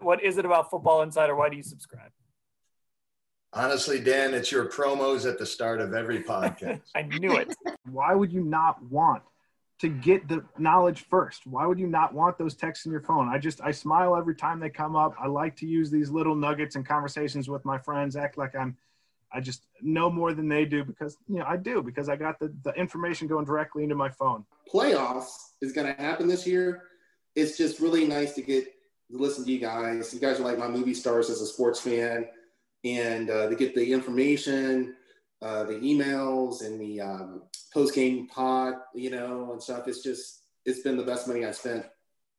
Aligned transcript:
What 0.00 0.22
is 0.22 0.38
it 0.38 0.44
about 0.44 0.70
Football 0.70 1.02
Insider? 1.02 1.34
Why 1.34 1.48
do 1.48 1.56
you 1.56 1.62
subscribe? 1.62 2.10
Honestly, 3.52 3.98
Dan, 3.98 4.34
it's 4.34 4.52
your 4.52 4.66
promos 4.66 5.28
at 5.28 5.38
the 5.38 5.46
start 5.46 5.80
of 5.80 5.94
every 5.94 6.22
podcast. 6.22 6.82
I 6.94 7.02
knew 7.02 7.36
it. 7.36 7.54
Why 7.90 8.14
would 8.14 8.32
you 8.32 8.44
not 8.44 8.82
want 8.84 9.22
to 9.80 9.88
get 9.88 10.28
the 10.28 10.44
knowledge 10.58 11.06
first? 11.08 11.46
Why 11.46 11.66
would 11.66 11.78
you 11.78 11.86
not 11.86 12.12
want 12.12 12.36
those 12.36 12.54
texts 12.54 12.84
in 12.84 12.92
your 12.92 13.00
phone? 13.00 13.28
I 13.28 13.38
just 13.38 13.60
I 13.62 13.70
smile 13.70 14.16
every 14.16 14.34
time 14.34 14.60
they 14.60 14.70
come 14.70 14.96
up. 14.96 15.14
I 15.18 15.26
like 15.28 15.56
to 15.56 15.66
use 15.66 15.90
these 15.90 16.10
little 16.10 16.34
nuggets 16.34 16.76
and 16.76 16.86
conversations 16.86 17.48
with 17.48 17.64
my 17.64 17.78
friends, 17.78 18.16
act 18.16 18.36
like 18.36 18.54
I'm 18.54 18.76
I 19.32 19.40
just 19.40 19.66
know 19.82 20.10
more 20.10 20.32
than 20.32 20.48
they 20.48 20.64
do 20.64 20.84
because 20.84 21.16
you 21.26 21.38
know 21.38 21.44
I 21.46 21.56
do 21.56 21.82
because 21.82 22.08
I 22.08 22.16
got 22.16 22.38
the, 22.38 22.54
the 22.64 22.72
information 22.72 23.28
going 23.28 23.44
directly 23.44 23.82
into 23.82 23.94
my 23.94 24.10
phone. 24.10 24.44
Playoffs 24.72 25.52
is 25.60 25.72
gonna 25.72 25.94
happen 25.94 26.28
this 26.28 26.46
year. 26.46 26.84
It's 27.34 27.56
just 27.56 27.80
really 27.80 28.06
nice 28.06 28.34
to 28.34 28.42
get 28.42 28.64
to 28.64 28.70
listen 29.10 29.44
to 29.44 29.52
you 29.52 29.58
guys. 29.58 30.12
You 30.12 30.20
guys 30.20 30.40
are 30.40 30.44
like 30.44 30.58
my 30.58 30.68
movie 30.68 30.94
stars 30.94 31.30
as 31.30 31.40
a 31.40 31.46
sports 31.46 31.80
fan 31.80 32.26
and 32.84 33.30
uh, 33.30 33.48
to 33.48 33.56
get 33.56 33.74
the 33.74 33.92
information, 33.92 34.94
uh, 35.42 35.64
the 35.64 35.74
emails, 35.74 36.64
and 36.64 36.80
the 36.80 37.00
um, 37.00 37.42
post 37.72 37.94
game 37.94 38.28
pod, 38.28 38.74
you 38.94 39.10
know, 39.10 39.52
and 39.52 39.62
stuff. 39.62 39.88
It's 39.88 40.02
just 40.02 40.42
it's 40.64 40.80
been 40.80 40.96
the 40.96 41.04
best 41.04 41.26
money 41.26 41.44
I 41.44 41.52
spent. 41.52 41.86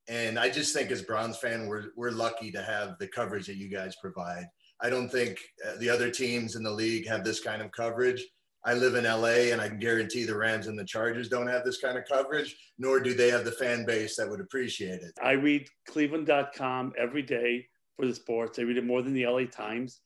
And 0.08 0.40
I 0.40 0.50
just 0.50 0.74
think 0.74 0.92
as 0.92 1.02
Browns 1.02 1.38
fan, 1.38 1.68
we're 1.68 1.88
we're 1.96 2.12
lucky 2.12 2.52
to 2.52 2.62
have 2.62 2.98
the 3.00 3.08
coverage 3.08 3.48
that 3.48 3.58
you 3.58 3.70
guys 3.70 3.96
provide. 4.02 4.46
I 4.82 4.90
don't 4.90 5.10
think 5.10 5.40
uh, 5.68 5.78
the 5.80 5.90
other 5.90 6.10
teams 6.10 6.56
in 6.56 6.64
the 6.64 6.72
league 6.72 7.08
have 7.08 7.24
this 7.24 7.42
kind 7.42 7.62
of 7.62 7.72
coverage. 7.72 8.26
I 8.66 8.74
live 8.74 8.96
in 8.96 9.06
LA 9.06 9.52
and 9.52 9.62
I 9.62 9.70
can 9.70 9.80
guarantee 9.80 10.26
the 10.26 10.36
Rams 10.36 10.68
and 10.68 10.78
the 10.78 10.86
Chargers 10.86 11.30
don't 11.30 11.48
have 11.48 11.64
this 11.64 11.80
kind 11.80 11.98
of 11.98 12.04
coverage, 12.06 12.58
nor 12.78 13.00
do 13.00 13.14
they 13.14 13.30
have 13.30 13.46
the 13.46 13.54
fan 13.54 13.86
base 13.86 14.18
that 14.18 14.30
would 14.30 14.42
appreciate 14.42 15.02
it. 15.02 15.14
I 15.24 15.32
read 15.32 15.68
cleveland.com 15.88 16.94
every 16.98 17.22
day 17.22 17.68
for 17.96 18.06
the 18.06 18.14
sports. 18.14 18.60
I 18.60 18.64
read 18.64 18.78
it 18.78 18.86
more 18.86 19.02
than 19.02 19.14
the 19.14 19.26
LA 19.26 19.46
Times 19.46 20.02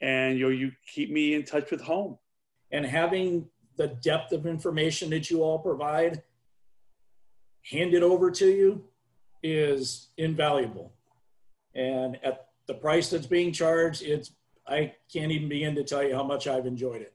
and 0.00 0.38
you 0.38 0.44
know, 0.44 0.50
you 0.50 0.72
keep 0.86 1.10
me 1.10 1.34
in 1.34 1.44
touch 1.44 1.70
with 1.70 1.80
home. 1.80 2.18
And 2.70 2.84
having 2.84 3.46
the 3.76 3.88
depth 3.88 4.32
of 4.32 4.46
information 4.46 5.10
that 5.10 5.30
you 5.30 5.42
all 5.42 5.58
provide 5.58 6.22
handed 7.70 8.02
over 8.02 8.30
to 8.30 8.46
you 8.46 8.84
is 9.42 10.08
invaluable. 10.18 10.92
And 11.74 12.18
at 12.24 12.48
the 12.66 12.74
price 12.74 13.10
that's 13.10 13.26
being 13.26 13.52
charged, 13.52 14.02
it's 14.02 14.32
I 14.66 14.94
can't 15.10 15.32
even 15.32 15.48
begin 15.48 15.74
to 15.76 15.84
tell 15.84 16.04
you 16.04 16.14
how 16.14 16.24
much 16.24 16.46
I've 16.46 16.66
enjoyed 16.66 17.00
it. 17.00 17.14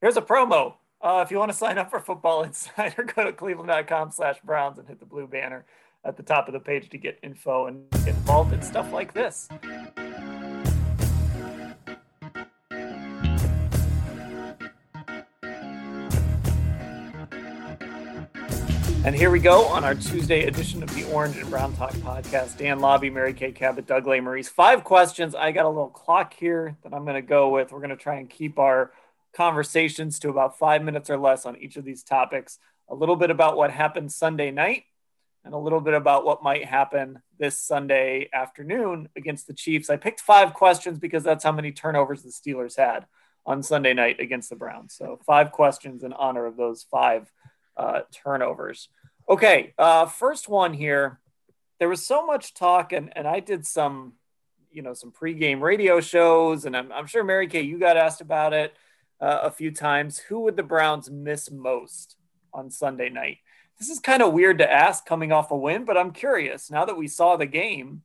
Here's 0.00 0.16
a 0.16 0.22
promo. 0.22 0.76
Uh, 1.02 1.22
if 1.22 1.30
you 1.30 1.38
want 1.38 1.50
to 1.52 1.56
sign 1.56 1.76
up 1.76 1.90
for 1.90 2.00
Football 2.00 2.42
Insider, 2.44 3.02
go 3.16 3.24
to 3.24 3.34
cleveland.com 3.34 4.12
slash 4.12 4.38
Browns 4.42 4.78
and 4.78 4.88
hit 4.88 4.98
the 4.98 5.04
blue 5.04 5.26
banner 5.26 5.66
at 6.06 6.16
the 6.16 6.22
top 6.22 6.48
of 6.48 6.54
the 6.54 6.60
page 6.60 6.88
to 6.88 6.96
get 6.96 7.18
info 7.22 7.66
and 7.66 7.84
get 7.90 8.08
involved 8.08 8.54
in 8.54 8.62
stuff 8.62 8.90
like 8.94 9.12
this. 9.12 9.50
And 19.02 19.14
here 19.14 19.30
we 19.30 19.38
go 19.38 19.66
on 19.66 19.84
our 19.84 19.94
Tuesday 19.94 20.46
edition 20.46 20.82
of 20.82 20.94
the 20.94 21.04
Orange 21.12 21.36
and 21.36 21.50
Brown 21.50 21.76
Talk 21.76 21.92
podcast. 21.92 22.56
Dan 22.56 22.80
Labbe, 22.80 23.12
Mary 23.12 23.34
Kay 23.34 23.52
Cabot, 23.52 23.86
Doug 23.86 24.06
Lesmerises. 24.06 24.48
Five 24.48 24.82
questions. 24.82 25.34
I 25.34 25.52
got 25.52 25.66
a 25.66 25.68
little 25.68 25.88
clock 25.88 26.32
here 26.32 26.78
that 26.84 26.94
I'm 26.94 27.04
going 27.04 27.16
to 27.16 27.22
go 27.22 27.50
with. 27.50 27.70
We're 27.70 27.80
going 27.80 27.90
to 27.90 27.96
try 27.96 28.16
and 28.16 28.30
keep 28.30 28.58
our 28.58 28.92
conversations 29.32 30.18
to 30.20 30.30
about 30.30 30.58
five 30.58 30.82
minutes 30.82 31.10
or 31.10 31.18
less 31.18 31.46
on 31.46 31.56
each 31.56 31.76
of 31.76 31.84
these 31.84 32.02
topics. 32.02 32.58
A 32.88 32.94
little 32.94 33.16
bit 33.16 33.30
about 33.30 33.56
what 33.56 33.70
happened 33.70 34.12
Sunday 34.12 34.50
night 34.50 34.84
and 35.44 35.54
a 35.54 35.58
little 35.58 35.80
bit 35.80 35.94
about 35.94 36.24
what 36.24 36.42
might 36.42 36.64
happen 36.64 37.22
this 37.38 37.58
Sunday 37.58 38.28
afternoon 38.32 39.08
against 39.16 39.46
the 39.46 39.54
Chiefs. 39.54 39.88
I 39.88 39.96
picked 39.96 40.20
five 40.20 40.54
questions 40.54 40.98
because 40.98 41.22
that's 41.22 41.44
how 41.44 41.52
many 41.52 41.72
turnovers 41.72 42.22
the 42.22 42.30
Steelers 42.30 42.76
had 42.76 43.06
on 43.46 43.62
Sunday 43.62 43.94
night 43.94 44.20
against 44.20 44.50
the 44.50 44.56
Browns. 44.56 44.94
So, 44.94 45.18
five 45.24 45.52
questions 45.52 46.04
in 46.04 46.12
honor 46.12 46.46
of 46.46 46.56
those 46.56 46.82
five 46.82 47.32
uh, 47.76 48.00
turnovers. 48.12 48.88
Okay, 49.28 49.72
uh, 49.78 50.06
first 50.06 50.48
one 50.48 50.74
here. 50.74 51.20
There 51.78 51.88
was 51.88 52.06
so 52.06 52.26
much 52.26 52.52
talk, 52.52 52.92
and, 52.92 53.16
and 53.16 53.26
I 53.26 53.40
did 53.40 53.64
some, 53.64 54.14
you 54.70 54.82
know, 54.82 54.92
some 54.92 55.12
pregame 55.12 55.60
radio 55.60 56.00
shows, 56.00 56.66
and 56.66 56.76
I'm, 56.76 56.92
I'm 56.92 57.06
sure 57.06 57.24
Mary 57.24 57.46
Kay, 57.46 57.62
you 57.62 57.78
got 57.78 57.96
asked 57.96 58.20
about 58.20 58.52
it 58.52 58.74
uh, 59.20 59.40
a 59.42 59.50
few 59.50 59.70
times. 59.70 60.18
Who 60.18 60.40
would 60.40 60.56
the 60.56 60.62
Browns 60.62 61.10
miss 61.10 61.50
most 61.50 62.16
on 62.52 62.70
Sunday 62.70 63.08
night? 63.08 63.38
This 63.78 63.88
is 63.88 63.98
kind 63.98 64.22
of 64.22 64.32
weird 64.32 64.58
to 64.58 64.70
ask 64.70 65.06
coming 65.06 65.32
off 65.32 65.50
a 65.50 65.56
win, 65.56 65.84
but 65.84 65.96
I'm 65.96 66.12
curious. 66.12 66.70
Now 66.70 66.84
that 66.84 66.98
we 66.98 67.08
saw 67.08 67.36
the 67.36 67.46
game, 67.46 68.02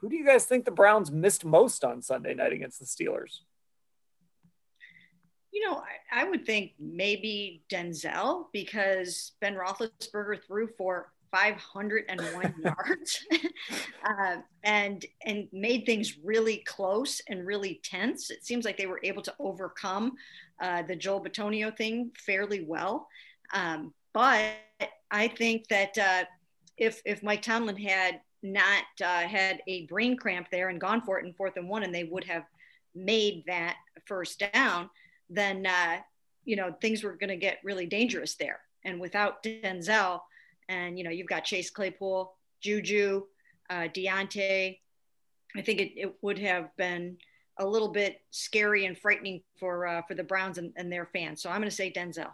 who 0.00 0.08
do 0.08 0.16
you 0.16 0.24
guys 0.24 0.44
think 0.44 0.64
the 0.64 0.70
Browns 0.70 1.10
missed 1.10 1.44
most 1.44 1.84
on 1.84 2.02
Sunday 2.02 2.34
night 2.34 2.52
against 2.52 2.78
the 2.78 2.86
Steelers? 2.86 3.40
You 5.52 5.66
know, 5.66 5.82
I, 6.12 6.20
I, 6.20 6.28
would 6.28 6.44
think 6.44 6.72
maybe 6.78 7.64
Denzel 7.72 8.46
because 8.52 9.32
Ben 9.40 9.54
Roethlisberger 9.54 10.44
threw 10.46 10.68
for 10.76 11.10
501 11.30 12.54
yards 12.64 13.24
uh, 14.08 14.36
and 14.64 15.04
and 15.24 15.48
made 15.52 15.84
things 15.86 16.18
really 16.22 16.58
close 16.58 17.20
and 17.28 17.46
really 17.46 17.80
tense. 17.82 18.30
It 18.30 18.44
seems 18.44 18.64
like 18.64 18.76
they 18.76 18.86
were 18.86 19.00
able 19.02 19.22
to 19.22 19.34
overcome 19.38 20.12
uh, 20.60 20.82
the 20.82 20.96
Joel 20.96 21.24
Bitonio 21.24 21.76
thing 21.76 22.10
fairly 22.16 22.64
well. 22.64 23.08
Um, 23.52 23.94
but 24.12 24.44
I 25.10 25.28
think 25.28 25.68
that 25.68 25.96
uh, 25.98 26.24
if 26.76 27.02
if 27.04 27.22
Mike 27.22 27.42
Tomlin 27.42 27.76
had 27.76 28.20
not 28.42 28.84
uh, 29.04 29.22
had 29.22 29.60
a 29.66 29.86
brain 29.86 30.16
cramp 30.16 30.48
there 30.50 30.68
and 30.68 30.80
gone 30.80 31.02
for 31.02 31.18
it 31.18 31.26
in 31.26 31.32
fourth 31.34 31.56
and 31.56 31.68
one, 31.68 31.82
and 31.82 31.94
they 31.94 32.04
would 32.04 32.24
have 32.24 32.44
made 32.94 33.44
that 33.46 33.76
first 34.06 34.42
down 34.52 34.88
then 35.30 35.66
uh, 35.66 35.98
you 36.44 36.56
know 36.56 36.74
things 36.80 37.02
were 37.02 37.12
going 37.12 37.28
to 37.28 37.36
get 37.36 37.58
really 37.62 37.86
dangerous 37.86 38.34
there. 38.34 38.60
And 38.84 39.00
without 39.00 39.42
Denzel, 39.42 40.20
and 40.68 40.98
you 40.98 41.04
know 41.04 41.10
you've 41.10 41.28
got 41.28 41.44
Chase 41.44 41.70
Claypool, 41.70 42.34
Juju, 42.60 43.24
uh, 43.70 43.88
Diontae, 43.94 44.78
I 45.56 45.62
think 45.62 45.80
it, 45.80 45.92
it 45.96 46.14
would 46.22 46.38
have 46.38 46.74
been 46.76 47.16
a 47.58 47.66
little 47.66 47.88
bit 47.88 48.20
scary 48.30 48.86
and 48.86 48.96
frightening 48.96 49.42
for 49.58 49.86
uh, 49.86 50.02
for 50.02 50.14
the 50.14 50.24
Browns 50.24 50.58
and, 50.58 50.72
and 50.76 50.92
their 50.92 51.06
fans. 51.06 51.42
So 51.42 51.50
I'm 51.50 51.60
going 51.60 51.70
to 51.70 51.74
say 51.74 51.92
Denzel. 51.92 52.32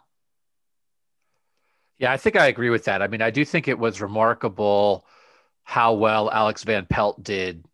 Yeah, 1.99 2.12
I 2.12 2.17
think 2.17 2.37
I 2.37 2.47
agree 2.47 2.70
with 2.70 2.85
that. 2.85 3.03
I 3.03 3.06
mean, 3.06 3.23
I 3.23 3.31
do 3.31 3.44
think 3.44 3.69
it 3.69 3.79
was 3.79 4.00
remarkable 4.00 5.06
how 5.62 5.94
well 5.94 6.31
Alex 6.31 6.64
Van 6.64 6.87
Pelt 6.87 7.23
did 7.23 7.64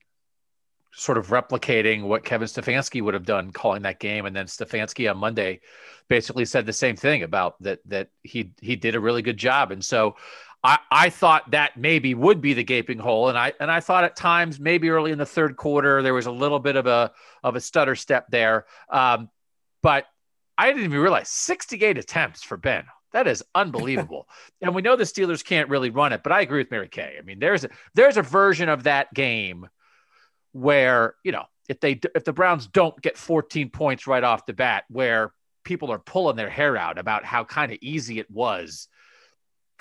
sort 0.92 1.18
of 1.18 1.28
replicating 1.28 2.02
what 2.02 2.24
Kevin 2.24 2.46
Stefanski 2.46 3.02
would 3.02 3.14
have 3.14 3.24
done 3.24 3.52
calling 3.52 3.82
that 3.82 4.00
game. 4.00 4.26
And 4.26 4.34
then 4.34 4.46
Stefanski 4.46 5.10
on 5.10 5.18
Monday 5.18 5.60
basically 6.08 6.44
said 6.44 6.66
the 6.66 6.72
same 6.72 6.96
thing 6.96 7.22
about 7.22 7.60
that, 7.62 7.78
that 7.86 8.08
he, 8.22 8.52
he 8.60 8.76
did 8.76 8.94
a 8.94 9.00
really 9.00 9.22
good 9.22 9.36
job. 9.36 9.70
And 9.70 9.84
so 9.84 10.16
I, 10.62 10.78
I 10.90 11.10
thought 11.10 11.50
that 11.52 11.76
maybe 11.76 12.14
would 12.14 12.40
be 12.40 12.52
the 12.52 12.64
gaping 12.64 12.98
hole. 12.98 13.28
And 13.28 13.38
I, 13.38 13.52
and 13.60 13.70
I 13.70 13.80
thought 13.80 14.04
at 14.04 14.16
times 14.16 14.60
maybe 14.60 14.90
early 14.90 15.10
in 15.10 15.18
the 15.18 15.26
third 15.26 15.56
quarter, 15.56 16.02
there 16.02 16.14
was 16.14 16.26
a 16.26 16.32
little 16.32 16.58
bit 16.58 16.76
of 16.76 16.86
a, 16.86 17.12
of 17.42 17.56
a 17.56 17.60
stutter 17.60 17.94
step 17.94 18.26
there. 18.30 18.66
Um, 18.90 19.30
but 19.82 20.06
I 20.58 20.66
didn't 20.66 20.84
even 20.84 21.00
realize 21.00 21.30
68 21.30 21.96
attempts 21.96 22.42
for 22.42 22.58
Ben. 22.58 22.84
That 23.12 23.26
is 23.26 23.42
unbelievable. 23.54 24.28
and 24.60 24.74
we 24.74 24.82
know 24.82 24.96
the 24.96 25.04
Steelers 25.04 25.44
can't 25.44 25.70
really 25.70 25.90
run 25.90 26.12
it, 26.12 26.22
but 26.22 26.32
I 26.32 26.42
agree 26.42 26.58
with 26.58 26.70
Mary 26.70 26.88
Kay. 26.88 27.16
I 27.18 27.22
mean, 27.22 27.38
there's 27.38 27.64
a, 27.64 27.70
there's 27.94 28.18
a 28.18 28.22
version 28.22 28.68
of 28.68 28.84
that 28.84 29.12
game 29.14 29.66
where, 30.52 31.14
you 31.24 31.32
know, 31.32 31.44
if 31.68 31.80
they 31.80 32.00
if 32.14 32.24
the 32.24 32.32
Browns 32.32 32.66
don't 32.66 33.00
get 33.00 33.16
14 33.16 33.70
points 33.70 34.06
right 34.06 34.24
off 34.24 34.44
the 34.44 34.52
bat, 34.52 34.84
where 34.90 35.32
people 35.64 35.92
are 35.92 35.98
pulling 35.98 36.36
their 36.36 36.50
hair 36.50 36.76
out 36.76 36.98
about 36.98 37.24
how 37.24 37.44
kind 37.44 37.70
of 37.70 37.78
easy 37.80 38.18
it 38.18 38.30
was 38.30 38.88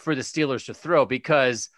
for 0.01 0.15
the 0.15 0.21
Steelers 0.21 0.65
to 0.65 0.73
throw 0.73 1.05
because 1.05 1.69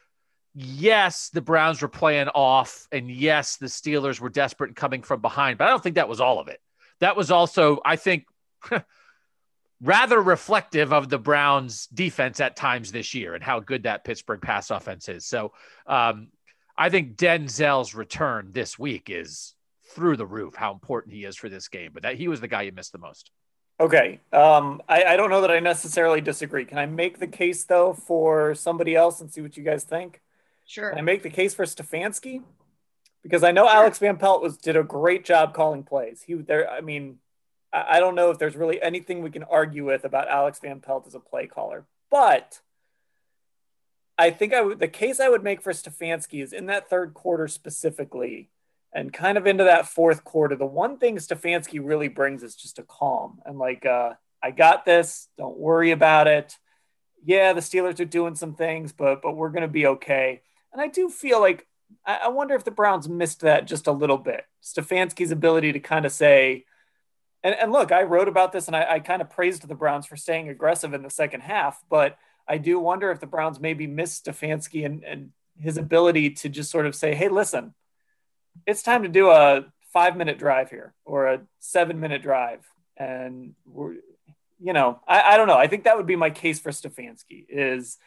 yes, 0.53 1.29
the 1.29 1.41
Browns 1.41 1.81
were 1.81 1.87
playing 1.87 2.27
off 2.29 2.87
and 2.91 3.09
yes, 3.09 3.57
the 3.57 3.67
Steelers 3.67 4.19
were 4.19 4.29
desperate 4.29 4.69
and 4.69 4.75
coming 4.75 5.01
from 5.01 5.21
behind, 5.21 5.57
but 5.57 5.67
I 5.67 5.69
don't 5.69 5.81
think 5.81 5.95
that 5.95 6.09
was 6.09 6.21
all 6.21 6.39
of 6.39 6.47
it. 6.47 6.59
That 6.99 7.15
was 7.15 7.31
also, 7.31 7.79
I 7.83 7.95
think, 7.95 8.25
rather 9.81 10.21
reflective 10.21 10.93
of 10.93 11.09
the 11.09 11.17
Browns 11.17 11.87
defense 11.87 12.39
at 12.39 12.55
times 12.55 12.91
this 12.91 13.13
year 13.13 13.33
and 13.33 13.43
how 13.43 13.59
good 13.59 13.83
that 13.83 14.03
Pittsburgh 14.03 14.41
pass 14.41 14.69
offense 14.69 15.09
is. 15.09 15.25
So 15.25 15.53
um, 15.87 16.29
I 16.77 16.89
think 16.89 17.17
Denzel's 17.17 17.95
return 17.95 18.49
this 18.51 18.77
week 18.77 19.09
is 19.09 19.55
through 19.93 20.17
the 20.17 20.25
roof, 20.25 20.55
how 20.55 20.71
important 20.71 21.13
he 21.13 21.25
is 21.25 21.35
for 21.35 21.49
this 21.49 21.67
game, 21.67 21.91
but 21.93 22.03
that 22.03 22.15
he 22.15 22.27
was 22.27 22.39
the 22.39 22.47
guy 22.47 22.63
you 22.63 22.71
missed 22.71 22.91
the 22.91 22.97
most. 22.99 23.31
Okay. 23.81 24.19
Um, 24.31 24.79
I, 24.87 25.03
I 25.05 25.15
don't 25.17 25.31
know 25.31 25.41
that 25.41 25.49
I 25.49 25.59
necessarily 25.59 26.21
disagree. 26.21 26.65
Can 26.65 26.77
I 26.77 26.85
make 26.85 27.17
the 27.17 27.25
case 27.25 27.63
though 27.63 27.93
for 27.93 28.53
somebody 28.53 28.95
else 28.95 29.21
and 29.21 29.33
see 29.33 29.41
what 29.41 29.57
you 29.57 29.63
guys 29.63 29.83
think? 29.83 30.21
Sure. 30.67 30.91
Can 30.91 30.99
I 30.99 31.01
make 31.01 31.23
the 31.23 31.31
case 31.31 31.55
for 31.55 31.65
Stefanski? 31.65 32.43
Because 33.23 33.43
I 33.43 33.51
know 33.51 33.65
sure. 33.65 33.75
Alex 33.75 33.97
Van 33.97 34.17
Pelt 34.17 34.43
was 34.43 34.57
did 34.57 34.77
a 34.77 34.83
great 34.83 35.25
job 35.25 35.55
calling 35.55 35.81
plays. 35.81 36.21
He 36.21 36.35
there. 36.35 36.69
I 36.69 36.81
mean, 36.81 37.17
I, 37.73 37.97
I 37.97 37.99
don't 37.99 38.13
know 38.13 38.29
if 38.29 38.37
there's 38.37 38.55
really 38.55 38.79
anything 38.79 39.23
we 39.23 39.31
can 39.31 39.43
argue 39.43 39.83
with 39.83 40.05
about 40.05 40.27
Alex 40.27 40.59
Van 40.59 40.79
Pelt 40.79 41.07
as 41.07 41.15
a 41.15 41.19
play 41.19 41.47
caller, 41.47 41.85
but 42.11 42.61
I 44.15 44.29
think 44.29 44.53
I 44.53 44.61
would 44.61 44.77
the 44.77 44.87
case 44.87 45.19
I 45.19 45.29
would 45.29 45.43
make 45.43 45.59
for 45.59 45.73
Stefanski 45.73 46.43
is 46.43 46.53
in 46.53 46.67
that 46.67 46.87
third 46.87 47.15
quarter 47.15 47.47
specifically 47.47 48.49
and 48.93 49.13
kind 49.13 49.37
of 49.37 49.47
into 49.47 49.63
that 49.65 49.87
fourth 49.87 50.23
quarter, 50.23 50.55
the 50.55 50.65
one 50.65 50.97
thing 50.97 51.17
Stefanski 51.17 51.79
really 51.81 52.09
brings 52.09 52.43
is 52.43 52.55
just 52.55 52.79
a 52.79 52.83
calm 52.83 53.39
and 53.45 53.57
like, 53.57 53.85
uh, 53.85 54.13
I 54.43 54.51
got 54.51 54.85
this. 54.85 55.27
Don't 55.37 55.57
worry 55.57 55.91
about 55.91 56.27
it. 56.27 56.57
Yeah, 57.23 57.53
the 57.53 57.61
Steelers 57.61 57.99
are 57.99 58.05
doing 58.05 58.35
some 58.35 58.55
things, 58.55 58.91
but 58.91 59.21
but 59.21 59.35
we're 59.35 59.49
gonna 59.51 59.67
be 59.67 59.85
okay. 59.85 60.41
And 60.73 60.81
I 60.81 60.87
do 60.87 61.09
feel 61.09 61.39
like 61.39 61.67
I, 62.05 62.21
I 62.23 62.27
wonder 62.29 62.55
if 62.55 62.63
the 62.63 62.71
Browns 62.71 63.07
missed 63.07 63.41
that 63.41 63.67
just 63.67 63.87
a 63.87 63.91
little 63.91 64.17
bit. 64.17 64.45
Stefanski's 64.63 65.31
ability 65.31 65.73
to 65.73 65.79
kind 65.79 66.05
of 66.05 66.11
say, 66.11 66.65
and, 67.43 67.55
and 67.55 67.71
look, 67.71 67.91
I 67.91 68.03
wrote 68.03 68.27
about 68.27 68.51
this 68.51 68.67
and 68.67 68.75
I, 68.75 68.93
I 68.93 68.99
kind 68.99 69.21
of 69.21 69.29
praised 69.29 69.67
the 69.67 69.75
Browns 69.75 70.05
for 70.05 70.15
staying 70.15 70.49
aggressive 70.49 70.93
in 70.93 71.03
the 71.03 71.09
second 71.09 71.41
half, 71.41 71.83
but 71.89 72.17
I 72.47 72.57
do 72.57 72.79
wonder 72.79 73.11
if 73.11 73.19
the 73.19 73.27
Browns 73.27 73.59
maybe 73.59 73.87
missed 73.87 74.25
Stefanski 74.25 74.85
and, 74.85 75.03
and 75.03 75.29
his 75.59 75.77
ability 75.77 76.31
to 76.31 76.49
just 76.49 76.71
sort 76.71 76.85
of 76.85 76.95
say, 76.95 77.13
hey, 77.13 77.29
listen, 77.29 77.73
it's 78.65 78.83
time 78.83 79.03
to 79.03 79.09
do 79.09 79.29
a 79.29 79.65
five 79.93 80.15
minute 80.15 80.37
drive 80.37 80.69
here 80.69 80.93
or 81.05 81.27
a 81.27 81.41
seven 81.59 81.99
minute 81.99 82.21
drive. 82.21 82.65
And 82.97 83.55
we're, 83.65 83.95
you 84.59 84.73
know, 84.73 84.99
I, 85.07 85.33
I 85.33 85.37
don't 85.37 85.47
know. 85.47 85.57
I 85.57 85.67
think 85.67 85.83
that 85.85 85.97
would 85.97 86.05
be 86.05 86.15
my 86.15 86.29
case 86.29 86.59
for 86.59 86.71
Stefanski 86.71 87.45
is 87.49 87.97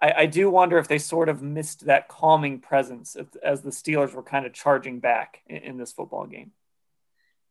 I, 0.00 0.12
I 0.18 0.26
do 0.26 0.50
wonder 0.50 0.78
if 0.78 0.88
they 0.88 0.98
sort 0.98 1.28
of 1.28 1.42
missed 1.42 1.86
that 1.86 2.08
calming 2.08 2.58
presence 2.58 3.16
as, 3.16 3.26
as 3.42 3.62
the 3.62 3.70
Steelers 3.70 4.12
were 4.12 4.22
kind 4.22 4.44
of 4.44 4.52
charging 4.52 5.00
back 5.00 5.40
in, 5.46 5.56
in 5.58 5.78
this 5.78 5.92
football 5.92 6.26
game. 6.26 6.50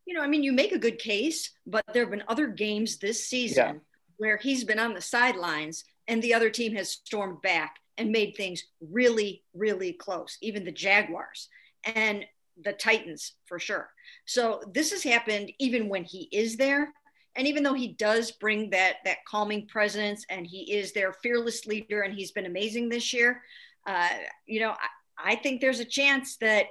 You 0.04 0.14
know, 0.14 0.20
I 0.20 0.26
mean, 0.26 0.42
you 0.42 0.52
make 0.52 0.72
a 0.72 0.78
good 0.78 0.98
case, 0.98 1.52
but 1.66 1.84
there 1.92 2.02
have 2.02 2.10
been 2.10 2.24
other 2.28 2.48
games 2.48 2.98
this 2.98 3.26
season 3.26 3.66
yeah. 3.66 3.80
where 4.16 4.36
he's 4.36 4.64
been 4.64 4.80
on 4.80 4.94
the 4.94 5.00
sidelines 5.00 5.84
and 6.08 6.20
the 6.20 6.34
other 6.34 6.50
team 6.50 6.74
has 6.74 6.90
stormed 6.90 7.40
back 7.40 7.76
and 7.96 8.10
made 8.10 8.34
things 8.36 8.64
really, 8.80 9.44
really 9.54 9.92
close, 9.92 10.36
even 10.40 10.64
the 10.64 10.72
Jaguars 10.72 11.48
and 11.84 12.24
the 12.62 12.72
Titans 12.72 13.34
for 13.46 13.58
sure. 13.58 13.90
So 14.26 14.62
this 14.72 14.90
has 14.90 15.02
happened 15.02 15.52
even 15.58 15.88
when 15.88 16.04
he 16.04 16.28
is 16.32 16.56
there. 16.56 16.92
And 17.34 17.46
even 17.46 17.62
though 17.62 17.72
he 17.74 17.94
does 17.94 18.30
bring 18.32 18.70
that 18.70 18.96
that 19.04 19.24
calming 19.26 19.66
presence 19.66 20.24
and 20.28 20.46
he 20.46 20.72
is 20.74 20.92
their 20.92 21.14
fearless 21.14 21.66
leader 21.66 22.02
and 22.02 22.14
he's 22.14 22.32
been 22.32 22.46
amazing 22.46 22.88
this 22.88 23.12
year, 23.12 23.42
uh, 23.86 24.08
you 24.46 24.60
know, 24.60 24.70
I, 24.70 25.32
I 25.32 25.36
think 25.36 25.60
there's 25.60 25.80
a 25.80 25.84
chance 25.84 26.36
that 26.38 26.66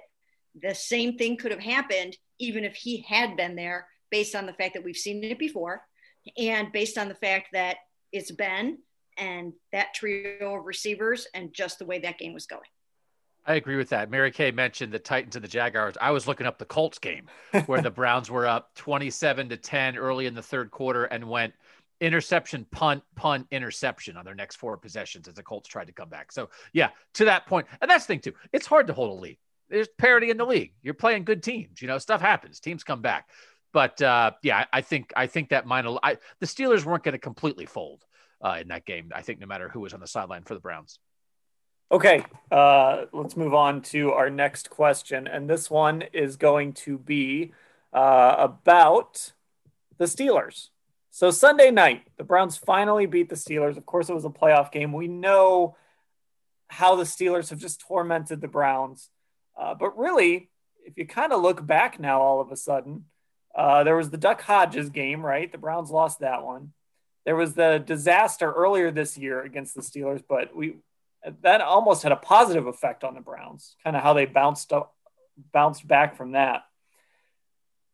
the 0.61 0.75
same 0.75 1.17
thing 1.17 1.37
could 1.37 1.51
have 1.51 1.61
happened 1.61 2.17
even 2.39 2.63
if 2.63 2.75
he 2.75 3.01
had 3.07 3.37
been 3.37 3.55
there 3.55 3.87
based 4.11 4.35
on 4.35 4.45
the 4.45 4.53
fact 4.53 4.73
that 4.73 4.83
we've 4.83 4.97
seen 4.97 5.23
it 5.23 5.39
before 5.39 5.81
and 6.37 6.71
based 6.71 6.97
on 6.97 7.07
the 7.07 7.15
fact 7.15 7.47
that 7.53 7.77
it's 8.11 8.31
Ben 8.31 8.77
and 9.17 9.53
that 9.71 9.93
trio 9.93 10.57
of 10.57 10.65
receivers 10.65 11.27
and 11.33 11.53
just 11.53 11.79
the 11.79 11.85
way 11.85 11.99
that 11.99 12.17
game 12.17 12.33
was 12.33 12.45
going. 12.45 12.61
I 13.45 13.55
agree 13.55 13.75
with 13.75 13.89
that. 13.89 14.11
Mary 14.11 14.31
Kay 14.31 14.51
mentioned 14.51 14.93
the 14.93 14.99
Titans 14.99 15.35
and 15.35 15.43
the 15.43 15.49
Jaguars. 15.49 15.95
I 15.99 16.11
was 16.11 16.27
looking 16.27 16.45
up 16.45 16.59
the 16.59 16.65
Colts 16.65 16.99
game 16.99 17.27
where 17.65 17.81
the 17.81 17.89
Browns 17.91 18.29
were 18.29 18.45
up 18.45 18.75
27 18.75 19.49
to 19.49 19.57
10 19.57 19.97
early 19.97 20.27
in 20.27 20.35
the 20.35 20.43
third 20.43 20.69
quarter 20.69 21.05
and 21.05 21.27
went 21.27 21.53
interception, 22.01 22.65
punt, 22.71 23.03
punt, 23.15 23.47
interception 23.51 24.15
on 24.15 24.25
their 24.25 24.35
next 24.35 24.57
four 24.57 24.77
possessions 24.77 25.27
as 25.27 25.33
the 25.33 25.43
Colts 25.43 25.67
tried 25.67 25.87
to 25.87 25.93
come 25.93 26.09
back. 26.09 26.31
So, 26.31 26.49
yeah, 26.73 26.89
to 27.15 27.25
that 27.25 27.47
point, 27.47 27.67
and 27.81 27.89
that's 27.89 28.05
the 28.05 28.13
thing 28.13 28.19
too. 28.19 28.33
It's 28.53 28.67
hard 28.67 28.87
to 28.87 28.93
hold 28.93 29.17
a 29.17 29.21
lead. 29.21 29.37
There's 29.69 29.87
parity 29.87 30.29
in 30.29 30.37
the 30.37 30.45
league. 30.45 30.73
You're 30.83 30.93
playing 30.93 31.23
good 31.23 31.41
teams. 31.41 31.81
You 31.81 31.87
know, 31.87 31.97
stuff 31.97 32.21
happens. 32.21 32.59
Teams 32.59 32.83
come 32.83 33.01
back. 33.01 33.29
But 33.73 34.01
uh, 34.01 34.31
yeah, 34.43 34.65
I 34.73 34.81
think 34.81 35.13
I 35.15 35.27
think 35.27 35.49
that 35.49 35.65
might. 35.65 35.85
I, 36.03 36.17
the 36.39 36.45
Steelers 36.45 36.83
weren't 36.83 37.03
going 37.03 37.13
to 37.13 37.19
completely 37.19 37.65
fold 37.65 38.03
uh, 38.41 38.57
in 38.59 38.67
that 38.67 38.85
game. 38.85 39.11
I 39.15 39.21
think 39.21 39.39
no 39.39 39.47
matter 39.47 39.69
who 39.69 39.79
was 39.79 39.93
on 39.93 40.01
the 40.01 40.07
sideline 40.07 40.43
for 40.43 40.53
the 40.53 40.59
Browns. 40.59 40.99
Okay, 41.91 42.23
uh, 42.51 43.03
let's 43.11 43.35
move 43.35 43.53
on 43.53 43.81
to 43.81 44.13
our 44.13 44.29
next 44.29 44.69
question. 44.69 45.27
And 45.27 45.49
this 45.49 45.69
one 45.69 46.03
is 46.13 46.37
going 46.37 46.71
to 46.73 46.97
be 46.97 47.51
uh, 47.91 48.35
about 48.39 49.33
the 49.97 50.05
Steelers. 50.05 50.69
So, 51.09 51.31
Sunday 51.31 51.69
night, 51.69 52.03
the 52.15 52.23
Browns 52.23 52.55
finally 52.55 53.07
beat 53.07 53.27
the 53.27 53.35
Steelers. 53.35 53.75
Of 53.75 53.85
course, 53.85 54.07
it 54.07 54.13
was 54.13 54.23
a 54.23 54.29
playoff 54.29 54.71
game. 54.71 54.93
We 54.93 55.09
know 55.09 55.75
how 56.69 56.95
the 56.95 57.03
Steelers 57.03 57.49
have 57.49 57.59
just 57.59 57.81
tormented 57.81 58.39
the 58.39 58.47
Browns. 58.47 59.09
Uh, 59.59 59.75
but 59.75 59.97
really, 59.97 60.49
if 60.85 60.97
you 60.97 61.05
kind 61.05 61.33
of 61.33 61.41
look 61.41 61.65
back 61.65 61.99
now, 61.99 62.21
all 62.21 62.39
of 62.39 62.53
a 62.53 62.55
sudden, 62.55 63.03
uh, 63.53 63.83
there 63.83 63.97
was 63.97 64.11
the 64.11 64.17
Duck 64.17 64.41
Hodges 64.41 64.89
game, 64.89 65.25
right? 65.25 65.51
The 65.51 65.57
Browns 65.57 65.91
lost 65.91 66.21
that 66.21 66.45
one. 66.45 66.71
There 67.25 67.35
was 67.35 67.53
the 67.53 67.83
disaster 67.85 68.49
earlier 68.49 68.91
this 68.91 69.17
year 69.17 69.41
against 69.41 69.75
the 69.75 69.81
Steelers, 69.81 70.23
but 70.25 70.55
we 70.55 70.75
that 71.41 71.61
almost 71.61 72.03
had 72.03 72.11
a 72.11 72.17
positive 72.17 72.67
effect 72.67 73.03
on 73.03 73.13
the 73.13 73.21
Browns, 73.21 73.75
kind 73.83 73.95
of 73.95 74.01
how 74.01 74.13
they 74.13 74.25
bounced 74.25 74.73
up, 74.73 74.95
bounced 75.51 75.87
back 75.87 76.15
from 76.15 76.31
that. 76.31 76.63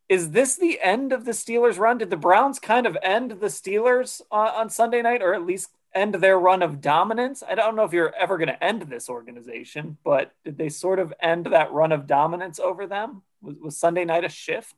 Is 0.07 0.31
this 0.31 0.55
the 0.55 0.79
end 0.79 1.12
of 1.12 1.25
the 1.25 1.31
Steelers' 1.31 1.77
run? 1.77 1.98
Did 1.98 2.10
the 2.10 2.17
Browns 2.17 2.60
kind 2.60 2.88
of 2.88 2.98
end 3.01 3.31
the 3.31 3.48
Steelers 3.48 4.22
on, 4.31 4.48
on 4.48 4.69
Sunday 4.69 5.01
night, 5.01 5.22
or 5.22 5.34
at 5.34 5.46
least 5.46 5.69
end 5.93 6.15
their 6.15 6.39
run 6.39 6.62
of 6.62 6.79
dominance? 6.79 7.43
I 7.48 7.55
don't 7.55 7.75
know 7.75 7.84
if 7.84 7.91
you're 7.91 8.15
ever 8.15 8.38
going 8.38 8.48
to 8.48 8.63
end 8.63 8.84
this 8.84 9.10
organization, 9.10 9.98
but 10.05 10.31
did 10.46 10.57
they 10.57 10.69
sort 10.69 11.00
of 11.00 11.13
end 11.19 11.48
that 11.48 11.74
run 11.74 11.91
of 11.91 12.07
dominance 12.07 12.60
over 12.60 12.88
them? 12.88 13.24
Was, 13.41 13.55
was 13.57 13.77
Sunday 13.77 14.05
night 14.05 14.24
a 14.24 14.29
shift? 14.29 14.75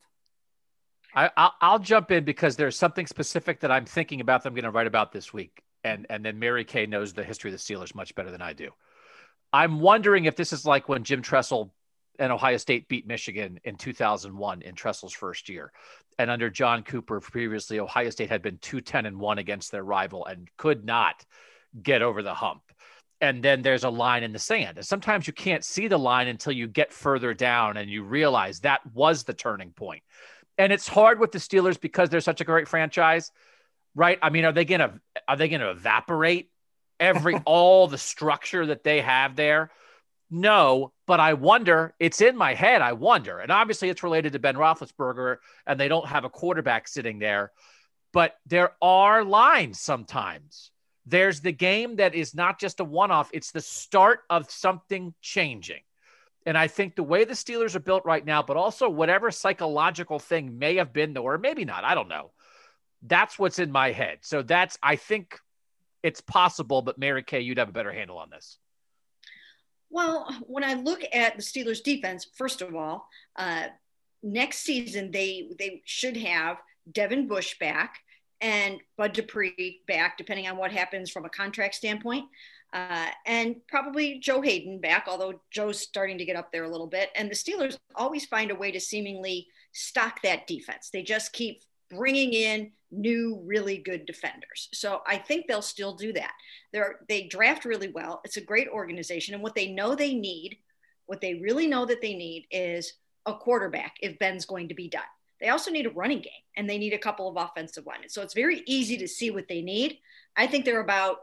I, 1.14 1.52
will 1.62 1.80
jump 1.80 2.12
in 2.12 2.24
because 2.24 2.56
there's 2.56 2.78
something 2.78 3.08
specific 3.08 3.62
that 3.62 3.72
I'm 3.72 3.86
thinking 3.86 4.22
about 4.22 4.44
that 4.44 4.50
I'm 4.50 4.56
going 4.56 4.64
to 4.64 4.72
write 4.72 4.88
about 4.88 5.12
this 5.12 5.34
week 5.34 5.64
and 5.84 6.06
and 6.10 6.24
then 6.24 6.40
Mary 6.40 6.66
Kay 6.66 6.86
knows 6.86 7.14
the 7.14 7.24
history 7.24 7.52
of 7.52 7.58
the 7.58 7.62
Steelers 7.62 7.96
much 7.96 8.16
better 8.16 8.32
than 8.32 8.42
I 8.42 8.54
do. 8.54 8.72
I'm 9.52 9.80
wondering 9.80 10.26
if 10.26 10.36
this 10.36 10.54
is 10.54 10.66
like 10.66 10.90
when 10.90 11.04
Jim 11.04 11.22
Tressel 11.22 11.74
and 12.20 12.32
Ohio 12.32 12.58
State 12.58 12.88
beat 12.88 13.08
Michigan 13.08 13.60
in 13.64 13.76
2001 13.76 14.62
in 14.62 14.76
Tressel's 14.76 15.14
first 15.14 15.50
year. 15.50 15.72
And 16.20 16.30
under 16.30 16.50
John 16.50 16.84
Cooper 16.84 17.22
previously, 17.22 17.80
Ohio 17.80 18.10
State 18.10 18.30
had 18.30 18.42
been 18.42 18.58
210 18.58 19.06
and 19.06 19.20
1 19.20 19.38
against 19.38 19.72
their 19.72 19.84
rival 19.84 20.26
and 20.26 20.50
could 20.58 20.86
not 20.86 21.26
get 21.82 22.02
over 22.02 22.22
the 22.22 22.34
hump. 22.34 22.62
And 23.22 23.44
then 23.44 23.62
there's 23.62 23.86
a 23.86 23.90
line 23.90 24.24
in 24.24 24.34
the 24.34 24.40
sand. 24.40 24.78
And 24.78 24.86
sometimes 24.86 25.28
you 25.28 25.34
can't 25.34 25.64
see 25.64 25.88
the 25.88 25.98
line 25.98 26.28
until 26.28 26.54
you 26.54 26.68
get 26.68 26.94
further 26.94 27.34
down 27.34 27.78
and 27.78 27.90
you 27.90 28.04
realize 28.04 28.60
that 28.60 28.82
was 28.94 29.24
the 29.24 29.34
turning 29.34 29.72
point. 29.72 30.04
And 30.58 30.74
it's 30.74 30.88
hard 30.88 31.20
with 31.20 31.32
the 31.32 31.40
Steelers 31.40 31.80
because 31.80 32.10
they're 32.10 32.22
such 32.22 32.42
a 32.42 32.46
great 32.46 32.68
franchise 32.68 33.32
right? 33.96 34.20
I 34.22 34.30
mean, 34.30 34.46
are 34.46 34.52
they 34.52 34.66
gonna 34.66 35.00
are 35.28 35.36
they 35.36 35.50
gonna 35.50 35.72
evaporate 35.72 36.50
every 37.00 37.36
all 37.46 37.88
the 37.88 37.98
structure 37.98 38.66
that 38.68 38.84
they 38.84 39.02
have 39.02 39.36
there? 39.36 39.72
No, 40.32 40.94
but 41.08 41.20
I 41.20 41.34
wonder. 41.34 41.96
It's 42.00 42.22
in 42.22 42.38
my 42.38 42.54
head. 42.54 42.82
I 42.82 42.94
wonder, 42.94 43.40
and 43.40 43.52
obviously 43.52 43.90
it's 43.90 44.04
related 44.04 44.34
to 44.34 44.40
Ben 44.40 44.56
Roethlisberger, 44.56 45.38
and 45.66 45.80
they 45.80 45.88
don't 45.88 46.08
have 46.08 46.24
a 46.24 46.30
quarterback 46.30 46.88
sitting 46.88 47.20
there. 47.20 47.52
But 48.14 48.36
there 48.46 48.72
are 48.82 49.24
lines 49.24 49.80
sometimes. 49.80 50.72
There's 51.06 51.42
the 51.42 51.52
game 51.52 51.96
that 51.96 52.14
is 52.14 52.36
not 52.36 52.60
just 52.60 52.80
a 52.80 52.84
one-off; 52.84 53.32
it's 53.34 53.52
the 53.52 53.62
start 53.62 54.22
of 54.30 54.52
something 54.52 55.14
changing. 55.22 55.82
And 56.46 56.58
I 56.58 56.68
think 56.68 56.96
the 56.96 57.04
way 57.04 57.26
the 57.26 57.34
Steelers 57.34 57.76
are 57.76 57.80
built 57.82 58.06
right 58.06 58.26
now, 58.26 58.42
but 58.42 58.56
also 58.56 58.90
whatever 58.90 59.30
psychological 59.30 60.20
thing 60.20 60.58
may 60.58 60.76
have 60.76 60.94
been, 60.94 61.14
there, 61.14 61.22
or 61.22 61.38
maybe 61.38 61.66
not, 61.66 61.84
I 61.84 61.96
don't 61.96 62.08
know 62.08 62.32
that's 63.04 63.40
what's 63.40 63.60
in 63.60 63.72
my 63.72 63.92
head. 63.92 64.20
So 64.22 64.42
that's 64.42 64.78
I 64.84 64.96
think 64.96 65.38
it's 66.04 66.22
possible, 66.22 66.82
but 66.82 66.98
Mary 66.98 67.24
Kay, 67.24 67.42
you'd 67.42 67.58
have 67.58 67.70
a 67.70 67.74
better 67.74 67.92
handle 67.92 68.18
on 68.18 68.30
this. 68.30 68.58
Well, 69.90 70.30
when 70.46 70.64
I 70.64 70.76
look 70.76 71.02
at 71.14 71.36
the 71.36 71.42
Steelers 71.42 71.84
defense, 71.84 72.28
first 72.36 72.62
of 72.62 72.76
all, 72.76 73.08
uh, 73.36 73.68
next 74.22 74.60
season 74.60 75.12
they 75.12 75.50
they 75.58 75.82
should 75.86 76.18
have 76.18 76.58
Devin 76.92 77.28
Bush 77.28 77.58
back 77.60 78.00
and 78.42 78.80
Bud 78.98 79.14
Dupree 79.14 79.82
back, 79.88 80.18
depending 80.18 80.48
on 80.48 80.58
what 80.58 80.72
happens 80.72 81.10
from 81.10 81.26
a 81.26 81.30
contract 81.30 81.76
standpoint. 81.76 82.26
Uh, 82.72 83.08
and 83.26 83.56
probably 83.68 84.20
Joe 84.20 84.42
Haden 84.42 84.80
back, 84.80 85.06
although 85.08 85.42
Joe's 85.50 85.80
starting 85.80 86.20
to 86.20 86.26
get 86.26 86.36
up 86.36 86.52
there 86.52 86.66
a 86.66 86.70
little 86.70 86.88
bit. 86.88 87.10
And 87.16 87.30
the 87.30 87.36
Steelers 87.36 87.78
always 87.96 88.26
find 88.26 88.52
a 88.52 88.56
way 88.56 88.72
to 88.72 88.80
seemingly 88.80 89.48
stock 89.72 90.22
that 90.22 90.46
defense. 90.46 90.92
They 90.92 91.02
just 91.02 91.34
keep 91.34 91.64
bringing 91.90 92.34
in 92.34 92.72
new, 92.92 93.42
really 93.46 93.78
good 93.78 94.06
defenders. 94.06 94.70
So 94.74 95.02
I 95.06 95.18
think 95.18 95.48
they'll 95.48 95.62
still 95.62 95.94
do 95.94 96.14
that. 96.14 96.32
They're, 96.74 97.00
they 97.08 97.28
draft 97.28 97.66
really 97.66 97.90
well. 97.90 98.22
It's 98.24 98.38
a 98.38 98.42
great 98.42 98.68
organization. 98.68 99.34
And 99.34 99.44
what 99.44 99.56
they 99.56 99.72
know 99.72 99.96
they 99.96 100.14
need, 100.14 100.58
what 101.06 101.22
they 101.22 101.36
really 101.36 101.68
know 101.68 101.86
that 101.86 102.02
they 102.02 102.16
need 102.16 102.48
is 102.52 102.94
a 103.26 103.34
quarterback 103.34 103.96
if 104.02 104.20
Ben's 104.20 104.46
going 104.46 104.70
to 104.70 104.76
be 104.76 104.88
done. 104.88 105.02
They 105.40 105.50
also 105.50 105.72
need 105.72 105.86
a 105.86 105.92
running 105.92 106.20
game 106.20 106.44
and 106.58 106.70
they 106.70 106.78
need 106.78 106.94
a 106.94 106.98
couple 106.98 107.30
of 107.30 107.38
offensive 107.38 107.86
linemen. 107.86 108.10
So 108.10 108.22
it's 108.22 108.34
very 108.34 108.64
easy 108.66 108.98
to 108.98 109.08
see 109.08 109.32
what 109.32 109.48
they 109.48 109.62
need. 109.62 110.00
I 110.36 110.48
think 110.48 110.66
they're 110.66 110.82
about 110.82 111.20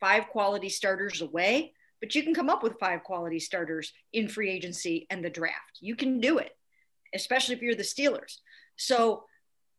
five 0.00 0.28
quality 0.28 0.68
starters 0.68 1.20
away, 1.20 1.74
but 2.00 2.14
you 2.14 2.22
can 2.22 2.34
come 2.34 2.50
up 2.50 2.62
with 2.62 2.80
five 2.80 3.04
quality 3.04 3.38
starters 3.38 3.92
in 4.12 4.28
free 4.28 4.50
agency 4.50 5.06
and 5.10 5.24
the 5.24 5.30
draft. 5.30 5.78
You 5.80 5.94
can 5.94 6.20
do 6.20 6.38
it, 6.38 6.56
especially 7.14 7.54
if 7.54 7.62
you're 7.62 7.74
the 7.74 7.82
Steelers. 7.82 8.38
So 8.76 9.24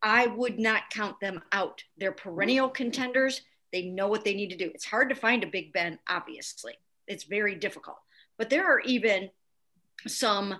I 0.01 0.27
would 0.27 0.59
not 0.59 0.89
count 0.89 1.19
them 1.19 1.41
out. 1.51 1.83
They're 1.97 2.11
perennial 2.11 2.69
contenders. 2.69 3.41
They 3.71 3.83
know 3.83 4.07
what 4.07 4.23
they 4.23 4.33
need 4.33 4.49
to 4.49 4.57
do. 4.57 4.71
It's 4.73 4.85
hard 4.85 5.09
to 5.09 5.15
find 5.15 5.43
a 5.43 5.47
Big 5.47 5.71
Ben, 5.73 5.99
obviously. 6.09 6.73
It's 7.07 7.23
very 7.23 7.55
difficult. 7.55 7.97
But 8.37 8.49
there 8.49 8.65
are 8.65 8.79
even 8.81 9.29
some 10.07 10.59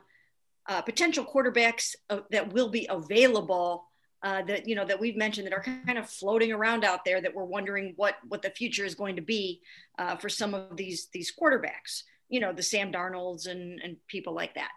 uh, 0.67 0.81
potential 0.81 1.25
quarterbacks 1.25 1.95
uh, 2.10 2.19
that 2.29 2.53
will 2.53 2.69
be 2.69 2.88
available 2.89 3.86
uh, 4.24 4.43
that 4.43 4.67
you 4.67 4.75
know 4.75 4.86
that 4.86 5.00
we've 5.00 5.17
mentioned 5.17 5.48
that 5.48 5.53
are 5.53 5.63
kind 5.63 5.98
of 5.98 6.07
floating 6.07 6.51
around 6.51 6.86
out 6.86 7.03
there 7.03 7.21
that 7.21 7.33
we're 7.33 7.43
wondering 7.43 7.93
what 7.95 8.17
what 8.27 8.43
the 8.43 8.51
future 8.51 8.86
is 8.86 8.93
going 8.93 9.15
to 9.15 9.21
be 9.21 9.62
uh, 9.98 10.15
for 10.15 10.29
some 10.29 10.53
of 10.53 10.77
these 10.77 11.07
these 11.12 11.33
quarterbacks. 11.33 12.03
You 12.29 12.39
know, 12.39 12.53
the 12.53 12.62
Sam 12.62 12.91
Darnolds 12.91 13.48
and 13.48 13.81
and 13.81 13.98
people 14.07 14.33
like 14.33 14.53
that. 14.55 14.71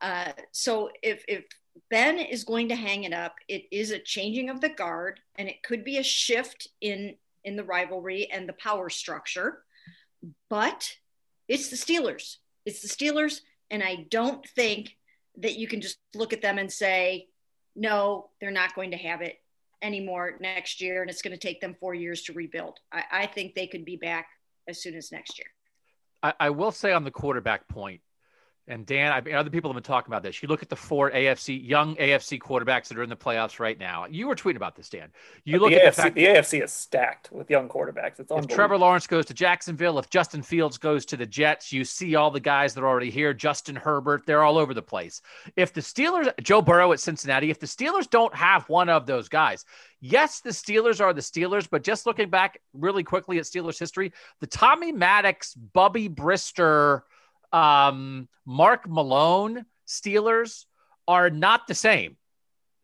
Uh, 0.00 0.32
so 0.52 0.90
if 1.02 1.22
if 1.28 1.44
Ben 1.90 2.18
is 2.18 2.44
going 2.44 2.68
to 2.68 2.74
hang 2.74 3.04
it 3.04 3.12
up. 3.12 3.36
It 3.48 3.64
is 3.70 3.90
a 3.90 3.98
changing 3.98 4.50
of 4.50 4.60
the 4.60 4.68
guard, 4.68 5.20
and 5.36 5.48
it 5.48 5.62
could 5.62 5.84
be 5.84 5.98
a 5.98 6.02
shift 6.02 6.68
in 6.80 7.16
in 7.44 7.56
the 7.56 7.64
rivalry 7.64 8.28
and 8.30 8.48
the 8.48 8.54
power 8.54 8.90
structure. 8.90 9.62
But 10.50 10.96
it's 11.46 11.70
the 11.70 11.76
Steelers. 11.76 12.36
It's 12.66 12.82
the 12.82 12.88
Steelers, 12.88 13.40
and 13.70 13.82
I 13.82 14.06
don't 14.10 14.46
think 14.48 14.96
that 15.38 15.56
you 15.56 15.68
can 15.68 15.80
just 15.80 15.98
look 16.14 16.32
at 16.32 16.42
them 16.42 16.58
and 16.58 16.70
say, 16.70 17.28
no, 17.76 18.30
they're 18.40 18.50
not 18.50 18.74
going 18.74 18.90
to 18.90 18.96
have 18.96 19.22
it 19.22 19.36
anymore 19.80 20.36
next 20.40 20.80
year, 20.80 21.00
and 21.00 21.10
it's 21.10 21.22
going 21.22 21.32
to 21.32 21.38
take 21.38 21.60
them 21.60 21.76
four 21.78 21.94
years 21.94 22.22
to 22.24 22.32
rebuild. 22.32 22.78
I, 22.92 23.04
I 23.10 23.26
think 23.26 23.54
they 23.54 23.68
could 23.68 23.84
be 23.84 23.96
back 23.96 24.26
as 24.66 24.82
soon 24.82 24.94
as 24.94 25.12
next 25.12 25.38
year. 25.38 25.46
I, 26.22 26.34
I 26.40 26.50
will 26.50 26.72
say 26.72 26.92
on 26.92 27.04
the 27.04 27.10
quarterback 27.10 27.68
point, 27.68 28.00
and 28.68 28.84
Dan, 28.84 29.12
I 29.12 29.20
mean, 29.20 29.34
other 29.34 29.48
people 29.50 29.70
have 29.70 29.74
been 29.74 29.82
talking 29.82 30.10
about 30.10 30.22
this. 30.22 30.42
You 30.42 30.48
look 30.48 30.62
at 30.62 30.68
the 30.68 30.76
four 30.76 31.10
AFC 31.10 31.66
young 31.66 31.96
AFC 31.96 32.38
quarterbacks 32.38 32.88
that 32.88 32.98
are 32.98 33.02
in 33.02 33.08
the 33.08 33.16
playoffs 33.16 33.58
right 33.58 33.78
now. 33.78 34.06
You 34.08 34.28
were 34.28 34.34
tweeting 34.34 34.56
about 34.56 34.76
this, 34.76 34.90
Dan. 34.90 35.08
You 35.44 35.58
look 35.58 35.70
the 35.70 35.82
at 35.82 35.92
AFC, 35.92 35.96
the, 35.96 36.02
fact 36.02 36.14
the 36.14 36.24
AFC 36.26 36.62
is 36.62 36.70
stacked 36.70 37.32
with 37.32 37.48
young 37.50 37.68
quarterbacks. 37.68 38.20
It's 38.20 38.30
all. 38.30 38.38
if 38.38 38.46
Trevor 38.46 38.76
Lawrence 38.76 39.06
goes 39.06 39.24
to 39.26 39.34
Jacksonville, 39.34 39.98
if 39.98 40.10
Justin 40.10 40.42
Fields 40.42 40.76
goes 40.76 41.06
to 41.06 41.16
the 41.16 41.26
Jets, 41.26 41.72
you 41.72 41.84
see 41.84 42.14
all 42.14 42.30
the 42.30 42.40
guys 42.40 42.74
that 42.74 42.82
are 42.82 42.88
already 42.88 43.10
here. 43.10 43.32
Justin 43.32 43.74
Herbert, 43.74 44.26
they're 44.26 44.42
all 44.42 44.58
over 44.58 44.74
the 44.74 44.82
place. 44.82 45.22
If 45.56 45.72
the 45.72 45.80
Steelers, 45.80 46.30
Joe 46.42 46.60
Burrow 46.60 46.92
at 46.92 47.00
Cincinnati, 47.00 47.50
if 47.50 47.58
the 47.58 47.66
Steelers 47.66 48.08
don't 48.08 48.34
have 48.34 48.68
one 48.68 48.90
of 48.90 49.06
those 49.06 49.30
guys, 49.30 49.64
yes, 50.00 50.40
the 50.40 50.50
Steelers 50.50 51.00
are 51.00 51.14
the 51.14 51.22
Steelers, 51.22 51.66
but 51.70 51.82
just 51.82 52.04
looking 52.04 52.28
back 52.28 52.60
really 52.74 53.02
quickly 53.02 53.38
at 53.38 53.44
Steelers 53.44 53.78
history, 53.78 54.12
the 54.40 54.46
Tommy 54.46 54.92
Maddox, 54.92 55.54
Bubby 55.54 56.08
Brister 56.08 57.02
um, 57.52 58.28
Mark 58.44 58.88
Malone 58.88 59.64
Steelers 59.86 60.64
are 61.06 61.30
not 61.30 61.66
the 61.66 61.74
same 61.74 62.16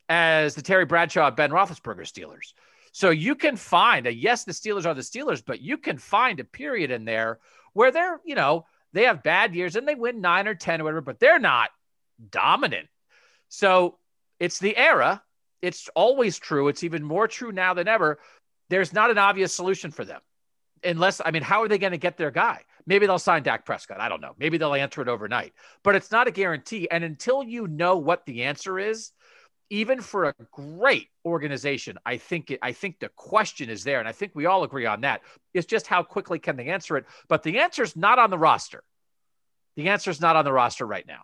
as 0.09 0.55
the 0.55 0.63
Terry 0.63 0.85
Bradshaw, 0.85 1.31
Ben 1.31 1.51
Roethlisberger 1.51 2.03
Steelers. 2.03 2.53
So 2.93 3.11
you 3.11 3.35
can 3.35 3.57
find 3.57 4.07
a 4.07 4.15
yes, 4.15 4.45
the 4.45 4.53
Steelers 4.53 4.87
are 4.87 4.95
the 4.95 5.01
Steelers, 5.01 5.43
but 5.45 5.61
you 5.61 5.79
can 5.79 5.99
find 5.99 6.39
a 6.39 6.45
period 6.45 6.91
in 6.91 7.05
there 7.05 7.41
where 7.73 7.91
they're, 7.91 8.21
you 8.25 8.35
know, 8.35 8.67
they 8.93 9.03
have 9.05 9.23
bad 9.23 9.55
years 9.55 9.75
and 9.75 9.87
they 9.87 9.97
win 9.97 10.21
nine 10.21 10.47
or 10.47 10.55
10 10.55 10.81
or 10.81 10.85
whatever, 10.85 11.01
but 11.01 11.19
they're 11.19 11.41
not 11.41 11.71
dominant. 12.31 12.87
So 13.49 13.99
it's 14.39 14.61
the 14.61 14.77
era. 14.77 15.23
It's 15.61 15.89
always 15.95 16.39
true. 16.39 16.69
It's 16.69 16.85
even 16.85 17.03
more 17.03 17.27
true 17.27 17.51
now 17.51 17.75
than 17.75 17.89
ever. 17.89 18.21
There's 18.71 18.93
not 18.93 19.11
an 19.11 19.19
obvious 19.19 19.53
solution 19.53 19.91
for 19.91 20.05
them. 20.05 20.21
Unless, 20.85 21.21
I 21.25 21.31
mean, 21.33 21.43
how 21.43 21.63
are 21.63 21.69
they 21.69 21.79
going 21.79 21.93
to 21.93 21.99
get 21.99 22.17
their 22.17 22.31
guy? 22.31 22.61
Maybe 22.87 23.07
they'll 23.07 23.19
sign 23.19 23.43
Dak 23.43 23.65
Prescott. 23.65 24.01
I 24.01 24.09
don't 24.09 24.21
know. 24.21 24.35
Maybe 24.39 24.59
they'll 24.59 24.75
answer 24.75 25.01
it 25.01 25.09
overnight, 25.09 25.53
but 25.83 25.95
it's 25.95 26.11
not 26.11 26.29
a 26.29 26.31
guarantee. 26.31 26.89
And 26.91 27.03
until 27.03 27.43
you 27.43 27.67
know 27.67 27.97
what 27.97 28.27
the 28.27 28.45
answer 28.45 28.79
is, 28.79 29.11
even 29.71 30.01
for 30.01 30.27
a 30.27 30.35
great 30.53 31.09
organization, 31.25 31.99
I 32.05 32.19
think 32.19 32.51
it, 32.51 32.59
I 32.63 32.73
think 32.73 33.01
the 33.01 33.09
question 33.09 33.71
is 33.71 33.85
there, 33.85 33.99
and 33.99 34.09
I 34.09 34.13
think 34.13 34.33
we 34.35 34.47
all 34.47 34.63
agree 34.65 34.87
on 34.87 35.01
that. 35.01 35.23
It's 35.55 35.67
just 35.67 35.87
how 35.87 36.03
quickly 36.03 36.39
can 36.39 36.57
they 36.57 36.67
answer 36.67 36.97
it. 36.97 37.07
But 37.29 37.43
the 37.43 37.59
answer 37.59 37.83
is 37.83 37.97
not 37.97 38.19
on 38.19 38.31
the 38.31 38.39
roster. 38.39 38.85
The 39.77 39.89
answer 39.89 40.11
is 40.11 40.21
not 40.21 40.37
on 40.37 40.45
the 40.45 40.53
roster 40.53 40.87
right 40.87 41.07
now. 41.07 41.23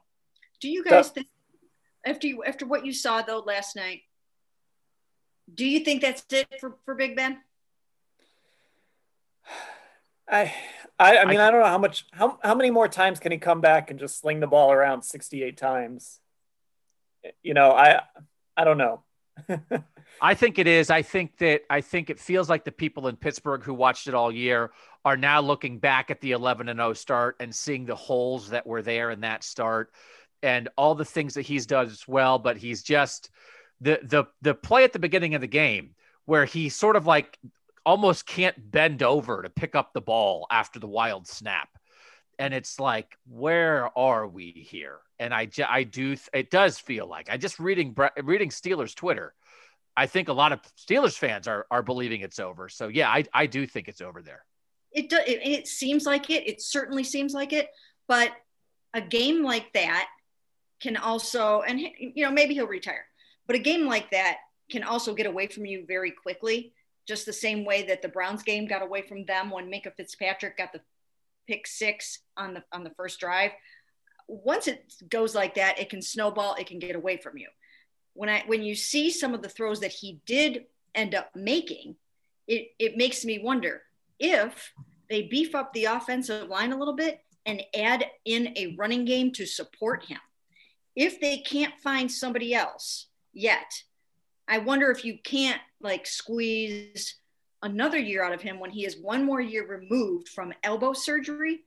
Do 0.61 0.69
you 0.69 0.83
guys 0.83 1.11
think 1.11 1.29
after 2.05 2.27
you 2.27 2.43
after 2.45 2.67
what 2.67 2.85
you 2.85 2.93
saw 2.93 3.23
though 3.23 3.41
last 3.41 3.77
night? 3.77 4.01
Do 5.53 5.67
you 5.67 5.81
think 5.81 6.03
that's 6.03 6.25
it 6.31 6.49
for 6.61 6.77
for 6.85 6.95
Big 6.95 7.17
Ben? 7.17 7.39
I 10.29 10.53
I, 11.01 11.17
I 11.17 11.25
mean, 11.25 11.41
I, 11.41 11.49
I, 11.49 11.51
don't 11.51 11.61
know 11.61 11.67
how 11.67 11.79
much, 11.79 12.07
how, 12.13 12.39
how 12.43 12.55
many 12.55 12.71
more 12.71 12.87
times 12.87 13.21
can 13.21 13.33
he 13.33 13.39
come 13.39 13.63
back 13.63 13.91
and 13.91 13.99
just 13.99 14.21
sling 14.21 14.41
the 14.41 14.47
ball 14.47 14.71
around 14.71 15.03
68 15.03 15.57
times? 15.57 16.21
You 17.43 17.55
know, 17.55 17.73
I, 17.73 18.03
I 18.55 18.65
don't 18.65 18.77
know. 18.77 19.03
I 20.21 20.35
think 20.35 20.59
it 20.59 20.67
is. 20.67 20.91
I 20.91 21.01
think 21.01 21.39
that, 21.39 21.63
I 21.71 21.81
think 21.81 22.11
it 22.11 22.21
feels 22.21 22.51
like 22.51 22.65
the 22.65 22.73
people 22.73 23.09
in 23.09 23.17
Pittsburgh 23.17 23.63
who 23.63 23.73
watched 23.73 24.09
it 24.09 24.15
all 24.15 24.31
year 24.31 24.73
are 25.03 25.17
now 25.17 25.41
looking 25.41 25.79
back 25.79 26.11
at 26.11 26.21
the 26.21 26.33
11 26.33 26.69
and 26.69 26.79
0 26.79 26.93
start 26.93 27.37
and 27.41 27.55
seeing 27.55 27.87
the 27.87 27.97
holes 27.97 28.51
that 28.51 28.67
were 28.67 28.83
there 28.83 29.11
in 29.11 29.21
that 29.21 29.43
start 29.43 29.95
and 30.43 30.69
all 30.77 30.95
the 30.95 31.05
things 31.07 31.33
that 31.35 31.43
he's 31.43 31.65
done 31.65 31.87
as 31.87 32.07
well. 32.07 32.39
But 32.39 32.59
he's 32.59 32.83
just 32.83 33.31
the, 33.81 34.01
the, 34.03 34.25
the 34.43 34.55
play 34.55 34.85
at 34.85 34.93
the 34.93 34.99
beginning 34.99 35.35
of 35.35 35.41
the 35.41 35.47
game 35.47 35.95
where 36.27 36.45
he 36.45 36.69
sort 36.69 36.97
of 36.97 37.07
like 37.07 37.39
almost 37.85 38.27
can't 38.27 38.71
bend 38.71 39.03
over 39.03 39.43
to 39.43 39.51
pick 39.51 39.75
up 39.75 39.93
the 39.93 40.01
ball 40.01 40.47
after 40.51 40.79
the 40.79 40.87
wild 40.87 41.27
snap. 41.27 41.69
And 42.39 42.55
it's 42.55 42.81
like, 42.81 43.17
where 43.29 43.97
are 43.99 44.27
we 44.27 44.51
here? 44.53 44.99
And 45.19 45.35
I, 45.35 45.49
I 45.69 45.83
do, 45.83 46.17
it 46.33 46.51
does 46.51 46.79
feel 46.79 47.07
like 47.07 47.29
I 47.31 47.37
just 47.37 47.59
reading, 47.59 47.95
reading 48.23 48.49
Steelers 48.49 48.95
Twitter. 48.95 49.35
I 49.97 50.07
think 50.07 50.29
a 50.29 50.33
lot 50.33 50.53
of 50.53 50.61
Steelers 50.79 51.19
fans 51.19 51.47
are, 51.47 51.67
are 51.71 51.83
believing 51.83 52.23
it's 52.23 52.39
over. 52.39 52.69
So 52.69 52.89
yeah, 52.89 53.11
I, 53.11 53.25
I 53.35 53.47
do 53.47 53.67
think 53.67 53.89
it's 53.89 54.01
over 54.01 54.23
there. 54.23 54.45
It 54.93 55.11
does. 55.11 55.21
It, 55.27 55.47
it 55.47 55.69
seems 55.69 56.07
like 56.07 56.31
it. 56.31 56.49
It 56.49 56.63
certainly 56.63 57.05
seems 57.05 57.35
like 57.35 57.53
it. 57.53 57.69
But 58.09 58.31
a 58.95 59.01
game 59.01 59.45
like 59.45 59.73
that 59.75 60.09
can 60.81 60.97
also, 60.97 61.63
and 61.63 61.79
you 61.79 62.25
know, 62.25 62.31
maybe 62.31 62.55
he'll 62.55 62.67
retire, 62.67 63.05
but 63.47 63.57
a 63.57 63.61
game 63.61 63.87
like 63.87 64.11
that 64.11 64.39
can 64.71 64.83
also 64.83 65.15
get 65.15 65.27
away 65.27 65.47
from 65.47 65.67
you 65.67 65.85
very 65.87 66.11
quickly 66.11 66.73
just 67.07 67.27
the 67.27 67.33
same 67.33 67.65
way 67.65 67.83
that 67.85 68.03
the 68.03 68.09
Browns 68.09 68.43
game 68.43 68.67
got 68.67 68.83
away 68.83 69.03
from 69.03 69.25
them 69.25 69.51
when 69.51 69.71
Minkah 69.71 69.95
Fitzpatrick 69.97 70.57
got 70.57 70.73
the 70.73 70.81
pick 71.47 71.67
six 71.67 72.21
on 72.37 72.55
the 72.55 72.63
on 72.73 72.85
the 72.85 72.91
first 72.91 73.19
drive. 73.21 73.53
Once 74.29 74.69
it 74.69 74.95
goes 75.09 75.35
like 75.35 75.55
that, 75.57 75.79
it 75.79 75.91
can 75.91 76.03
snowball. 76.03 76.55
It 76.55 76.67
can 76.67 76.79
get 76.79 76.95
away 76.95 77.17
from 77.17 77.37
you. 77.37 77.49
When 78.15 78.29
I 78.29 78.45
when 78.47 78.63
you 78.63 78.75
see 78.75 79.11
some 79.11 79.35
of 79.35 79.43
the 79.43 79.49
throws 79.49 79.81
that 79.81 79.93
he 79.93 80.21
did 80.27 80.67
end 80.95 81.15
up 81.15 81.31
making, 81.35 81.97
it 82.47 82.69
it 82.79 82.97
makes 82.97 83.25
me 83.25 83.39
wonder 83.39 83.83
if 84.19 84.73
they 85.09 85.23
beef 85.23 85.55
up 85.55 85.73
the 85.73 85.87
offensive 85.87 86.49
line 86.49 86.73
a 86.73 86.79
little 86.79 86.95
bit 86.95 87.21
and 87.47 87.63
add 87.75 88.05
in 88.25 88.53
a 88.57 88.77
running 88.79 89.05
game 89.05 89.33
to 89.33 89.47
support 89.47 90.05
him. 90.05 90.19
If 90.95 91.21
they 91.21 91.39
can't 91.39 91.75
find 91.83 92.11
somebody 92.11 92.55
else 92.55 93.07
yet, 93.33 93.83
I 94.47 94.59
wonder 94.59 94.91
if 94.91 95.05
you 95.05 95.19
can't 95.25 95.61
like 95.81 96.07
squeeze 96.07 97.17
another 97.63 97.99
year 97.99 98.23
out 98.23 98.33
of 98.33 98.43
him 98.43 98.59
when 98.59 98.71
he 98.71 98.85
is 98.87 98.97
one 99.01 99.25
more 99.25 99.41
year 99.41 99.67
removed 99.67 100.29
from 100.29 100.53
elbow 100.63 100.93
surgery. 100.93 101.61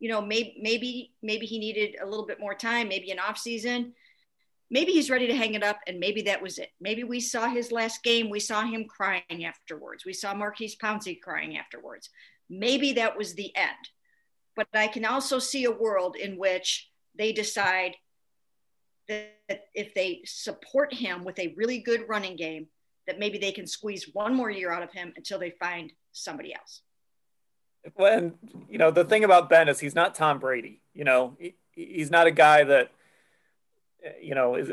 You 0.00 0.10
know, 0.10 0.20
maybe 0.20 0.58
maybe 0.60 1.12
maybe 1.22 1.46
he 1.46 1.58
needed 1.58 1.96
a 2.00 2.06
little 2.06 2.26
bit 2.26 2.40
more 2.40 2.54
time, 2.54 2.88
maybe 2.88 3.10
an 3.10 3.18
off 3.18 3.38
season. 3.38 3.94
maybe 4.70 4.92
he's 4.92 5.10
ready 5.10 5.26
to 5.28 5.36
hang 5.36 5.54
it 5.54 5.62
up 5.62 5.78
and 5.86 6.00
maybe 6.00 6.22
that 6.22 6.42
was 6.42 6.58
it. 6.58 6.70
Maybe 6.80 7.04
we 7.04 7.20
saw 7.20 7.48
his 7.48 7.70
last 7.70 8.02
game. 8.02 8.30
We 8.30 8.40
saw 8.40 8.62
him 8.62 8.86
crying 8.86 9.44
afterwards. 9.44 10.04
We 10.04 10.12
saw 10.12 10.34
Maurkice 10.34 10.76
Pouncey 10.76 11.20
crying 11.20 11.56
afterwards. 11.56 12.10
Maybe 12.50 12.94
that 12.94 13.16
was 13.16 13.34
the 13.34 13.54
end. 13.56 13.90
But 14.54 14.68
I 14.74 14.88
can 14.88 15.04
also 15.04 15.38
see 15.38 15.64
a 15.64 15.70
world 15.70 16.16
in 16.16 16.36
which 16.36 16.90
they 17.16 17.32
decide 17.32 17.94
that 19.08 19.66
if 19.74 19.94
they 19.94 20.22
support 20.24 20.92
him 20.92 21.24
with 21.24 21.38
a 21.38 21.54
really 21.56 21.78
good 21.78 22.08
running 22.08 22.36
game, 22.36 22.66
that 23.06 23.18
maybe 23.18 23.38
they 23.38 23.52
can 23.52 23.66
squeeze 23.66 24.08
one 24.12 24.34
more 24.34 24.50
year 24.50 24.72
out 24.72 24.82
of 24.82 24.92
him 24.92 25.12
until 25.16 25.38
they 25.38 25.50
find 25.50 25.92
somebody 26.12 26.54
else. 26.54 26.82
When 27.94 28.34
you 28.68 28.78
know 28.78 28.90
the 28.90 29.04
thing 29.04 29.24
about 29.24 29.48
Ben 29.48 29.68
is 29.68 29.78
he's 29.78 29.94
not 29.94 30.14
Tom 30.14 30.38
Brady. 30.38 30.80
You 30.92 31.04
know 31.04 31.36
he, 31.38 31.54
he's 31.72 32.10
not 32.10 32.26
a 32.26 32.32
guy 32.32 32.64
that 32.64 32.90
you 34.20 34.34
know 34.34 34.56
is, 34.56 34.70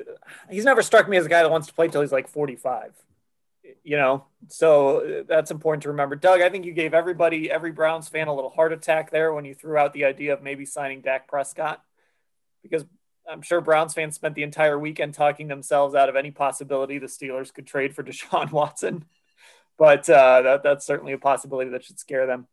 he's 0.50 0.66
never 0.66 0.82
struck 0.82 1.08
me 1.08 1.18
as 1.18 1.26
a 1.26 1.30
guy 1.30 1.44
that 1.44 1.52
wants 1.52 1.68
to 1.68 1.74
play 1.74 1.88
till 1.88 2.02
he's 2.02 2.12
like 2.12 2.28
45 2.28 2.94
you 3.84 3.98
know 3.98 4.26
so 4.48 5.00
uh, 5.00 5.24
that's 5.28 5.52
important 5.52 5.84
to 5.84 5.90
remember 5.90 6.16
doug 6.16 6.42
i 6.42 6.50
think 6.50 6.66
you 6.66 6.74
gave 6.74 6.94
everybody 6.94 7.50
every 7.50 7.72
browns 7.72 8.08
fan 8.08 8.28
a 8.28 8.34
little 8.34 8.50
heart 8.50 8.74
attack 8.74 9.12
there 9.12 9.34
when 9.34 9.46
you 9.46 9.56
threw 9.56 9.78
out 9.78 9.94
the 9.94 10.06
idea 10.06 10.34
of 10.34 10.44
maybe 10.44 10.66
signing 10.66 11.02
dak 11.02 11.28
prescott 11.28 11.82
because 12.62 12.86
I'm 13.30 13.42
sure 13.42 13.62
Browns 13.62 13.94
fans 13.94 14.16
spent 14.16 14.36
the 14.36 14.44
entire 14.44 14.78
weekend 14.78 15.14
talking 15.14 15.48
themselves 15.48 15.96
out 15.96 16.10
of 16.10 16.16
any 16.16 16.32
possibility 16.32 16.98
the 16.98 17.08
Steelers 17.08 17.54
could 17.54 17.68
trade 17.68 17.96
for 17.96 18.04
Deshaun 18.04 18.52
Watson. 18.52 19.06
But 19.78 20.10
uh, 20.10 20.42
that, 20.42 20.64
that's 20.64 20.86
certainly 20.86 21.14
a 21.14 21.18
possibility 21.18 21.72
that 21.72 21.84
should 21.84 22.00
scare 22.00 22.28
them. 22.28 22.48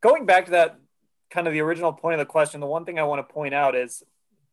Going 0.00 0.26
back 0.26 0.46
to 0.46 0.50
that 0.52 0.78
kind 1.30 1.46
of 1.46 1.52
the 1.52 1.60
original 1.60 1.92
point 1.92 2.14
of 2.14 2.18
the 2.18 2.30
question, 2.30 2.60
the 2.60 2.66
one 2.66 2.84
thing 2.84 2.98
I 2.98 3.04
want 3.04 3.26
to 3.26 3.32
point 3.32 3.54
out 3.54 3.74
is, 3.74 4.02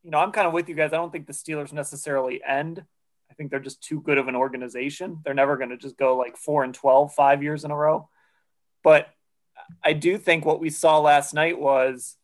you 0.02 0.10
know, 0.10 0.18
I'm 0.18 0.32
kind 0.32 0.46
of 0.46 0.52
with 0.52 0.68
you 0.68 0.74
guys. 0.74 0.92
I 0.92 0.96
don't 0.96 1.10
think 1.10 1.26
the 1.26 1.32
Steelers 1.32 1.72
necessarily 1.72 2.42
end. 2.46 2.84
I 3.30 3.34
think 3.34 3.50
they're 3.50 3.60
just 3.60 3.82
too 3.82 4.00
good 4.00 4.18
of 4.18 4.28
an 4.28 4.36
organization. 4.36 5.20
They're 5.24 5.34
never 5.34 5.56
going 5.56 5.70
to 5.70 5.76
just 5.76 5.96
go 5.96 6.16
like 6.16 6.36
four 6.36 6.62
and 6.62 6.74
12, 6.74 7.14
five 7.14 7.42
years 7.42 7.64
in 7.64 7.70
a 7.70 7.76
row. 7.76 8.08
But 8.82 9.08
I 9.82 9.94
do 9.94 10.18
think 10.18 10.44
what 10.44 10.60
we 10.60 10.70
saw 10.70 11.00
last 11.00 11.34
night 11.34 11.58
was 11.58 12.16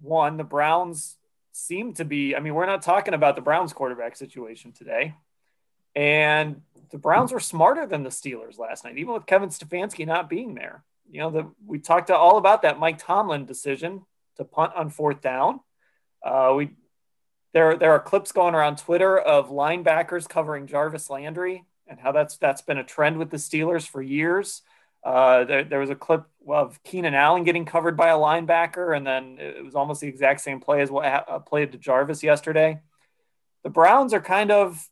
one, 0.00 0.36
the 0.36 0.44
Browns 0.44 1.15
seem 1.56 1.94
to 1.94 2.04
be. 2.04 2.36
I 2.36 2.40
mean, 2.40 2.54
we're 2.54 2.66
not 2.66 2.82
talking 2.82 3.14
about 3.14 3.34
the 3.34 3.42
Browns 3.42 3.72
quarterback 3.72 4.16
situation 4.16 4.72
today. 4.72 5.14
And 5.94 6.60
the 6.90 6.98
Browns 6.98 7.32
were 7.32 7.40
smarter 7.40 7.86
than 7.86 8.02
the 8.02 8.10
Steelers 8.10 8.58
last 8.58 8.84
night, 8.84 8.98
even 8.98 9.14
with 9.14 9.26
Kevin 9.26 9.48
Stefanski 9.48 10.06
not 10.06 10.28
being 10.28 10.54
there. 10.54 10.84
You 11.10 11.20
know, 11.20 11.30
the, 11.30 11.50
we 11.64 11.78
talked 11.78 12.10
all 12.10 12.36
about 12.36 12.62
that 12.62 12.78
Mike 12.78 12.98
Tomlin 12.98 13.46
decision 13.46 14.04
to 14.36 14.44
punt 14.44 14.72
on 14.76 14.90
fourth 14.90 15.22
down. 15.22 15.60
Uh, 16.22 16.52
we 16.56 16.70
there 17.54 17.76
there 17.76 17.92
are 17.92 18.00
clips 18.00 18.32
going 18.32 18.54
around 18.54 18.76
Twitter 18.76 19.16
of 19.18 19.48
linebackers 19.48 20.28
covering 20.28 20.66
Jarvis 20.66 21.08
Landry 21.08 21.64
and 21.86 21.98
how 21.98 22.12
that's 22.12 22.36
that's 22.36 22.60
been 22.60 22.78
a 22.78 22.84
trend 22.84 23.16
with 23.16 23.30
the 23.30 23.38
Steelers 23.38 23.88
for 23.88 24.02
years. 24.02 24.62
Uh, 25.04 25.44
there, 25.44 25.64
there, 25.64 25.78
was 25.78 25.90
a 25.90 25.94
clip 25.94 26.24
of 26.48 26.82
Keenan 26.82 27.14
Allen 27.14 27.44
getting 27.44 27.64
covered 27.64 27.96
by 27.96 28.08
a 28.08 28.16
linebacker, 28.16 28.96
and 28.96 29.06
then 29.06 29.38
it 29.38 29.64
was 29.64 29.76
almost 29.76 30.00
the 30.00 30.08
exact 30.08 30.40
same 30.40 30.60
play 30.60 30.80
as 30.80 30.90
what 30.90 31.04
ha- 31.04 31.38
played 31.38 31.72
to 31.72 31.78
Jarvis 31.78 32.24
yesterday. 32.24 32.80
The 33.62 33.70
Browns 33.70 34.12
are 34.12 34.20
kind 34.20 34.50
of 34.50 34.88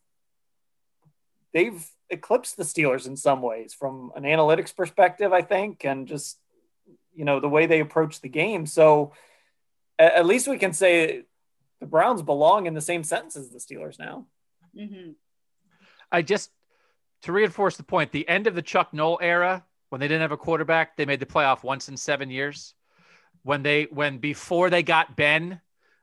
they've 1.53 1.85
eclipsed 2.11 2.57
the 2.57 2.63
Steelers 2.63 3.07
in 3.07 3.17
some 3.17 3.43
ways 3.43 3.75
from 3.75 4.13
an 4.15 4.23
analytics 4.23 4.75
perspective, 4.75 5.33
I 5.33 5.43
think, 5.43 5.85
and 5.85 6.07
just 6.07 6.39
you 7.15 7.25
know 7.25 7.41
the 7.41 7.49
way 7.49 7.67
they 7.67 7.81
approach 7.81 8.21
the 8.21 8.29
game. 8.29 8.67
So 8.67 9.13
at, 9.99 10.15
at 10.15 10.27
least 10.27 10.49
we 10.49 10.59
can 10.59 10.73
say 10.73 11.25
the 11.81 11.87
Browns 11.87 12.23
belong 12.23 12.67
in 12.67 12.75
the 12.75 12.81
same 12.81 13.05
sentence 13.05 13.37
as 13.37 13.51
the 13.51 13.59
Steelers 13.59 13.99
now. 13.99 14.27
Mm-hmm. 14.77 15.13
I 16.13 16.23
just 16.23 16.51
to 17.23 17.33
reinforce 17.33 17.77
the 17.77 17.83
point, 17.83 18.13
the 18.13 18.29
end 18.29 18.47
of 18.47 18.55
the 18.55 18.63
Chuck 18.63 18.93
Noll 18.93 19.19
era 19.21 19.65
when 19.95 20.01
they 20.01 20.09
didn't 20.09 20.23
have 20.23 20.33
a 20.33 20.37
quarterback, 20.37 20.97
they 20.97 21.07
made 21.07 21.21
the 21.21 21.25
playoff 21.25 21.63
once 21.63 21.89
in 21.89 21.97
seven 21.97 22.29
years. 22.29 22.75
When 23.45 23.63
they 23.63 23.85
when 23.85 24.19
before 24.19 24.69
they 24.69 24.83
got 24.83 25.15
Ben, 25.15 25.61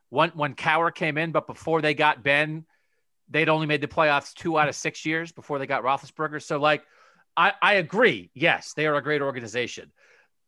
when 0.07 0.29
when 0.29 0.55
Cowher 0.55 0.95
came 0.95 1.17
in, 1.17 1.33
but 1.33 1.45
before 1.45 1.81
they 1.81 1.93
got 1.93 2.23
Ben, 2.23 2.65
they'd 3.27 3.49
only 3.49 3.67
made 3.67 3.81
the 3.81 3.89
playoffs 3.89 4.33
two 4.33 4.57
out 4.57 4.69
of 4.69 4.75
six 4.75 5.05
years 5.05 5.33
before 5.33 5.59
they 5.59 5.65
got 5.67 5.83
Roethlisberger. 5.83 6.41
So 6.41 6.57
like, 6.57 6.85
I 7.35 7.51
I 7.61 7.73
agree. 7.73 8.31
Yes, 8.33 8.71
they 8.77 8.87
are 8.87 8.95
a 8.95 9.03
great 9.03 9.21
organization. 9.21 9.91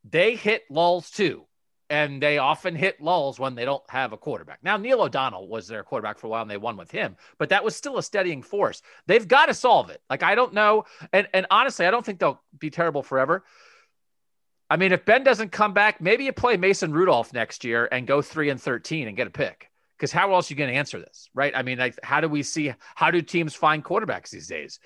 They 0.10 0.38
hit 0.38 0.62
lulls 0.70 1.12
too 1.12 1.46
and 1.94 2.20
they 2.20 2.40
often 2.40 2.74
hit 2.74 3.00
lulls 3.00 3.40
when 3.40 3.54
they 3.54 3.66
don't 3.66 3.88
have 3.88 4.14
a 4.14 4.18
quarterback. 4.18 4.58
Now, 4.64 4.78
Neil 4.78 5.04
O'Donnell 5.04 5.48
was 5.48 5.68
their 5.68 5.84
quarterback 5.84 6.18
for 6.18 6.26
a 6.26 6.30
while 6.32 6.42
and 6.42 6.50
they 6.50 6.58
won 6.58 6.76
with 6.76 6.90
him, 6.90 7.18
but 7.38 7.50
that 7.50 7.64
was 7.64 7.76
still 7.76 8.00
a 8.00 8.04
steadying 8.04 8.42
force. 8.42 8.82
They've 9.06 9.28
got 9.28 9.46
to 9.46 9.54
solve 9.54 9.92
it. 9.92 10.02
Like, 10.10 10.24
I 10.24 10.34
don't 10.34 10.56
know. 10.56 10.86
And, 11.12 11.28
and 11.36 11.46
honestly, 11.52 11.86
I 11.86 11.92
don't 11.92 12.04
think 12.04 12.18
they'll 12.18 12.42
be 12.58 12.72
terrible 12.72 13.04
forever. 13.04 13.44
I 14.72 14.78
mean, 14.78 14.92
if 14.92 15.06
Ben 15.06 15.24
doesn't 15.24 15.52
come 15.52 15.76
back, 15.76 16.02
maybe 16.02 16.24
you 16.24 16.34
play 16.34 16.58
Mason 16.58 16.94
Rudolph 16.94 17.32
next 17.32 17.64
year 17.64 17.88
and 17.92 18.08
go 18.08 18.24
three 18.24 18.50
and 18.50 18.60
13 18.60 19.08
and 19.08 19.16
get 19.16 19.28
a 19.28 19.30
pick. 19.30 19.70
Because 19.96 20.12
how 20.12 20.34
else 20.34 20.50
are 20.50 20.56
you 20.56 20.58
going 20.58 20.72
to 20.72 20.76
answer 20.76 21.00
this? 21.00 21.30
Right. 21.36 21.56
I 21.56 21.62
mean, 21.62 21.78
like, 21.78 22.00
how 22.02 22.22
do 22.22 22.28
we 22.28 22.42
see, 22.42 22.74
how 22.96 23.12
do 23.12 23.22
teams 23.22 23.54
find 23.54 23.86
quarterbacks 23.86 24.32
these 24.32 24.48
days? 24.48 24.80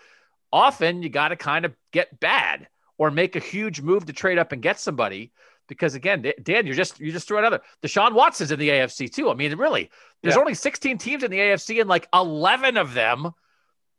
Often 0.52 1.04
you 1.04 1.10
got 1.10 1.30
to 1.30 1.38
kind 1.38 1.64
of 1.64 1.74
get 1.94 2.20
bad 2.20 2.68
or 2.98 3.12
make 3.12 3.38
a 3.38 3.40
huge 3.40 3.80
move 3.80 4.08
to 4.08 4.14
trade 4.14 4.38
up 4.38 4.52
and 4.52 4.62
get 4.62 4.78
somebody 4.78 5.32
because 5.68 5.96
again, 5.96 6.32
Dan, 6.44 6.66
you 6.66 6.74
just 6.74 7.00
you 7.00 7.12
just 7.12 7.28
threw 7.28 7.38
another. 7.38 7.62
Deshaun 7.84 8.14
Watson's 8.14 8.52
in 8.52 8.60
the 8.60 8.70
AFC 8.70 9.12
too. 9.12 9.30
I 9.30 9.34
mean, 9.34 9.56
really, 9.58 9.90
there's 10.22 10.36
yeah. 10.36 10.42
only 10.42 10.54
16 10.54 10.98
teams 10.98 11.24
in 11.24 11.32
the 11.32 11.38
AFC, 11.38 11.80
and 11.80 11.90
like 11.90 12.08
11 12.14 12.78
of 12.78 12.94
them 12.94 13.32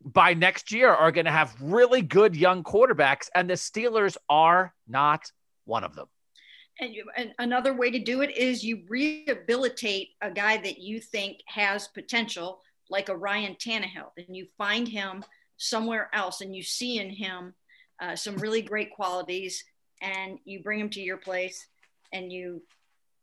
by 0.03 0.33
next 0.33 0.71
year 0.71 0.89
are 0.89 1.11
going 1.11 1.25
to 1.25 1.31
have 1.31 1.55
really 1.61 2.01
good 2.01 2.35
young 2.35 2.63
quarterbacks, 2.63 3.29
and 3.35 3.49
the 3.49 3.55
Steelers 3.55 4.17
are 4.29 4.73
not 4.87 5.31
one 5.65 5.83
of 5.83 5.95
them. 5.95 6.07
And, 6.81 6.93
you, 6.93 7.05
and 7.17 7.33
another 7.39 7.73
way 7.73 7.91
to 7.91 7.99
do 7.99 8.21
it 8.21 8.35
is 8.37 8.63
you 8.63 8.83
rehabilitate 8.87 10.09
a 10.21 10.31
guy 10.31 10.57
that 10.57 10.79
you 10.79 11.01
think 11.01 11.39
has 11.45 11.89
potential, 11.89 12.61
like 12.89 13.09
a 13.09 13.17
Ryan 13.17 13.55
Tannehill, 13.55 14.11
and 14.17 14.35
you 14.35 14.47
find 14.57 14.87
him 14.87 15.23
somewhere 15.57 16.09
else, 16.13 16.39
and 16.39 16.55
you 16.55 16.63
see 16.63 16.99
in 16.99 17.09
him 17.09 17.53
uh, 18.01 18.15
some 18.15 18.37
really 18.37 18.61
great 18.61 18.91
qualities 18.91 19.63
and 20.01 20.39
you 20.45 20.61
bring 20.61 20.79
him 20.79 20.89
to 20.91 21.01
your 21.01 21.17
place 21.17 21.67
and 22.11 22.31
you 22.31 22.61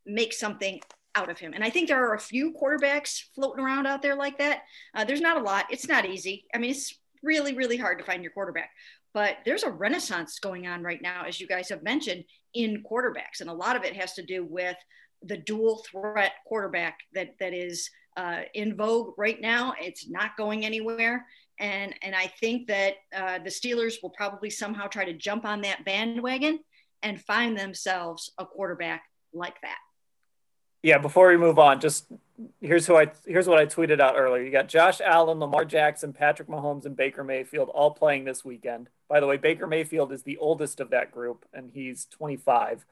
make 0.04 0.32
something 0.32 0.80
out 1.14 1.30
of 1.30 1.38
him. 1.38 1.52
And 1.54 1.64
I 1.64 1.70
think 1.70 1.88
there 1.88 2.06
are 2.06 2.14
a 2.14 2.20
few 2.20 2.52
quarterbacks 2.52 3.22
floating 3.34 3.64
around 3.64 3.86
out 3.86 4.02
there 4.02 4.14
like 4.14 4.38
that. 4.38 4.62
Uh, 4.94 5.04
there's 5.04 5.20
not 5.20 5.38
a 5.38 5.42
lot. 5.42 5.66
It's 5.70 5.88
not 5.88 6.06
easy. 6.06 6.44
I 6.54 6.58
mean, 6.58 6.70
it's 6.70 6.94
really, 7.22 7.54
really 7.54 7.76
hard 7.76 7.98
to 7.98 8.04
find 8.04 8.22
your 8.22 8.32
quarterback. 8.32 8.70
But 9.14 9.38
there's 9.46 9.62
a 9.62 9.70
renaissance 9.70 10.38
going 10.38 10.66
on 10.66 10.82
right 10.82 11.00
now, 11.00 11.24
as 11.26 11.40
you 11.40 11.46
guys 11.46 11.70
have 11.70 11.82
mentioned, 11.82 12.24
in 12.52 12.84
quarterbacks. 12.84 13.40
And 13.40 13.48
a 13.48 13.54
lot 13.54 13.74
of 13.74 13.82
it 13.82 13.96
has 13.96 14.12
to 14.14 14.22
do 14.22 14.44
with 14.44 14.76
the 15.22 15.38
dual 15.38 15.82
threat 15.90 16.32
quarterback 16.46 16.98
that, 17.14 17.30
that 17.40 17.54
is 17.54 17.90
uh, 18.18 18.42
in 18.52 18.76
vogue 18.76 19.14
right 19.16 19.40
now. 19.40 19.74
It's 19.80 20.08
not 20.08 20.36
going 20.36 20.66
anywhere. 20.66 21.26
And, 21.58 21.94
and 22.02 22.14
I 22.14 22.26
think 22.40 22.68
that 22.68 22.94
uh, 23.14 23.38
the 23.38 23.50
Steelers 23.50 23.94
will 24.02 24.10
probably 24.10 24.50
somehow 24.50 24.86
try 24.86 25.04
to 25.04 25.14
jump 25.14 25.44
on 25.44 25.62
that 25.62 25.84
bandwagon 25.84 26.60
and 27.02 27.20
find 27.20 27.58
themselves 27.58 28.32
a 28.38 28.44
quarterback 28.44 29.04
like 29.32 29.60
that. 29.62 29.78
Yeah, 30.82 30.98
before 30.98 31.28
we 31.28 31.36
move 31.36 31.58
on, 31.58 31.80
just 31.80 32.06
here's 32.60 32.86
who 32.86 32.96
I 32.96 33.10
here's 33.26 33.48
what 33.48 33.58
I 33.58 33.66
tweeted 33.66 34.00
out 34.00 34.14
earlier. 34.16 34.42
You 34.42 34.52
got 34.52 34.68
Josh 34.68 35.00
Allen, 35.00 35.40
Lamar 35.40 35.64
Jackson, 35.64 36.12
Patrick 36.12 36.48
Mahomes, 36.48 36.84
and 36.84 36.96
Baker 36.96 37.24
Mayfield 37.24 37.70
all 37.70 37.90
playing 37.90 38.24
this 38.24 38.44
weekend. 38.44 38.88
By 39.08 39.20
the 39.20 39.26
way, 39.26 39.36
Baker 39.36 39.66
Mayfield 39.66 40.12
is 40.12 40.22
the 40.22 40.36
oldest 40.38 40.80
of 40.80 40.90
that 40.90 41.10
group, 41.10 41.44
and 41.52 41.70
he's 41.72 42.06
25. 42.06 42.84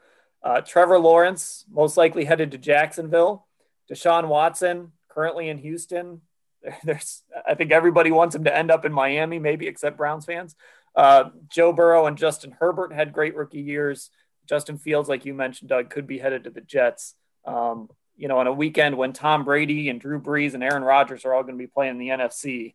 Uh, 0.43 0.61
Trevor 0.61 0.99
Lawrence 0.99 1.65
most 1.71 1.97
likely 1.97 2.25
headed 2.25 2.51
to 2.51 2.59
Jacksonville. 2.59 3.47
Deshaun 3.91 4.29
Watson 4.29 4.93
currently 5.09 5.49
in 5.49 5.59
Houston. 5.59 6.23
There's, 6.85 7.23
I 7.47 7.55
think 7.55 7.73
everybody 7.73 8.11
wants 8.11 8.35
him 8.35 8.45
to 8.45 8.57
end 8.57 8.71
up 8.71 8.85
in 8.85 8.93
Miami, 8.93 9.39
maybe 9.39 9.67
except 9.67 9.97
Browns 9.97 10.25
fans. 10.25 10.57
Uh, 10.95 11.31
Joe 11.49 11.73
Burrow 11.73 12.07
and 12.07 12.17
Justin 12.17 12.57
Herbert 12.59 12.93
had 12.93 13.13
great 13.13 13.35
rookie 13.35 13.61
years. 13.61 14.11
Justin 14.47 14.79
Fields, 14.79 15.09
like 15.09 15.25
you 15.25 15.35
mentioned, 15.35 15.71
Doug, 15.71 15.91
could 15.91 16.07
be 16.07 16.19
headed 16.19 16.45
to 16.45 16.51
the 16.51 16.61
Jets. 16.61 17.15
Um, 17.45 17.89
you 18.17 18.29
know, 18.29 18.39
on 18.39 18.47
a 18.47 18.53
weekend 18.53 18.97
when 18.97 19.13
Tom 19.13 19.45
Brady 19.45 19.89
and 19.89 20.01
Drew 20.01 20.21
Brees 20.21 20.55
and 20.55 20.63
Aaron 20.63 20.85
Rodgers 20.85 21.25
are 21.25 21.35
all 21.35 21.43
going 21.43 21.55
to 21.55 21.63
be 21.63 21.67
playing 21.67 21.99
the 21.99 22.09
NFC, 22.09 22.75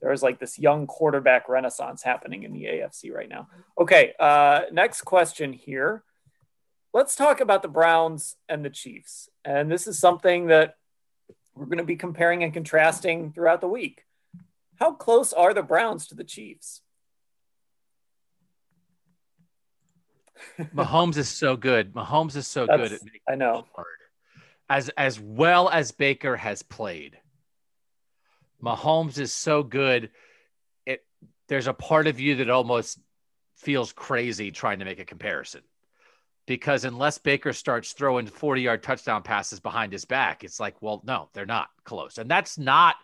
there's 0.00 0.22
like 0.22 0.40
this 0.40 0.58
young 0.58 0.86
quarterback 0.86 1.48
renaissance 1.48 2.02
happening 2.02 2.42
in 2.42 2.52
the 2.52 2.64
AFC 2.64 3.12
right 3.12 3.28
now. 3.28 3.48
Okay, 3.78 4.14
uh, 4.18 4.62
next 4.72 5.02
question 5.02 5.52
here. 5.52 6.02
Let's 6.92 7.14
talk 7.14 7.40
about 7.40 7.62
the 7.62 7.68
Browns 7.68 8.36
and 8.48 8.64
the 8.64 8.70
Chiefs. 8.70 9.28
And 9.44 9.70
this 9.70 9.86
is 9.86 9.98
something 9.98 10.48
that 10.48 10.74
we're 11.60 11.66
going 11.66 11.78
to 11.78 11.84
be 11.84 11.96
comparing 11.96 12.42
and 12.42 12.54
contrasting 12.54 13.32
throughout 13.32 13.60
the 13.60 13.68
week. 13.68 14.06
How 14.76 14.92
close 14.92 15.34
are 15.34 15.52
the 15.52 15.62
Browns 15.62 16.06
to 16.06 16.14
the 16.14 16.24
Chiefs? 16.24 16.80
Mahomes 20.74 21.18
is 21.18 21.28
so 21.28 21.54
good. 21.56 21.92
Mahomes 21.92 22.34
is 22.34 22.46
so 22.46 22.64
That's, 22.64 22.88
good. 22.88 23.00
I 23.28 23.34
know. 23.34 23.66
As 24.70 24.88
as 24.90 25.20
well 25.20 25.68
as 25.68 25.92
Baker 25.92 26.34
has 26.34 26.62
played, 26.62 27.18
Mahomes 28.62 29.18
is 29.18 29.34
so 29.34 29.62
good. 29.62 30.08
It 30.86 31.04
there's 31.48 31.66
a 31.66 31.74
part 31.74 32.06
of 32.06 32.20
you 32.20 32.36
that 32.36 32.48
almost 32.48 32.98
feels 33.56 33.92
crazy 33.92 34.50
trying 34.50 34.78
to 34.78 34.86
make 34.86 34.98
a 34.98 35.04
comparison. 35.04 35.60
Because 36.50 36.84
unless 36.84 37.16
Baker 37.16 37.52
starts 37.52 37.92
throwing 37.92 38.26
40 38.26 38.62
yard 38.62 38.82
touchdown 38.82 39.22
passes 39.22 39.60
behind 39.60 39.92
his 39.92 40.04
back, 40.04 40.42
it's 40.42 40.58
like, 40.58 40.74
well, 40.82 41.00
no, 41.06 41.28
they're 41.32 41.46
not 41.46 41.68
close. 41.84 42.18
And 42.18 42.28
that's 42.28 42.58
not 42.58 42.96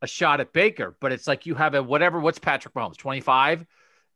a 0.00 0.06
shot 0.06 0.40
at 0.40 0.54
Baker, 0.54 0.96
but 0.98 1.12
it's 1.12 1.26
like 1.26 1.44
you 1.44 1.54
have 1.54 1.74
a 1.74 1.82
whatever, 1.82 2.18
what's 2.18 2.38
Patrick 2.38 2.72
Mahomes, 2.72 2.96
25? 2.96 3.66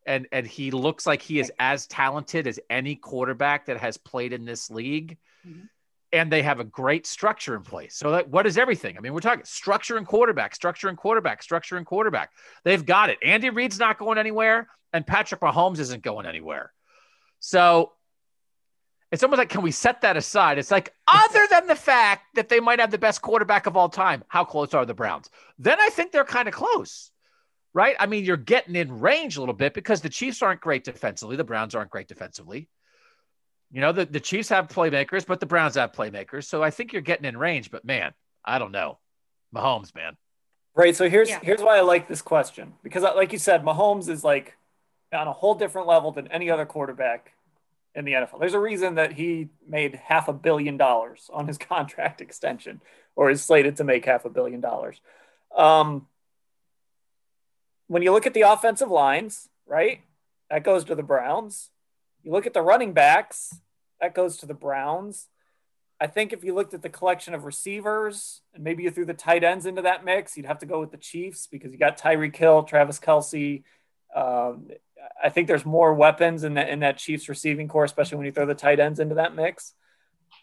And 0.07 0.27
and 0.33 0.47
he 0.47 0.71
looks 0.71 1.07
like 1.07 1.21
he 1.21 1.40
is 1.40 1.53
as 1.59 1.87
talented 1.88 2.47
as 2.47 2.59
any 2.71 2.97
quarterback 2.97 3.66
that 3.66 3.77
has 3.77 3.99
played 3.99 4.33
in 4.33 4.47
this 4.47 4.71
league. 4.71 5.19
Mm-hmm 5.47 5.66
and 6.12 6.33
they 6.33 6.43
have 6.43 6.59
a 6.59 6.64
great 6.64 7.07
structure 7.07 7.55
in 7.55 7.62
place. 7.62 7.95
So, 7.95 8.11
that, 8.11 8.29
what 8.29 8.45
is 8.45 8.59
everything? 8.59 8.97
I 8.99 9.01
mean, 9.01 9.14
we're 9.14 9.21
talking 9.21 9.45
structure 9.45 9.97
and 9.97 10.05
quarterback, 10.05 10.57
structure 10.57 10.88
and 10.88 10.99
quarterback, 10.99 11.40
structure 11.40 11.77
and 11.77 11.87
quarterback. 11.87 12.33
They've 12.64 12.85
got 12.85 13.11
it. 13.11 13.19
Andy 13.23 13.49
Reid's 13.49 13.79
not 13.79 13.97
going 13.97 14.19
anywhere, 14.19 14.66
and 14.93 15.07
Patrick 15.07 15.40
Mahomes 15.40 15.79
isn't 15.79 16.03
going 16.03 16.27
anywhere. 16.27 16.73
So, 17.38 17.93
it's 19.12 19.23
almost 19.23 19.38
like, 19.38 19.49
can 19.49 19.62
we 19.62 19.73
set 19.73 20.03
that 20.03 20.16
aside? 20.16 20.59
It's 20.59 20.70
like, 20.70 20.94
other 21.09 21.46
than 21.51 21.66
the 21.66 21.75
fact 21.75 22.35
that 22.37 22.49
they 22.49 22.61
might 22.61 22.79
have 22.79 22.90
the 22.90 22.99
best 22.99 23.23
quarterback 23.23 23.66
of 23.66 23.77
all 23.77 23.88
time, 23.88 24.23
how 24.29 24.44
close 24.44 24.73
are 24.73 24.87
the 24.87 24.94
Browns? 24.94 25.31
Then 25.59 25.81
I 25.81 25.88
think 25.88 26.12
they're 26.12 26.25
kind 26.25 26.46
of 26.46 26.55
close, 26.55 27.11
right? 27.75 27.96
I 27.99 28.07
mean, 28.07 28.25
you're 28.25 28.37
getting 28.37 28.77
in 28.77 29.01
range 29.01 29.37
a 29.37 29.40
little 29.40 29.55
bit 29.55 29.75
because 29.75 30.01
the 30.01 30.09
Chiefs 30.09 30.42
aren't 30.42 30.61
great 30.61 30.85
defensively, 30.85 31.37
the 31.37 31.44
Browns 31.44 31.75
aren't 31.75 31.90
great 31.90 32.09
defensively. 32.09 32.68
You 33.73 33.81
know, 33.81 33.92
the, 33.92 34.05
the 34.05 34.20
Chiefs 34.20 34.49
have 34.49 34.68
playmakers, 34.68 35.27
but 35.27 35.40
the 35.40 35.46
Browns 35.46 35.75
have 35.75 35.92
playmakers. 35.92 36.44
So 36.44 36.62
I 36.62 36.70
think 36.70 36.92
you're 36.92 37.03
getting 37.03 37.25
in 37.25 37.37
range, 37.37 37.70
but 37.70 37.85
man, 37.85 38.12
I 38.44 38.59
don't 38.59 38.73
know. 38.73 38.99
Mahomes, 39.55 39.94
man. 39.94 40.16
Right. 40.75 40.94
So 40.94 41.09
here's 41.09 41.29
yeah. 41.29 41.40
here's 41.42 41.61
why 41.61 41.77
I 41.77 41.81
like 41.81 42.09
this 42.09 42.23
question. 42.23 42.75
Because 42.83 43.03
like 43.03 43.33
you 43.33 43.38
said, 43.38 43.64
Mahomes 43.64 44.09
is 44.09 44.23
like 44.23 44.57
on 45.12 45.27
a 45.27 45.33
whole 45.33 45.55
different 45.55 45.88
level 45.88 46.12
than 46.12 46.29
any 46.29 46.51
other 46.51 46.64
quarterback 46.64 47.33
in 47.94 48.05
the 48.05 48.12
NFL. 48.12 48.38
There's 48.40 48.55
a 48.55 48.61
reason 48.61 48.94
that 48.96 49.12
he 49.12 49.48
made 49.66 49.94
half 49.96 50.29
a 50.29 50.33
billion 50.33 50.76
dollars 50.76 51.29
on 51.33 51.46
his 51.46 51.59
contract 51.72 52.20
extension 52.20 52.81
or 53.16 53.31
is 53.31 53.42
slated 53.42 53.76
to 53.76 53.85
make 53.85 54.05
half 54.05 54.24
a 54.24 54.31
billion 54.31 54.61
dollars. 54.61 55.00
Um, 55.57 56.07
when 57.88 58.03
you 58.03 58.12
look 58.12 58.26
at 58.26 58.35
the 58.35 58.42
offensive 58.42 58.90
lines, 58.90 59.48
right? 59.66 60.00
That 60.48 60.64
goes 60.64 60.85
to 60.85 60.94
the 60.94 61.03
Browns. 61.03 61.70
You 62.22 62.33
look 62.33 62.46
at 62.46 62.55
the 62.55 62.62
running 62.62 62.92
backs, 62.92 63.55
that 64.00 64.14
goes 64.14 64.37
to 64.38 64.46
the 64.46 64.55
Browns. 64.55 65.29
I 66.00 66.07
think 66.07 66.33
if 66.33 66.42
you 66.42 66.55
looked 66.55 66.72
at 66.72 66.83
the 66.83 66.88
collection 66.88 67.35
of 67.35 67.44
receivers 67.44 68.40
and 68.55 68.64
maybe 68.64 68.83
you 68.85 68.90
threw 68.90 69.05
the 69.05 69.12
tight 69.12 69.44
ends 69.44 69.66
into 69.66 69.83
that 69.83 70.05
mix, 70.05 70.37
you'd 70.37 70.46
have 70.46 70.61
to 70.61 70.66
go 70.66 70.81
with 70.81 70.92
the 70.92 70.96
Chiefs 70.96 71.46
because 71.46 71.72
you 71.72 71.79
got 71.79 71.98
Tyreek 71.98 72.35
Hill, 72.37 72.62
Travis 72.62 72.98
Kelce, 72.98 73.64
Um, 74.14 74.68
I 75.22 75.28
think 75.28 75.46
there's 75.46 75.64
more 75.64 75.94
weapons 75.94 76.44
in 76.44 76.54
that 76.54 76.68
in 76.68 76.80
that 76.80 76.98
Chiefs 76.98 77.28
receiving 77.28 77.68
corps, 77.68 77.84
especially 77.84 78.18
when 78.18 78.26
you 78.26 78.32
throw 78.32 78.46
the 78.46 78.54
tight 78.54 78.80
ends 78.80 79.00
into 79.00 79.16
that 79.16 79.34
mix. 79.34 79.74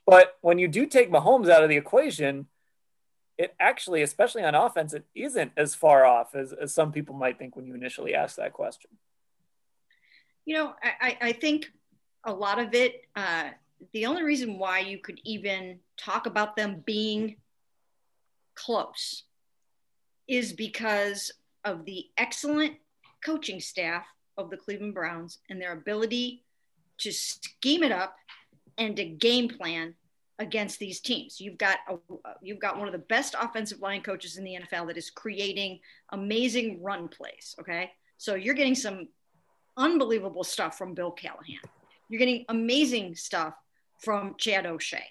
But 0.05 0.37
when 0.41 0.57
you 0.59 0.67
do 0.67 0.85
take 0.85 1.11
Mahomes 1.11 1.49
out 1.49 1.63
of 1.63 1.69
the 1.69 1.77
equation, 1.77 2.47
it 3.37 3.55
actually, 3.59 4.01
especially 4.01 4.43
on 4.43 4.55
offense, 4.55 4.93
it 4.93 5.05
isn't 5.13 5.51
as 5.57 5.75
far 5.75 6.05
off 6.05 6.33
as, 6.33 6.53
as 6.53 6.73
some 6.73 6.91
people 6.91 7.15
might 7.15 7.37
think 7.37 7.55
when 7.55 7.65
you 7.65 7.75
initially 7.75 8.15
ask 8.15 8.37
that 8.37 8.53
question. 8.53 8.89
You 10.45 10.55
know, 10.55 10.75
I, 10.81 11.17
I 11.21 11.31
think 11.33 11.71
a 12.23 12.33
lot 12.33 12.57
of 12.57 12.73
it, 12.73 13.01
uh, 13.15 13.49
the 13.91 14.05
only 14.05 14.23
reason 14.23 14.57
why 14.57 14.79
you 14.79 14.97
could 14.97 15.19
even 15.23 15.79
talk 15.97 16.25
about 16.25 16.55
them 16.55 16.81
being 16.85 17.35
close 18.55 19.23
is 20.27 20.53
because 20.53 21.31
of 21.63 21.85
the 21.85 22.05
excellent 22.17 22.75
coaching 23.23 23.59
staff 23.59 24.05
of 24.37 24.49
the 24.49 24.57
Cleveland 24.57 24.93
Browns 24.93 25.39
and 25.49 25.61
their 25.61 25.73
ability 25.73 26.43
to 26.99 27.11
scheme 27.11 27.83
it 27.83 27.91
up 27.91 28.15
and 28.77 28.95
to 28.95 29.05
game 29.05 29.49
plan 29.49 29.95
against 30.39 30.79
these 30.79 30.99
teams. 30.99 31.41
You've 31.41 31.57
got 31.57 31.79
a, 31.89 31.97
you've 32.41 32.59
got 32.59 32.77
one 32.77 32.87
of 32.87 32.91
the 32.91 32.99
best 32.99 33.35
offensive 33.39 33.81
line 33.81 34.01
coaches 34.01 34.37
in 34.37 34.43
the 34.43 34.59
NFL 34.61 34.87
that 34.87 34.97
is 34.97 35.09
creating 35.09 35.79
amazing 36.11 36.81
run 36.83 37.07
plays, 37.07 37.55
okay? 37.59 37.91
So 38.17 38.35
you're 38.35 38.53
getting 38.53 38.75
some 38.75 39.07
unbelievable 39.77 40.43
stuff 40.43 40.77
from 40.77 40.93
Bill 40.93 41.11
Callahan. 41.11 41.59
You're 42.09 42.19
getting 42.19 42.45
amazing 42.49 43.15
stuff 43.15 43.55
from 43.99 44.35
Chad 44.37 44.65
O'Shea. 44.65 45.05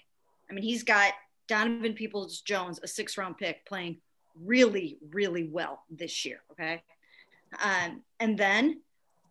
I 0.49 0.53
mean, 0.53 0.63
he's 0.63 0.83
got 0.83 1.13
Donovan 1.47 1.93
Peoples 1.93 2.41
Jones, 2.41 2.79
a 2.81 2.87
six 2.87 3.17
round 3.17 3.37
pick, 3.37 3.65
playing 3.65 3.97
really, 4.43 4.97
really 5.11 5.49
well 5.49 5.83
this 5.89 6.25
year. 6.25 6.41
Okay. 6.51 6.81
Um, 7.61 8.01
and 8.19 8.37
then 8.37 8.81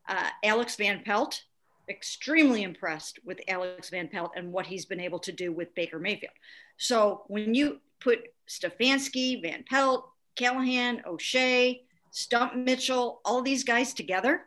uh, 0.08 0.30
Alex 0.44 0.76
Van 0.76 1.02
Pelt, 1.04 1.42
extremely 1.88 2.62
impressed 2.62 3.18
with 3.24 3.40
Alex 3.48 3.90
Van 3.90 4.08
Pelt 4.08 4.32
and 4.36 4.52
what 4.52 4.66
he's 4.66 4.86
been 4.86 5.00
able 5.00 5.20
to 5.20 5.32
do 5.32 5.52
with 5.52 5.74
Baker 5.74 5.98
Mayfield. 5.98 6.32
So 6.76 7.24
when 7.28 7.54
you 7.54 7.80
put 8.00 8.20
Stefanski, 8.48 9.40
Van 9.42 9.64
Pelt, 9.68 10.08
Callahan, 10.36 11.02
O'Shea, 11.06 11.82
Stump 12.10 12.54
Mitchell, 12.54 13.20
all 13.24 13.42
these 13.42 13.64
guys 13.64 13.92
together, 13.94 14.42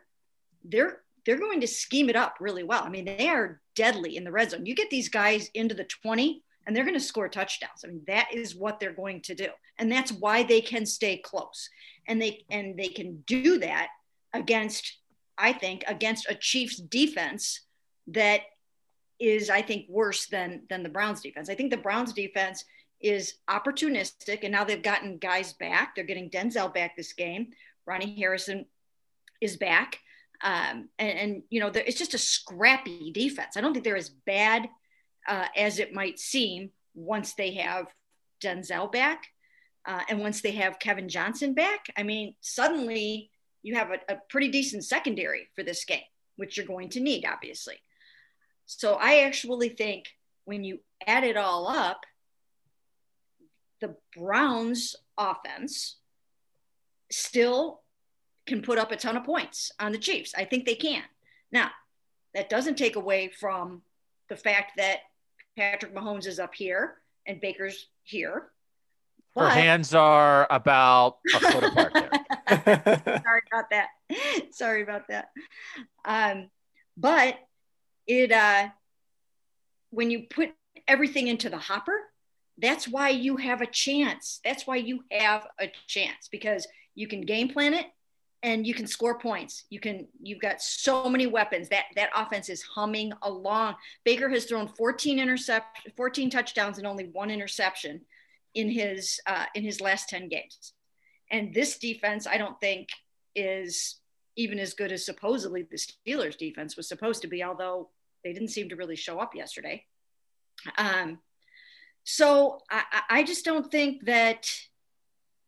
they're 0.64 1.00
they're 1.26 1.38
going 1.38 1.60
to 1.60 1.66
scheme 1.66 2.08
it 2.08 2.16
up 2.16 2.36
really 2.40 2.62
well. 2.62 2.82
I 2.82 2.88
mean, 2.88 3.04
they 3.04 3.28
are 3.28 3.60
deadly 3.74 4.16
in 4.16 4.24
the 4.24 4.32
red 4.32 4.50
zone. 4.50 4.64
You 4.64 4.74
get 4.74 4.90
these 4.90 5.10
guys 5.10 5.50
into 5.52 5.74
the 5.74 5.84
20 5.84 6.42
and 6.66 6.74
they're 6.74 6.84
going 6.84 6.94
to 6.94 7.00
score 7.00 7.28
touchdowns. 7.28 7.84
I 7.84 7.88
mean, 7.88 8.02
that 8.06 8.28
is 8.32 8.56
what 8.56 8.80
they're 8.80 8.92
going 8.92 9.20
to 9.22 9.34
do. 9.34 9.48
And 9.78 9.90
that's 9.90 10.12
why 10.12 10.42
they 10.42 10.60
can 10.60 10.86
stay 10.86 11.18
close. 11.18 11.68
And 12.06 12.20
they 12.20 12.44
and 12.50 12.76
they 12.78 12.88
can 12.88 13.22
do 13.26 13.58
that 13.58 13.88
against 14.32 14.99
I 15.40 15.52
think 15.52 15.84
against 15.86 16.28
a 16.28 16.34
Chiefs 16.34 16.76
defense 16.76 17.60
that 18.08 18.42
is 19.18 19.50
I 19.50 19.62
think 19.62 19.86
worse 19.88 20.26
than 20.26 20.62
than 20.68 20.82
the 20.82 20.88
Browns 20.88 21.20
defense. 21.20 21.48
I 21.48 21.54
think 21.54 21.70
the 21.70 21.76
Browns 21.76 22.12
defense 22.12 22.64
is 23.00 23.34
opportunistic 23.48 24.40
and 24.42 24.52
now 24.52 24.64
they've 24.64 24.82
gotten 24.82 25.18
guys 25.18 25.54
back. 25.54 25.94
They're 25.94 26.04
getting 26.04 26.30
Denzel 26.30 26.72
back 26.72 26.96
this 26.96 27.14
game. 27.14 27.48
Ronnie 27.86 28.14
Harrison 28.16 28.66
is 29.40 29.56
back. 29.56 29.98
Um, 30.42 30.88
and, 30.98 31.18
and, 31.18 31.42
you 31.50 31.60
know, 31.60 31.70
it's 31.74 31.98
just 31.98 32.14
a 32.14 32.18
scrappy 32.18 33.10
defense. 33.12 33.56
I 33.56 33.60
don't 33.60 33.72
think 33.72 33.84
they're 33.84 33.96
as 33.96 34.10
bad 34.10 34.68
uh, 35.28 35.46
as 35.56 35.78
it 35.78 35.92
might 35.92 36.18
seem 36.18 36.70
once 36.94 37.34
they 37.34 37.54
have 37.54 37.86
Denzel 38.42 38.90
back 38.90 39.24
uh, 39.86 40.00
and 40.08 40.20
once 40.20 40.40
they 40.40 40.52
have 40.52 40.78
Kevin 40.78 41.08
Johnson 41.08 41.54
back. 41.54 41.86
I 41.96 42.02
mean, 42.02 42.34
suddenly 42.40 43.30
you 43.62 43.74
have 43.74 43.90
a, 43.90 44.14
a 44.14 44.18
pretty 44.28 44.48
decent 44.48 44.84
secondary 44.84 45.48
for 45.54 45.62
this 45.62 45.84
game, 45.84 46.00
which 46.36 46.56
you're 46.56 46.66
going 46.66 46.88
to 46.90 47.00
need, 47.00 47.24
obviously. 47.24 47.76
So 48.66 48.94
I 48.94 49.20
actually 49.20 49.70
think 49.70 50.06
when 50.44 50.64
you 50.64 50.80
add 51.06 51.24
it 51.24 51.36
all 51.36 51.68
up, 51.68 52.02
the 53.80 53.96
Browns 54.16 54.96
offense 55.18 55.96
still 57.10 57.80
can 58.46 58.62
put 58.62 58.78
up 58.78 58.92
a 58.92 58.96
ton 58.96 59.16
of 59.16 59.24
points 59.24 59.72
on 59.80 59.92
the 59.92 59.98
Chiefs. 59.98 60.34
I 60.36 60.44
think 60.44 60.66
they 60.66 60.74
can. 60.74 61.02
Now, 61.52 61.70
that 62.34 62.48
doesn't 62.48 62.78
take 62.78 62.96
away 62.96 63.28
from 63.28 63.82
the 64.28 64.36
fact 64.36 64.72
that 64.76 65.00
Patrick 65.56 65.94
Mahomes 65.94 66.26
is 66.26 66.38
up 66.38 66.54
here 66.54 66.96
and 67.26 67.40
Baker's 67.40 67.88
here. 68.04 68.50
But... 69.34 69.44
Her 69.44 69.60
hands 69.60 69.94
are 69.94 70.46
about 70.50 71.18
a 71.34 71.40
foot 71.40 71.64
apart. 71.64 71.92
Sorry 72.48 73.42
about 73.52 73.70
that. 73.70 73.88
Sorry 74.50 74.82
about 74.82 75.08
that. 75.08 75.28
Um, 76.04 76.50
but 76.96 77.38
it 78.06 78.32
uh, 78.32 78.68
when 79.90 80.10
you 80.10 80.24
put 80.28 80.50
everything 80.88 81.28
into 81.28 81.48
the 81.48 81.58
hopper, 81.58 82.00
that's 82.58 82.88
why 82.88 83.10
you 83.10 83.36
have 83.36 83.60
a 83.60 83.66
chance. 83.66 84.40
That's 84.44 84.66
why 84.66 84.76
you 84.76 85.04
have 85.10 85.46
a 85.58 85.70
chance 85.86 86.28
because 86.30 86.66
you 86.94 87.06
can 87.06 87.22
game 87.22 87.48
plan 87.48 87.74
it 87.74 87.86
and 88.42 88.66
you 88.66 88.74
can 88.74 88.86
score 88.86 89.18
points. 89.18 89.64
You 89.70 89.80
can 89.80 90.08
you've 90.20 90.40
got 90.40 90.60
so 90.60 91.08
many 91.08 91.26
weapons. 91.26 91.68
That 91.68 91.84
that 91.96 92.10
offense 92.14 92.48
is 92.48 92.62
humming 92.62 93.12
along. 93.22 93.76
Baker 94.04 94.28
has 94.28 94.44
thrown 94.44 94.68
14 94.68 95.18
intercept 95.18 95.88
14 95.96 96.30
touchdowns 96.30 96.78
and 96.78 96.86
only 96.86 97.04
one 97.12 97.30
interception 97.30 98.00
in 98.54 98.70
his 98.70 99.20
uh, 99.26 99.46
in 99.54 99.64
his 99.64 99.80
last 99.80 100.08
10 100.08 100.28
games. 100.28 100.72
And 101.30 101.54
this 101.54 101.78
defense, 101.78 102.26
I 102.26 102.38
don't 102.38 102.58
think, 102.60 102.88
is 103.34 104.00
even 104.36 104.58
as 104.58 104.74
good 104.74 104.90
as 104.92 105.04
supposedly 105.04 105.62
the 105.62 105.76
Steelers 105.76 106.36
defense 106.36 106.76
was 106.76 106.88
supposed 106.88 107.22
to 107.22 107.28
be, 107.28 107.44
although 107.44 107.90
they 108.24 108.32
didn't 108.32 108.48
seem 108.48 108.68
to 108.68 108.76
really 108.76 108.96
show 108.96 109.18
up 109.18 109.34
yesterday. 109.34 109.84
Um, 110.76 111.20
so 112.04 112.60
I, 112.70 112.82
I 113.08 113.22
just 113.22 113.44
don't 113.44 113.70
think 113.70 114.06
that 114.06 114.50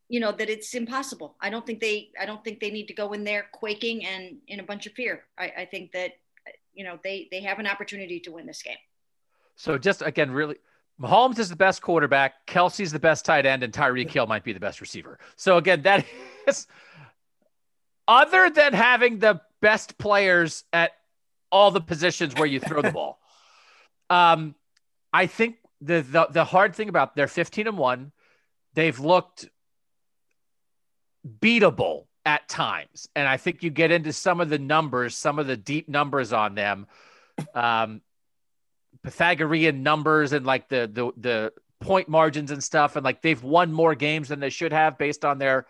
you 0.09 0.21
know 0.21 0.31
that 0.33 0.51
it's 0.51 0.75
impossible 0.75 1.37
i 1.41 1.49
don't 1.49 1.65
think 1.65 1.81
they 1.81 2.11
i 2.21 2.27
don't 2.27 2.45
think 2.45 2.61
they 2.61 2.71
need 2.71 2.87
to 2.87 2.93
go 2.95 3.15
in 3.15 3.25
there 3.25 3.47
quaking 3.53 4.05
and 4.05 4.37
in 4.47 4.61
a 4.61 4.63
bunch 4.63 4.87
of 4.87 4.93
fear 4.93 5.25
i, 5.39 5.51
I 5.59 5.65
think 5.65 5.93
that 5.93 6.13
you 6.75 6.85
know 6.85 6.99
they 7.03 7.29
they 7.31 7.41
have 7.41 7.59
an 7.59 7.67
opportunity 7.67 8.21
to 8.21 8.33
win 8.33 8.45
this 8.45 8.63
game 8.63 8.77
so 9.57 9.79
just 9.79 10.03
again 10.03 10.31
really 10.31 10.57
Mahomes 11.03 11.39
is 11.41 11.49
the 11.49 11.57
best 11.57 11.83
quarterback. 11.83 12.47
Kelce's 12.47 12.93
the 12.93 13.01
best 13.01 13.25
tight 13.25 13.45
end, 13.45 13.65
and 13.65 13.73
Tyreek 13.73 14.11
Hill 14.11 14.27
might 14.27 14.45
be 14.45 14.53
the 14.53 14.61
best 14.61 14.81
receiver. 14.81 15.19
So 15.35 15.57
again, 15.57 15.83
that 15.83 16.07
is 16.47 16.69
other 18.07 18.51
than 18.51 18.73
having 18.73 19.19
the 19.19 19.41
best 19.61 19.99
players 19.99 20.65
at 20.73 20.93
all 21.51 21.71
the 21.73 21.81
positions 21.81 22.35
where 22.35 22.47
you 22.47 22.61
throw 22.61 22.83
the 22.83 22.93
ball. 22.93 23.19
Um, 24.11 24.57
I 25.11 25.25
think 25.25 25.57
the, 25.81 26.03
the 26.03 26.27
the 26.31 26.45
hard 26.45 26.75
thing 26.75 26.91
about 26.91 27.17
they're 27.17 27.29
15 27.29 27.67
and 27.67 27.79
one, 27.79 28.13
they've 28.75 28.99
looked 29.01 29.49
beatable 31.41 32.09
at 32.27 32.47
times, 32.47 33.09
and 33.17 33.27
I 33.27 33.39
think 33.39 33.63
you 33.63 33.71
get 33.71 33.91
into 33.91 34.13
some 34.13 34.43
of 34.43 34.51
the 34.51 34.59
numbers, 34.59 35.17
some 35.17 35.39
of 35.39 35.47
the 35.47 35.57
deep 35.57 35.89
numbers 35.89 36.31
on 36.31 36.55
them. 36.55 36.89
Um, 37.55 38.03
Pythagorean 39.03 39.83
numbers 39.83 40.33
and 40.33 40.47
like 40.47 40.69
the 40.69 40.91
the 40.93 41.13
the 41.17 41.53
point 41.81 42.09
margins 42.09 42.51
and 42.51 42.63
stuff, 42.63 42.97
and 42.97 43.05
like 43.05 43.23
they've 43.23 43.43
won 43.43 43.73
more 43.73 43.95
games 43.95 44.29
than 44.29 44.41
they 44.41 44.51
should 44.51 44.73
have 44.73 44.99
based 44.99 45.25
on 45.25 45.39
their 45.39 45.67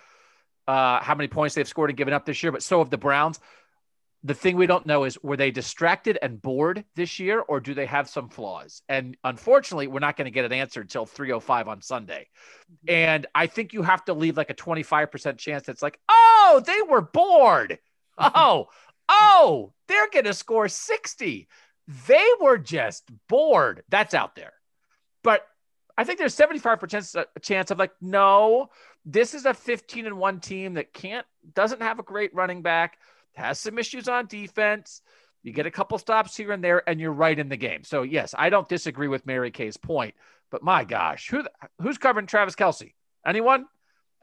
uh, 0.68 1.01
how 1.01 1.14
many 1.14 1.29
points 1.29 1.55
they've 1.55 1.68
scored 1.68 1.90
and 1.90 1.97
given 1.97 2.14
up 2.14 2.27
this 2.27 2.42
year. 2.42 2.53
But 2.53 2.62
so 2.62 2.79
have 2.79 2.90
the 2.90 2.99
Browns. 2.99 3.40
The 4.25 4.35
thing 4.35 4.57
we 4.57 4.68
don't 4.68 4.87
know 4.87 5.03
is 5.03 5.21
were 5.21 5.37
they 5.37 5.51
distracted 5.51 6.16
and 6.23 6.40
bored 6.40 6.85
this 6.95 7.18
year, 7.18 7.40
or 7.40 7.59
do 7.59 7.75
they 7.75 7.87
have 7.87 8.09
some 8.09 8.29
flaws? 8.29 8.83
And 8.88 9.16
unfortunately, 9.25 9.88
we're 9.88 9.99
not 9.99 10.16
going 10.16 10.27
to 10.27 10.31
get 10.31 10.45
an 10.45 10.53
answer 10.53 10.81
until 10.81 11.07
3:05 11.07 11.66
on 11.66 11.83
Sunday. 11.83 12.29
And 12.87 13.27
I 13.35 13.49
think 13.49 13.73
you 13.73 13.83
have 13.83 14.05
to 14.05 14.14
leave 14.14 14.37
like 14.37 14.51
a 14.51 14.55
25% 14.55 15.38
chance. 15.38 15.66
That's 15.66 15.83
like, 15.83 15.99
oh, 16.09 16.62
they 16.64 16.83
were 16.88 17.03
bored. 17.03 17.79
Oh, 18.18 18.68
oh, 19.09 19.73
they're 19.88 20.11
going 20.11 20.27
to 20.27 20.35
score 20.35 20.68
60 20.68 21.49
they 22.07 22.27
were 22.40 22.59
just 22.59 23.05
bored. 23.29 23.83
That's 23.88 24.14
out 24.14 24.37
there. 24.37 24.53
But 25.23 25.47
I 25.97 26.05
think 26.05 26.18
there's 26.18 26.37
75% 26.37 27.16
uh, 27.16 27.25
chance 27.40 27.71
of 27.71 27.79
like, 27.79 27.92
no, 28.01 28.71
this 29.05 29.35
is 29.35 29.45
a 29.45 29.55
15 29.55 30.07
and 30.07 30.18
one 30.18 30.40
team 30.40 30.75
that 30.75 30.92
can't, 30.92 31.27
doesn't 31.55 31.83
have 31.83 31.99
a 31.99 32.05
great 32.05 32.35
running 32.35 32.62
back, 32.62 32.99
has 33.35 33.61
some 33.61 33.79
issues 33.79 34.09
on 34.09 34.27
defense. 34.27 35.03
You 35.42 35.53
get 35.53 35.66
a 35.66 35.71
couple 35.71 35.99
stops 35.99 36.37
here 36.37 36.53
and 36.53 36.62
there, 36.62 36.88
and 36.88 37.01
you're 37.01 37.12
right 37.12 37.38
in 37.38 37.49
the 37.49 37.57
game. 37.57 37.83
So, 37.83 38.03
yes, 38.03 38.35
I 38.37 38.49
don't 38.49 38.68
disagree 38.68 39.09
with 39.09 39.27
Mary 39.27 39.51
Kay's 39.51 39.77
point, 39.77 40.14
but 40.51 40.62
my 40.62 40.85
gosh, 40.85 41.29
who 41.29 41.42
who's 41.81 41.99
covering 41.99 42.27
Travis 42.27 42.55
Kelce? 42.55 42.92
Anyone? 43.27 43.66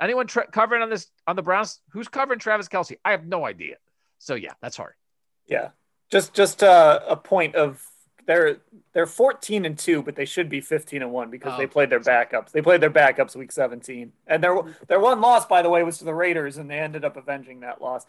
Anyone 0.01 0.27
tra- 0.27 0.49
covering 0.49 0.81
on 0.81 0.89
this 0.89 1.07
on 1.27 1.35
the 1.35 1.41
Browns? 1.41 1.81
Who's 1.91 2.07
covering 2.07 2.39
Travis 2.39 2.69
Kelce? 2.69 2.95
I 3.03 3.11
have 3.11 3.25
no 3.25 3.45
idea. 3.45 3.75
So, 4.19 4.35
yeah, 4.35 4.53
that's 4.61 4.77
hard. 4.77 4.93
Yeah, 5.45 5.69
just 6.09 6.33
just 6.33 6.63
uh, 6.63 6.99
a 7.07 7.15
point 7.15 7.55
of 7.55 7.83
they're 8.25 8.57
they're 8.93 9.05
14 9.05 9.65
and 9.65 9.77
2 9.77 10.03
but 10.03 10.15
they 10.15 10.25
should 10.25 10.49
be 10.49 10.61
15 10.61 11.01
and 11.01 11.11
1 11.11 11.29
because 11.31 11.53
oh, 11.55 11.57
they 11.57 11.67
played 11.67 11.89
their 11.89 11.99
backups. 11.99 12.51
They 12.51 12.61
played 12.61 12.81
their 12.81 12.91
backups 12.91 13.35
week 13.35 13.51
17 13.51 14.11
and 14.27 14.43
their 14.43 14.61
their 14.87 14.99
one 14.99 15.21
loss 15.21 15.45
by 15.45 15.61
the 15.61 15.69
way 15.69 15.83
was 15.83 15.97
to 15.99 16.05
the 16.05 16.13
raiders 16.13 16.57
and 16.57 16.69
they 16.69 16.79
ended 16.79 17.03
up 17.05 17.17
avenging 17.17 17.61
that 17.61 17.81
loss. 17.81 18.05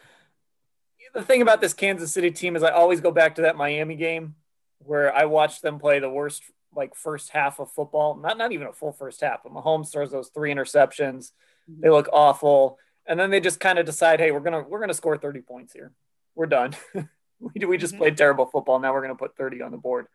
The 1.15 1.23
thing 1.23 1.43
about 1.43 1.61
this 1.61 1.75
kansas 1.75 2.13
city 2.13 2.31
team 2.31 2.55
is 2.55 2.63
i 2.63 2.71
always 2.71 3.01
go 3.01 3.11
back 3.11 3.37
to 3.37 3.43
that 3.43 3.57
miami 3.57 3.97
game 3.97 4.35
where 4.81 5.15
i 5.15 5.25
watched 5.25 5.63
them 5.63 5.79
play 5.79 5.99
the 5.99 6.11
worst 6.11 6.43
like 6.75 6.95
first 6.95 7.31
half 7.31 7.59
of 7.59 7.71
football. 7.71 8.17
Not 8.17 8.39
not 8.39 8.53
even 8.53 8.67
a 8.67 8.73
full 8.73 8.93
first 8.93 9.21
half 9.21 9.43
but 9.43 9.53
mahomes 9.53 9.91
throws 9.91 10.11
those 10.11 10.29
three 10.29 10.53
interceptions. 10.53 11.33
They 11.69 11.89
look 11.89 12.09
awful. 12.13 12.79
And 13.07 13.19
then 13.19 13.31
they 13.31 13.41
just 13.41 13.61
kind 13.61 13.79
of 13.79 13.87
decide 13.87 14.21
hey 14.21 14.31
we're 14.31 14.41
gonna 14.41 14.63
we're 14.63 14.81
gonna 14.81 14.95
score 14.95 15.17
30 15.17 15.41
points 15.41 15.73
here. 15.73 15.93
We're 16.35 16.47
done 16.47 16.77
we, 17.55 17.65
we 17.65 17.79
just 17.79 17.95
mm-hmm. 17.95 18.03
played 18.03 18.17
terrible 18.17 18.47
football. 18.47 18.79
Now 18.79 18.93
we're 18.93 19.03
going 19.03 19.15
to 19.15 19.19
put 19.19 19.37
30 19.37 19.63
on 19.63 19.71
the 19.71 19.79
board 19.79 20.07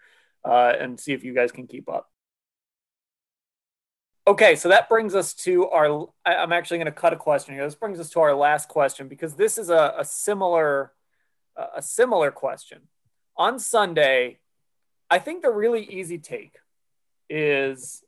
uh, 0.44 0.74
and 0.80 1.00
see 1.00 1.14
if 1.14 1.24
you 1.24 1.34
guys 1.34 1.52
can 1.52 1.68
keep 1.68 1.90
up. 1.90 2.10
Okay, 4.28 4.56
so 4.56 4.70
that 4.70 4.90
brings 4.90 5.14
us 5.14 5.36
to 5.36 5.68
our. 5.70 6.08
I, 6.26 6.36
am 6.36 6.52
actually 6.52 6.80
going 6.80 6.86
to 6.86 6.92
cut 6.92 7.14
a 7.14 7.18
question 7.18 7.54
here. 7.54 7.64
This 7.64 7.76
brings 7.76 8.00
us 8.00 8.10
to 8.12 8.22
our 8.22 8.34
last 8.34 8.70
question 8.70 9.08
because 9.08 9.36
this 9.36 9.60
is 9.60 9.70
a, 9.70 9.94
a 10.00 10.06
similar, 10.06 10.94
a 11.56 11.82
similar 11.82 12.32
question. 12.32 12.82
On 13.38 13.60
Sunday, 13.60 14.40
I 15.12 15.20
think 15.20 15.44
the 15.44 15.52
really 15.52 15.84
easy 15.84 16.18
take 16.18 16.56
is 17.30 18.04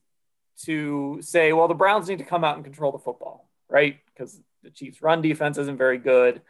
to 0.63 1.19
say, 1.21 1.53
well, 1.53 1.67
the 1.67 1.75
Browns 1.75 2.09
need 2.09 2.17
to 2.17 2.23
come 2.23 2.43
out 2.43 2.55
and 2.55 2.65
control 2.65 2.91
the 2.91 2.97
football, 2.97 3.47
right? 3.69 3.99
Because 4.07 4.41
the 4.63 4.71
Chiefs' 4.71 5.03
run 5.03 5.21
defense 5.21 5.59
isn't 5.59 5.77
very 5.77 5.99
good. 5.99 6.41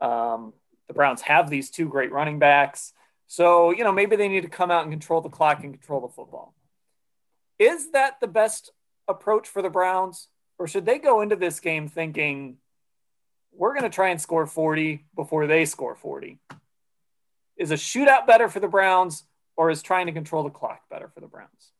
Um, 0.00 0.52
the 0.88 0.94
Browns 0.94 1.22
have 1.22 1.50
these 1.50 1.70
two 1.70 1.88
great 1.88 2.12
running 2.12 2.38
backs. 2.38 2.92
So, 3.26 3.70
you 3.70 3.84
know, 3.84 3.92
maybe 3.92 4.16
they 4.16 4.28
need 4.28 4.42
to 4.42 4.48
come 4.48 4.70
out 4.70 4.82
and 4.82 4.92
control 4.92 5.20
the 5.20 5.28
clock 5.28 5.64
and 5.64 5.72
control 5.72 6.00
the 6.00 6.08
football. 6.08 6.54
Is 7.58 7.92
that 7.92 8.20
the 8.20 8.26
best 8.26 8.70
approach 9.08 9.48
for 9.48 9.62
the 9.62 9.70
Browns? 9.70 10.28
Or 10.58 10.68
should 10.68 10.86
they 10.86 10.98
go 10.98 11.20
into 11.20 11.36
this 11.36 11.60
game 11.60 11.88
thinking, 11.88 12.58
we're 13.52 13.72
going 13.72 13.90
to 13.90 13.94
try 13.94 14.10
and 14.10 14.20
score 14.20 14.46
40 14.46 15.04
before 15.14 15.46
they 15.46 15.64
score 15.64 15.94
40? 15.94 16.38
Is 17.56 17.70
a 17.70 17.74
shootout 17.74 18.26
better 18.26 18.48
for 18.48 18.60
the 18.60 18.68
Browns 18.68 19.24
or 19.56 19.70
is 19.70 19.82
trying 19.82 20.06
to 20.06 20.12
control 20.12 20.42
the 20.42 20.50
clock 20.50 20.82
better 20.90 21.08
for 21.08 21.20
the 21.20 21.26
Browns? 21.26 21.72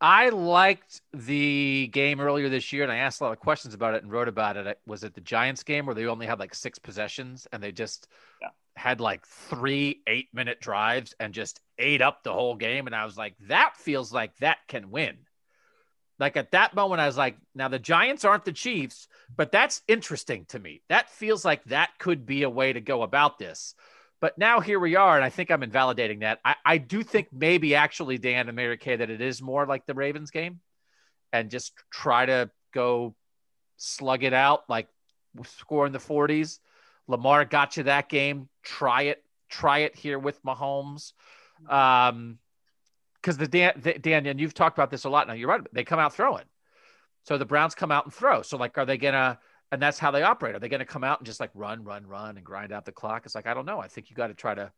I 0.00 0.28
liked 0.28 1.00
the 1.14 1.88
game 1.92 2.20
earlier 2.20 2.48
this 2.48 2.72
year, 2.72 2.82
and 2.82 2.92
I 2.92 2.96
asked 2.96 3.20
a 3.20 3.24
lot 3.24 3.32
of 3.32 3.38
questions 3.38 3.72
about 3.72 3.94
it 3.94 4.02
and 4.02 4.12
wrote 4.12 4.28
about 4.28 4.56
it. 4.56 4.78
Was 4.86 5.04
it 5.04 5.14
the 5.14 5.20
Giants 5.20 5.62
game 5.62 5.86
where 5.86 5.94
they 5.94 6.06
only 6.06 6.26
had 6.26 6.38
like 6.38 6.54
six 6.54 6.78
possessions 6.78 7.46
and 7.52 7.62
they 7.62 7.72
just 7.72 8.08
yeah. 8.42 8.48
had 8.76 9.00
like 9.00 9.26
three 9.26 10.02
eight 10.06 10.28
minute 10.34 10.60
drives 10.60 11.14
and 11.18 11.32
just 11.32 11.60
ate 11.78 12.02
up 12.02 12.22
the 12.22 12.32
whole 12.32 12.56
game? 12.56 12.86
And 12.86 12.94
I 12.94 13.06
was 13.06 13.16
like, 13.16 13.34
that 13.48 13.74
feels 13.76 14.12
like 14.12 14.36
that 14.38 14.58
can 14.68 14.90
win. 14.90 15.16
Like 16.18 16.36
at 16.36 16.52
that 16.52 16.74
moment, 16.74 17.00
I 17.00 17.06
was 17.06 17.16
like, 17.16 17.36
now 17.54 17.68
the 17.68 17.78
Giants 17.78 18.24
aren't 18.24 18.44
the 18.44 18.52
Chiefs, 18.52 19.08
but 19.34 19.52
that's 19.52 19.82
interesting 19.88 20.44
to 20.46 20.58
me. 20.58 20.82
That 20.88 21.10
feels 21.10 21.44
like 21.44 21.64
that 21.64 21.90
could 21.98 22.26
be 22.26 22.42
a 22.42 22.50
way 22.50 22.72
to 22.72 22.80
go 22.80 23.02
about 23.02 23.38
this. 23.38 23.74
But 24.20 24.38
now 24.38 24.60
here 24.60 24.80
we 24.80 24.96
are, 24.96 25.16
and 25.16 25.24
I 25.24 25.28
think 25.28 25.50
I'm 25.50 25.62
invalidating 25.62 26.20
that. 26.20 26.40
I, 26.44 26.54
I 26.64 26.78
do 26.78 27.02
think 27.02 27.28
maybe 27.32 27.74
actually, 27.74 28.18
Dan 28.18 28.48
and 28.48 28.56
Mary 28.56 28.78
Kay, 28.78 28.96
that 28.96 29.10
it 29.10 29.20
is 29.20 29.42
more 29.42 29.66
like 29.66 29.84
the 29.86 29.94
Ravens 29.94 30.30
game 30.30 30.60
and 31.32 31.50
just 31.50 31.72
try 31.90 32.24
to 32.24 32.50
go 32.72 33.14
slug 33.76 34.24
it 34.24 34.32
out, 34.32 34.64
like 34.68 34.88
score 35.44 35.86
in 35.86 35.92
the 35.92 35.98
40s. 35.98 36.60
Lamar 37.08 37.44
got 37.44 37.76
you 37.76 37.84
that 37.84 38.08
game. 38.08 38.48
Try 38.62 39.02
it. 39.02 39.22
Try 39.48 39.80
it 39.80 39.94
here 39.94 40.18
with 40.18 40.42
Mahomes. 40.42 41.12
Um, 41.68 42.38
because 43.20 43.38
the 43.38 43.48
Dan, 43.48 43.72
the, 43.76 43.94
Dan, 43.94 44.24
and 44.26 44.38
you've 44.38 44.54
talked 44.54 44.78
about 44.78 44.90
this 44.90 45.04
a 45.04 45.08
lot 45.08 45.26
now. 45.26 45.34
You're 45.34 45.48
right. 45.48 45.60
They 45.72 45.82
come 45.82 45.98
out 45.98 46.14
throwing. 46.14 46.44
So 47.24 47.38
the 47.38 47.44
Browns 47.44 47.74
come 47.74 47.90
out 47.90 48.04
and 48.04 48.14
throw. 48.14 48.42
So 48.42 48.56
like, 48.56 48.78
are 48.78 48.86
they 48.86 48.98
gonna 48.98 49.40
and 49.72 49.82
that's 49.82 49.98
how 49.98 50.10
they 50.10 50.22
operate. 50.22 50.54
Are 50.54 50.58
they 50.58 50.68
going 50.68 50.80
to 50.80 50.86
come 50.86 51.04
out 51.04 51.20
and 51.20 51.26
just 51.26 51.40
like 51.40 51.50
run, 51.54 51.84
run, 51.84 52.06
run 52.06 52.36
and 52.36 52.44
grind 52.44 52.72
out 52.72 52.84
the 52.84 52.92
clock? 52.92 53.26
It's 53.26 53.34
like 53.34 53.46
I 53.46 53.54
don't 53.54 53.66
know. 53.66 53.78
I 53.78 53.88
think 53.88 54.10
you 54.10 54.16
got 54.16 54.28
to 54.28 54.34
try 54.34 54.54
to 54.54 54.72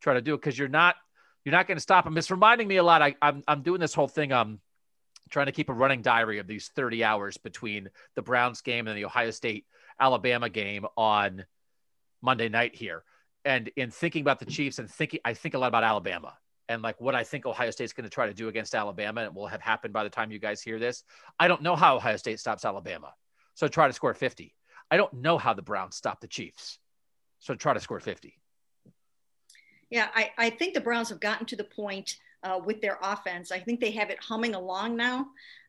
try 0.00 0.14
to 0.14 0.20
do 0.20 0.34
it 0.34 0.38
because 0.38 0.58
you're 0.58 0.68
not 0.68 0.96
you're 1.44 1.52
not 1.52 1.66
going 1.66 1.76
to 1.76 1.82
stop 1.82 2.04
them. 2.04 2.16
It's 2.16 2.30
reminding 2.30 2.68
me 2.68 2.76
a 2.76 2.82
lot. 2.82 3.02
I, 3.02 3.14
I'm 3.20 3.42
I'm 3.48 3.62
doing 3.62 3.80
this 3.80 3.94
whole 3.94 4.08
thing. 4.08 4.32
I'm 4.32 4.60
trying 5.30 5.46
to 5.46 5.52
keep 5.52 5.68
a 5.68 5.72
running 5.72 6.02
diary 6.02 6.38
of 6.38 6.46
these 6.46 6.68
30 6.74 7.02
hours 7.02 7.36
between 7.36 7.88
the 8.14 8.22
Browns 8.22 8.60
game 8.60 8.86
and 8.86 8.96
the 8.96 9.04
Ohio 9.04 9.30
State 9.30 9.66
Alabama 9.98 10.48
game 10.48 10.86
on 10.96 11.44
Monday 12.20 12.48
night 12.48 12.74
here. 12.74 13.02
And 13.44 13.70
in 13.76 13.90
thinking 13.90 14.22
about 14.22 14.38
the 14.38 14.44
Chiefs 14.44 14.78
and 14.78 14.88
thinking, 14.88 15.20
I 15.24 15.34
think 15.34 15.54
a 15.54 15.58
lot 15.58 15.68
about 15.68 15.84
Alabama 15.84 16.34
and 16.68 16.82
like 16.82 17.00
what 17.00 17.14
I 17.14 17.24
think 17.24 17.44
Ohio 17.44 17.70
State's 17.70 17.92
going 17.92 18.04
to 18.04 18.10
try 18.10 18.26
to 18.26 18.34
do 18.34 18.48
against 18.48 18.74
Alabama. 18.74 19.22
And 19.22 19.28
it 19.28 19.34
will 19.34 19.46
have 19.46 19.60
happened 19.60 19.92
by 19.92 20.04
the 20.04 20.10
time 20.10 20.30
you 20.30 20.38
guys 20.38 20.62
hear 20.62 20.78
this. 20.78 21.02
I 21.38 21.48
don't 21.48 21.62
know 21.62 21.74
how 21.74 21.96
Ohio 21.96 22.16
State 22.16 22.38
stops 22.38 22.64
Alabama. 22.64 23.14
So 23.54 23.68
try 23.68 23.86
to 23.86 23.92
score 23.92 24.14
50. 24.14 24.54
I 24.90 24.96
don't 24.96 25.12
know 25.14 25.38
how 25.38 25.54
the 25.54 25.62
Browns 25.62 25.96
stop 25.96 26.20
the 26.20 26.28
Chiefs. 26.28 26.78
So 27.38 27.54
try 27.54 27.74
to 27.74 27.80
score 27.80 28.00
50. 28.00 28.34
Yeah, 29.90 30.08
I, 30.14 30.30
I 30.38 30.50
think 30.50 30.74
the 30.74 30.80
Browns 30.80 31.10
have 31.10 31.20
gotten 31.20 31.46
to 31.46 31.56
the 31.56 31.64
point 31.64 32.16
uh, 32.42 32.58
with 32.64 32.80
their 32.80 32.98
offense. 33.02 33.52
I 33.52 33.58
think 33.58 33.80
they 33.80 33.90
have 33.92 34.10
it 34.10 34.18
humming 34.22 34.54
along 34.54 34.96
now 34.96 35.26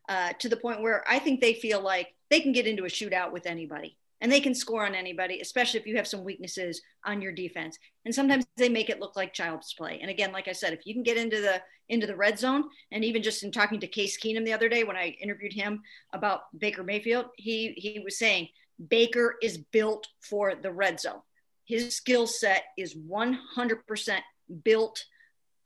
uh, 0.08 0.32
to 0.38 0.48
the 0.48 0.56
point 0.56 0.82
where 0.82 1.04
I 1.08 1.18
think 1.18 1.40
they 1.40 1.54
feel 1.54 1.80
like 1.80 2.14
they 2.30 2.40
can 2.40 2.52
get 2.52 2.66
into 2.66 2.84
a 2.84 2.88
shootout 2.88 3.32
with 3.32 3.46
anybody 3.46 3.98
and 4.20 4.30
they 4.30 4.40
can 4.40 4.54
score 4.54 4.86
on 4.86 4.94
anybody, 4.94 5.40
especially 5.40 5.80
if 5.80 5.86
you 5.86 5.96
have 5.96 6.06
some 6.06 6.24
weaknesses 6.24 6.80
on 7.04 7.20
your 7.20 7.32
defense. 7.32 7.78
And 8.04 8.14
sometimes 8.14 8.46
they 8.56 8.68
make 8.68 8.88
it 8.88 9.00
look 9.00 9.16
like 9.16 9.34
child's 9.34 9.74
play. 9.74 9.98
And 10.00 10.10
again, 10.10 10.32
like 10.32 10.48
I 10.48 10.52
said, 10.52 10.72
if 10.72 10.86
you 10.86 10.94
can 10.94 11.02
get 11.02 11.16
into 11.16 11.40
the 11.40 11.60
into 11.88 12.06
the 12.06 12.16
red 12.16 12.38
zone, 12.38 12.64
and 12.92 13.04
even 13.04 13.22
just 13.22 13.42
in 13.42 13.52
talking 13.52 13.80
to 13.80 13.86
Case 13.86 14.18
Keenum 14.18 14.44
the 14.44 14.54
other 14.54 14.70
day 14.70 14.84
when 14.84 14.96
I 14.96 15.16
interviewed 15.20 15.52
him 15.52 15.82
about 16.12 16.42
Baker 16.58 16.82
Mayfield, 16.82 17.26
he 17.36 17.74
he 17.76 18.00
was 18.02 18.18
saying 18.18 18.48
Baker 18.88 19.36
is 19.42 19.58
built 19.58 20.06
for 20.20 20.54
the 20.54 20.72
red 20.72 21.00
zone. 21.00 21.20
His 21.66 21.96
skill 21.96 22.26
set 22.26 22.64
is 22.76 22.94
100% 22.94 24.18
built 24.62 25.04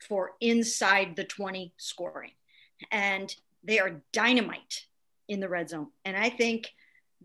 for 0.07 0.31
inside 0.39 1.15
the 1.15 1.25
20 1.25 1.73
scoring. 1.77 2.31
And 2.91 3.33
they 3.63 3.79
are 3.79 4.01
dynamite 4.13 4.85
in 5.27 5.39
the 5.39 5.49
red 5.49 5.69
zone. 5.69 5.87
And 6.05 6.15
I 6.15 6.29
think 6.29 6.69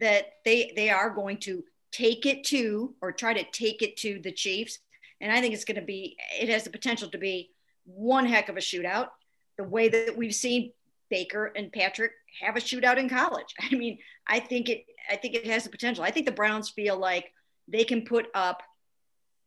that 0.00 0.26
they 0.44 0.72
they 0.76 0.90
are 0.90 1.10
going 1.10 1.38
to 1.38 1.62
take 1.92 2.26
it 2.26 2.44
to 2.44 2.94
or 3.00 3.12
try 3.12 3.32
to 3.32 3.44
take 3.52 3.82
it 3.82 3.96
to 3.98 4.20
the 4.20 4.32
Chiefs. 4.32 4.78
And 5.20 5.30
I 5.32 5.40
think 5.40 5.54
it's 5.54 5.64
going 5.64 5.80
to 5.80 5.86
be 5.86 6.16
it 6.40 6.48
has 6.48 6.64
the 6.64 6.70
potential 6.70 7.08
to 7.10 7.18
be 7.18 7.50
one 7.84 8.26
heck 8.26 8.48
of 8.48 8.56
a 8.56 8.60
shootout, 8.60 9.08
the 9.56 9.64
way 9.64 9.88
that 9.88 10.16
we've 10.16 10.34
seen 10.34 10.72
Baker 11.10 11.52
and 11.54 11.72
Patrick 11.72 12.12
have 12.40 12.56
a 12.56 12.60
shootout 12.60 12.96
in 12.96 13.08
college. 13.08 13.54
I 13.60 13.74
mean, 13.74 13.98
I 14.26 14.40
think 14.40 14.68
it 14.68 14.84
I 15.08 15.16
think 15.16 15.34
it 15.34 15.46
has 15.46 15.64
the 15.64 15.70
potential. 15.70 16.04
I 16.04 16.10
think 16.10 16.26
the 16.26 16.32
Browns 16.32 16.70
feel 16.70 16.96
like 16.96 17.30
they 17.68 17.84
can 17.84 18.02
put 18.02 18.26
up 18.34 18.62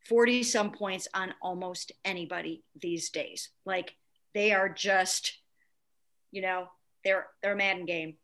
40 0.07 0.43
some 0.43 0.71
points 0.71 1.07
on 1.13 1.33
almost 1.41 1.91
anybody 2.05 2.63
these 2.79 3.10
days. 3.10 3.49
Like 3.65 3.93
they 4.33 4.53
are 4.53 4.69
just, 4.69 5.38
you 6.31 6.41
know, 6.41 6.67
they're 7.03 7.27
they're 7.41 7.53
a 7.53 7.57
Madden 7.57 7.86
game. 7.86 8.15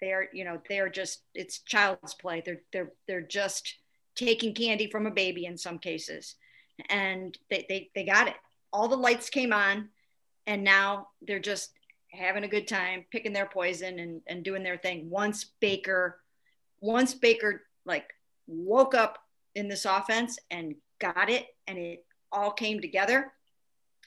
They're, 0.00 0.28
you 0.32 0.44
know, 0.44 0.60
they're 0.68 0.88
just 0.88 1.22
it's 1.34 1.60
child's 1.60 2.14
play. 2.14 2.42
They're 2.44 2.62
they're 2.72 2.92
they're 3.06 3.20
just 3.20 3.74
taking 4.14 4.54
candy 4.54 4.90
from 4.90 5.06
a 5.06 5.10
baby 5.10 5.46
in 5.46 5.56
some 5.56 5.78
cases. 5.78 6.36
And 6.88 7.36
they 7.50 7.66
they, 7.68 7.90
they 7.94 8.04
got 8.04 8.28
it. 8.28 8.36
All 8.72 8.88
the 8.88 8.96
lights 8.96 9.30
came 9.30 9.52
on 9.52 9.88
and 10.46 10.64
now 10.64 11.08
they're 11.22 11.38
just 11.38 11.70
having 12.10 12.44
a 12.44 12.48
good 12.48 12.66
time, 12.66 13.04
picking 13.10 13.32
their 13.32 13.46
poison 13.46 13.98
and, 13.98 14.22
and 14.26 14.44
doing 14.44 14.62
their 14.62 14.78
thing. 14.78 15.10
Once 15.10 15.44
Baker, 15.60 16.20
once 16.80 17.14
Baker 17.14 17.62
like 17.84 18.06
woke 18.46 18.94
up 18.94 19.18
in 19.54 19.68
this 19.68 19.84
offense 19.84 20.38
and 20.50 20.74
got 20.98 21.30
it 21.30 21.46
and 21.66 21.78
it 21.78 22.04
all 22.32 22.50
came 22.50 22.80
together, 22.80 23.32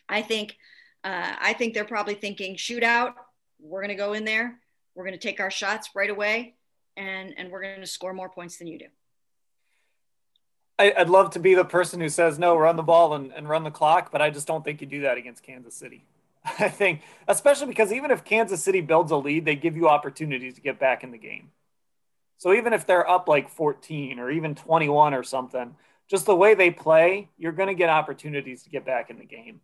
I 0.10 0.21
think 0.21 0.58
uh, 1.04 1.34
I 1.39 1.54
think 1.54 1.73
they're 1.73 1.86
probably 1.86 2.15
thinking 2.15 2.56
shootout. 2.56 3.13
We're 3.60 3.82
gonna 3.82 3.95
go 3.95 4.13
in 4.13 4.25
there. 4.25 4.60
We're 4.95 5.06
gonna 5.06 5.17
take 5.17 5.39
our 5.39 5.51
shots 5.51 5.89
right 5.95 6.10
away, 6.10 6.56
and 6.97 7.34
and 7.38 7.51
we're 7.51 7.62
gonna 7.62 7.88
score 7.88 8.13
more 8.13 8.30
points 8.30 8.58
than 8.58 8.67
you 8.67 8.80
do. 8.80 8.88
I, 10.80 10.93
would 10.97 11.10
love 11.10 11.32
to 11.32 11.39
be 11.39 11.54
the 11.54 11.65
person 11.65 11.99
who 11.99 12.10
says 12.10 12.39
no, 12.39 12.58
run 12.58 12.75
the 12.75 12.84
ball 12.84 13.13
and, 13.13 13.32
and 13.32 13.47
run 13.47 13.63
the 13.63 13.71
clock, 13.71 14.12
but 14.12 14.21
I 14.21 14.30
just 14.30 14.47
don't 14.47 14.63
think 14.63 14.82
you 14.82 14.88
do 14.88 15.01
that 15.01 15.17
against 15.17 15.43
Kansas 15.43 15.75
City. 15.75 16.06
I 16.60 16.69
think, 16.69 17.01
especially 17.27 17.67
because 17.67 17.91
even 17.93 18.10
if 18.10 18.23
Kansas 18.23 18.63
City 18.63 18.82
builds 18.82 19.12
a 19.12 19.17
lead, 19.17 19.45
they 19.45 19.56
give 19.56 19.75
you 19.75 19.88
opportunities 19.88 20.56
to 20.56 20.62
get 20.62 20.80
back 20.80 21.04
in 21.04 21.12
the 21.12 21.17
game. 21.17 21.51
So 22.38 22.54
even 22.54 22.73
if 22.73 22.88
they're 22.88 23.08
up 23.08 23.27
like 23.27 23.49
14 23.49 24.17
or 24.17 24.32
even 24.32 24.56
21 24.56 25.13
or 25.13 25.21
something, 25.21 25.75
just 26.10 26.25
the 26.25 26.36
way 26.36 26.56
they 26.56 26.71
play, 26.71 27.30
you're 27.38 27.51
going 27.51 27.69
to 27.69 27.75
get 27.75 27.89
opportunities 27.89 28.63
to 28.63 28.69
get 28.69 28.84
back 28.84 29.12
in 29.12 29.19
the 29.19 29.25
game. 29.25 29.62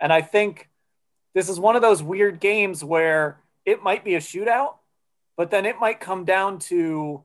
And 0.00 0.12
I 0.12 0.22
think 0.22 0.68
this 1.34 1.48
is 1.48 1.58
one 1.58 1.74
of 1.74 1.82
those 1.82 2.02
weird 2.02 2.38
games 2.38 2.84
where 2.84 3.41
it 3.64 3.82
might 3.82 4.04
be 4.04 4.14
a 4.14 4.20
shootout, 4.20 4.74
but 5.36 5.50
then 5.50 5.66
it 5.66 5.78
might 5.78 6.00
come 6.00 6.24
down 6.24 6.58
to 6.58 7.22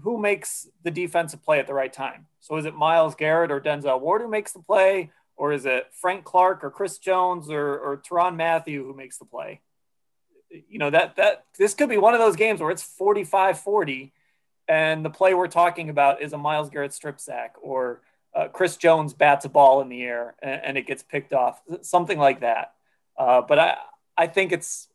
who 0.00 0.18
makes 0.18 0.68
the 0.82 0.90
defensive 0.90 1.42
play 1.42 1.58
at 1.58 1.66
the 1.66 1.74
right 1.74 1.92
time. 1.92 2.26
So 2.40 2.56
is 2.56 2.64
it 2.64 2.74
Myles 2.74 3.14
Garrett 3.14 3.50
or 3.50 3.60
Denzel 3.60 4.00
Ward 4.00 4.22
who 4.22 4.28
makes 4.28 4.52
the 4.52 4.60
play? 4.60 5.10
or 5.36 5.52
is 5.52 5.66
it 5.66 5.88
Frank 5.92 6.24
Clark 6.24 6.62
or 6.62 6.70
Chris 6.70 6.98
Jones 6.98 7.50
or, 7.50 7.76
or 7.78 7.96
Tyrann 7.96 8.36
Mathieu 8.36 8.84
who 8.84 8.94
makes 8.94 9.18
the 9.18 9.24
play? 9.24 9.60
You 10.68 10.78
know, 10.78 10.90
that, 10.90 11.16
that 11.16 11.46
this 11.58 11.74
could 11.74 11.88
be 11.88 11.96
one 11.96 12.14
of 12.14 12.20
those 12.20 12.36
games 12.36 12.60
where 12.60 12.70
it's 12.70 12.82
45 12.82 13.58
40 13.58 14.12
and 14.68 15.04
the 15.04 15.10
play 15.10 15.34
we're 15.34 15.48
talking 15.48 15.88
about 15.88 16.22
is 16.22 16.32
a 16.32 16.38
Myles 16.38 16.70
Garrett 16.70 16.92
strip 16.92 17.18
sack 17.18 17.56
or 17.60 18.02
uh, 18.34 18.48
Chris 18.48 18.76
Jones 18.76 19.14
bats 19.14 19.44
a 19.44 19.48
ball 19.48 19.80
in 19.80 19.88
the 19.88 20.02
air 20.02 20.34
and, 20.40 20.60
and 20.64 20.78
it 20.78 20.86
gets 20.86 21.02
picked 21.02 21.32
off, 21.32 21.60
something 21.80 22.18
like 22.18 22.40
that. 22.40 22.74
Uh, 23.18 23.42
but 23.42 23.58
I, 23.58 23.76
I 24.16 24.26
think 24.28 24.52
it's, 24.52 24.88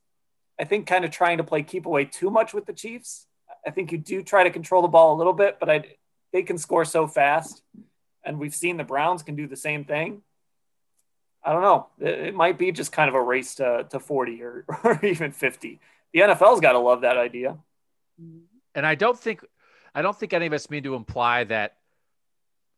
I 0.60 0.64
think 0.64 0.88
kind 0.88 1.06
of 1.06 1.12
trying 1.12 1.38
to 1.38 1.44
play 1.44 1.64
keep 1.64 1.86
away 1.86 2.06
too 2.06 2.30
much 2.30 2.54
with 2.54 2.66
the 2.66 2.74
Chiefs. 2.74 3.28
I 3.66 3.72
think 3.72 3.92
you 3.92 3.98
do 3.98 4.24
try 4.24 4.44
to 4.44 4.50
control 4.50 4.82
the 4.82 4.88
ball 4.88 5.16
a 5.16 5.18
little 5.18 5.34
bit, 5.34 5.58
but 5.60 5.70
I, 5.70 5.84
they 6.34 6.44
can 6.44 6.58
score 6.58 6.86
so 6.86 7.08
fast. 7.08 7.62
And 8.24 8.40
we've 8.40 8.56
seen 8.56 8.78
the 8.78 8.84
Browns 8.84 9.24
can 9.24 9.36
do 9.36 9.48
the 9.48 9.56
same 9.56 9.86
thing. 9.86 10.22
I 11.44 11.54
don't 11.54 11.62
know. 11.62 11.88
It, 12.00 12.36
might 12.36 12.58
be 12.58 12.72
just 12.72 12.92
kind 12.92 13.08
of 13.08 13.16
a 13.16 13.22
race 13.22 13.56
to, 13.56 13.86
to 13.90 14.00
40 14.00 14.44
or, 14.44 14.66
or 14.84 15.06
even 15.06 15.32
50. 15.32 15.80
The 16.14 16.20
NFL's 16.20 16.60
got 16.60 16.74
to 16.74 16.80
love 16.80 17.02
that 17.02 17.18
idea. 17.18 17.58
And 18.76 18.86
I 18.86 18.96
don't 18.96 19.18
think, 19.18 19.46
I 19.94 20.02
don't 20.02 20.18
think 20.18 20.34
any 20.34 20.48
of 20.48 20.54
us 20.54 20.70
mean 20.70 20.84
to 20.84 20.96
imply 20.96 21.44
that 21.46 21.76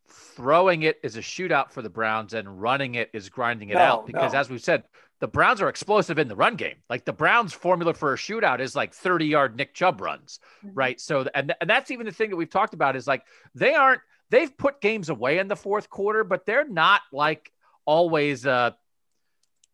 throwing 0.10 0.84
it 0.84 1.00
is 1.04 1.18
a 1.18 1.22
shootout 1.22 1.72
for 1.72 1.82
the 1.82 1.90
Browns 1.90 2.34
and 2.34 2.62
running 2.62 2.96
it 2.96 3.10
is 3.14 3.30
grinding 3.30 3.70
it 3.70 3.76
no, 3.76 3.82
out 3.82 4.08
because 4.08 4.34
no. 4.34 4.40
as 4.40 4.50
we've 4.50 4.62
said, 4.62 4.84
the 5.20 5.28
Browns 5.28 5.62
are 5.62 5.70
explosive 5.70 6.18
in 6.18 6.28
the 6.28 6.36
run 6.36 6.56
game. 6.56 6.78
Like 6.90 7.06
the 7.06 7.14
Browns 7.14 7.54
formula 7.54 7.94
for 7.94 8.14
a 8.14 8.18
shootout 8.18 8.60
is 8.60 8.76
like 8.76 8.94
30 8.94 9.26
yard 9.26 9.56
Nick 9.56 9.74
Chubb 9.74 10.02
runs, 10.02 10.40
mm-hmm. 10.66 10.76
right? 10.76 11.00
So, 11.00 11.26
and, 11.34 11.54
and 11.60 11.70
that's 11.70 11.92
even 11.92 12.06
the 12.06 12.12
thing 12.12 12.30
that 12.30 12.36
we've 12.36 12.50
talked 12.50 12.74
about 12.74 12.96
is 12.96 13.08
like 13.08 13.24
they 13.54 13.74
aren't, 13.74 14.02
they've 14.30 14.56
put 14.58 14.82
games 14.82 15.10
away 15.10 15.40
in 15.40 15.48
the 15.48 15.56
fourth 15.56 15.90
quarter, 15.90 16.24
but 16.24 16.46
they're 16.46 16.68
not 16.68 17.02
like 17.12 17.52
always 17.86 18.46
uh 18.46 18.72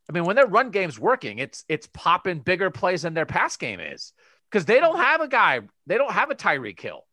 I 0.07 0.13
mean, 0.13 0.25
when 0.25 0.35
their 0.35 0.47
run 0.47 0.69
game's 0.69 0.99
working, 0.99 1.39
it's 1.39 1.65
it's 1.67 1.87
popping 1.87 2.39
bigger 2.39 2.69
plays 2.69 3.01
than 3.01 3.13
their 3.13 3.25
pass 3.25 3.57
game 3.57 3.79
is 3.79 4.13
because 4.49 4.65
they 4.65 4.79
don't 4.79 4.97
have 4.97 5.21
a 5.21 5.27
guy, 5.27 5.61
they 5.87 5.97
don't 5.97 6.11
have 6.11 6.29
a 6.29 6.35
Tyreek 6.35 6.79
Hill. 6.79 7.05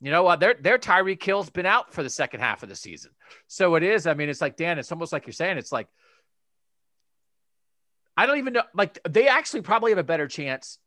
You 0.00 0.10
know, 0.10 0.26
uh, 0.26 0.36
their 0.36 0.54
their 0.54 0.78
Tyreek 0.78 1.22
Hill's 1.22 1.50
been 1.50 1.66
out 1.66 1.92
for 1.92 2.02
the 2.02 2.10
second 2.10 2.40
half 2.40 2.62
of 2.62 2.68
the 2.68 2.76
season, 2.76 3.10
so 3.46 3.74
it 3.74 3.82
is. 3.82 4.06
I 4.06 4.14
mean, 4.14 4.28
it's 4.28 4.40
like 4.40 4.56
Dan. 4.56 4.78
It's 4.78 4.92
almost 4.92 5.12
like 5.12 5.26
you're 5.26 5.34
saying. 5.34 5.58
It's 5.58 5.72
like 5.72 5.88
I 8.16 8.26
don't 8.26 8.38
even 8.38 8.54
know. 8.54 8.62
Like 8.74 8.98
they 9.08 9.28
actually 9.28 9.62
probably 9.62 9.90
have 9.90 9.98
a 9.98 10.04
better 10.04 10.26
chance 10.26 10.78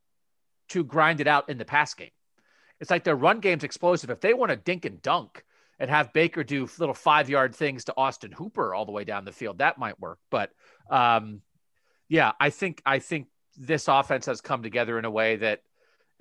to 0.69 0.84
grind 0.84 1.21
it 1.21 1.28
out 1.28 1.49
in 1.49 1.58
the 1.58 1.65
pass 1.65 1.93
game. 1.93 2.10
It's 2.80 2.89
like 2.89 3.04
their 3.04 3.15
run 3.15 3.39
game's 3.39 3.63
explosive. 3.63 4.10
If 4.10 4.19
they 4.19 4.34
want 4.34 4.49
to 4.49 4.56
dink 4.56 4.86
and 4.86 5.02
dunk, 5.02 5.43
and 5.80 5.89
have 5.89 6.13
Baker 6.13 6.43
do 6.43 6.67
little 6.78 6.95
five 6.95 7.30
yard 7.30 7.56
things 7.56 7.86
to 7.86 7.93
Austin 7.97 8.32
Hooper 8.32 8.73
all 8.73 8.86
the 8.86 8.91
way 8.91 9.04
down 9.04 9.26
the 9.26 9.32
field. 9.32 9.58
That 9.58 9.78
might 9.78 9.99
work. 9.99 10.19
But 10.30 10.52
um, 10.89 11.41
yeah, 12.08 12.32
I 12.39 12.52
think 12.52 12.82
I 12.86 12.99
think 12.99 13.28
this 13.58 13.88
offense 13.88 14.26
has 14.28 14.41
come 14.41 14.63
together 14.63 14.97
in 14.97 15.06
a 15.06 15.12
way 15.12 15.38
that 15.38 15.62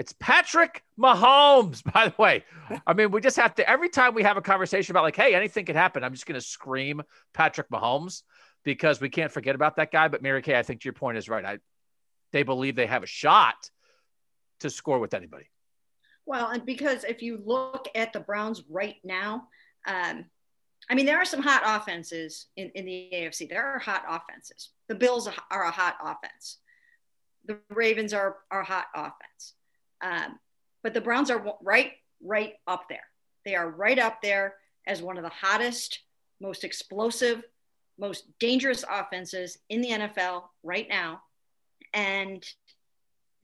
it's 0.02 0.12
Patrick 0.14 0.82
Mahomes, 0.98 1.80
by 1.92 2.08
the 2.08 2.14
way. 2.20 2.44
I 2.84 2.92
mean, 2.92 3.12
we 3.12 3.20
just 3.20 3.36
have 3.36 3.54
to 3.54 3.70
every 3.70 3.88
time 3.88 4.14
we 4.14 4.24
have 4.24 4.36
a 4.36 4.42
conversation 4.42 4.92
about 4.92 5.04
like, 5.04 5.14
hey, 5.14 5.32
anything 5.32 5.64
could 5.64 5.76
happen. 5.76 6.02
I'm 6.02 6.12
just 6.12 6.26
gonna 6.26 6.40
scream 6.40 7.02
Patrick 7.32 7.70
Mahomes 7.70 8.22
because 8.64 9.00
we 9.00 9.08
can't 9.08 9.30
forget 9.30 9.54
about 9.54 9.76
that 9.76 9.92
guy. 9.92 10.08
But 10.08 10.20
Mary 10.20 10.42
Kay, 10.42 10.58
I 10.58 10.64
think 10.64 10.84
your 10.84 10.92
point 10.92 11.18
is 11.18 11.28
right. 11.28 11.44
I 11.44 11.58
they 12.32 12.42
believe 12.42 12.74
they 12.74 12.88
have 12.88 13.04
a 13.04 13.06
shot 13.06 13.70
to 14.58 14.70
score 14.70 14.98
with 14.98 15.14
anybody. 15.14 15.48
Well, 16.26 16.48
and 16.48 16.66
because 16.66 17.04
if 17.04 17.22
you 17.22 17.40
look 17.44 17.88
at 17.94 18.12
the 18.12 18.20
Browns 18.20 18.64
right 18.68 18.96
now, 19.04 19.46
um, 19.86 20.24
I 20.90 20.96
mean, 20.96 21.06
there 21.06 21.18
are 21.18 21.24
some 21.24 21.42
hot 21.42 21.62
offenses 21.64 22.46
in, 22.56 22.72
in 22.74 22.86
the 22.86 23.08
AFC. 23.12 23.48
There 23.48 23.64
are 23.64 23.78
hot 23.78 24.02
offenses. 24.08 24.70
The 24.88 24.96
Bills 24.96 25.28
are 25.28 25.62
a 25.62 25.70
hot 25.70 25.96
offense. 26.02 26.58
The 27.46 27.58
Ravens 27.70 28.12
are, 28.12 28.38
are 28.50 28.62
a 28.62 28.64
hot 28.64 28.86
offense. 28.96 29.54
Um, 30.02 30.38
but 30.82 30.94
the 30.94 31.00
Browns 31.00 31.30
are 31.30 31.56
right, 31.62 31.92
right 32.22 32.54
up 32.66 32.88
there. 32.88 33.04
They 33.44 33.54
are 33.54 33.70
right 33.70 33.98
up 33.98 34.20
there 34.22 34.56
as 34.86 35.02
one 35.02 35.16
of 35.16 35.22
the 35.22 35.30
hottest, 35.30 36.00
most 36.40 36.64
explosive, 36.64 37.42
most 37.98 38.24
dangerous 38.38 38.84
offenses 38.88 39.58
in 39.68 39.80
the 39.80 39.90
NFL 39.90 40.44
right 40.62 40.88
now. 40.88 41.22
And 41.94 42.44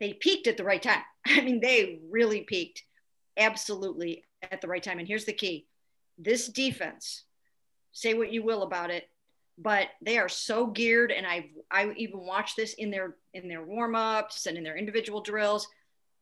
they 0.01 0.15
peaked 0.15 0.47
at 0.47 0.57
the 0.57 0.65
right 0.65 0.83
time. 0.83 1.03
I 1.27 1.41
mean, 1.41 1.61
they 1.61 2.01
really 2.11 2.43
peaked 2.43 2.83
absolutely 3.37 4.25
at 4.51 4.61
the 4.61 4.69
right 4.69 4.83
time. 4.83 4.99
And 4.99 5.09
here's 5.09 5.25
the 5.25 5.33
key 5.33 5.67
this 6.19 6.49
defense, 6.49 7.25
say 7.93 8.15
what 8.15 8.33
you 8.33 8.43
will 8.43 8.63
about 8.63 8.91
it, 8.91 9.09
but 9.57 9.89
they 10.03 10.19
are 10.19 10.29
so 10.29 10.67
geared. 10.67 11.13
And 11.13 11.27
I've 11.27 11.45
I 11.71 11.93
even 11.97 12.21
watched 12.21 12.57
this 12.57 12.75
in 12.75 12.91
their 12.91 13.17
in 13.35 13.49
their 13.49 13.65
warm-ups 13.65 14.47
and 14.47 14.57
in 14.57 14.65
their 14.65 14.77
individual 14.77 15.21
drills. 15.21 15.69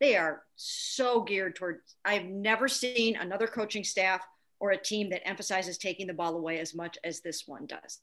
They 0.01 0.17
are 0.17 0.43
so 0.57 1.23
geared 1.23 1.57
toward 1.57 1.81
I've 2.05 2.27
never 2.27 2.69
seen 2.69 3.17
another 3.17 3.47
coaching 3.47 3.85
staff 3.85 4.21
or 4.61 4.71
a 4.71 4.77
team 4.77 5.11
that 5.11 5.27
emphasizes 5.27 5.79
taking 5.79 6.07
the 6.07 6.15
ball 6.15 6.37
away 6.37 6.59
as 6.59 6.75
much 6.75 6.99
as 7.05 7.21
this 7.21 7.45
one 7.47 7.67
does. 7.67 8.01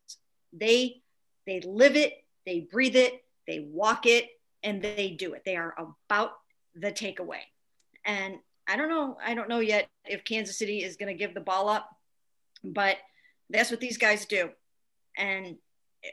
They 0.52 1.02
they 1.46 1.62
live 1.62 1.96
it, 1.96 2.14
they 2.46 2.62
breathe 2.72 2.96
it, 2.96 3.24
they 3.48 3.60
walk 3.60 4.06
it, 4.06 4.28
and 4.64 4.82
they 4.82 5.16
do 5.18 5.34
it. 5.34 5.44
They 5.46 5.56
are 5.56 5.74
about 5.78 6.32
the 6.76 6.92
takeaway. 6.92 7.42
And 8.06 8.38
I 8.68 8.78
don't 8.78 8.90
know, 8.90 9.18
I 9.24 9.34
don't 9.34 9.50
know 9.50 9.60
yet 9.60 9.88
if 10.06 10.24
Kansas 10.24 10.58
City 10.58 10.84
is 10.84 10.96
going 10.96 11.12
to 11.12 11.20
give 11.20 11.34
the 11.34 11.42
ball 11.42 11.70
up, 11.70 11.90
but 12.64 12.98
that's 13.50 13.72
what 13.72 13.82
these 13.82 13.98
guys 13.98 14.26
do. 14.26 14.50
And 15.18 15.58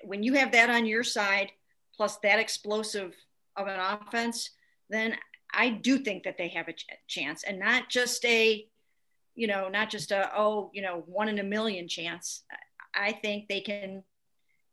when 0.03 0.23
you 0.23 0.35
have 0.35 0.53
that 0.53 0.71
on 0.71 0.87
your 0.87 1.05
side, 1.05 1.51
plus 1.97 2.17
that 2.19 2.39
explosive 2.39 3.15
of 3.57 3.67
an 3.67 3.79
offense, 3.79 4.51
then 4.89 5.17
I 5.53 5.71
do 5.71 5.99
think 5.99 6.25
that 6.25 6.39
they 6.39 6.49
have 6.49 6.69
a 6.69 6.73
ch- 6.73 6.87
chance 7.09 7.43
and 7.43 7.59
not 7.59 7.89
just 7.89 8.25
a, 8.25 8.67
you 9.35 9.47
know, 9.47 9.69
not 9.69 9.91
just 9.91 10.11
a, 10.13 10.31
oh, 10.37 10.71
you 10.73 10.83
know, 10.83 11.03
one 11.07 11.29
in 11.29 11.39
a 11.39 11.45
million 11.45 11.89
chance. 11.89 12.43
I 12.95 13.13
think 13.13 13.49
they 13.49 13.61
can 13.61 14.03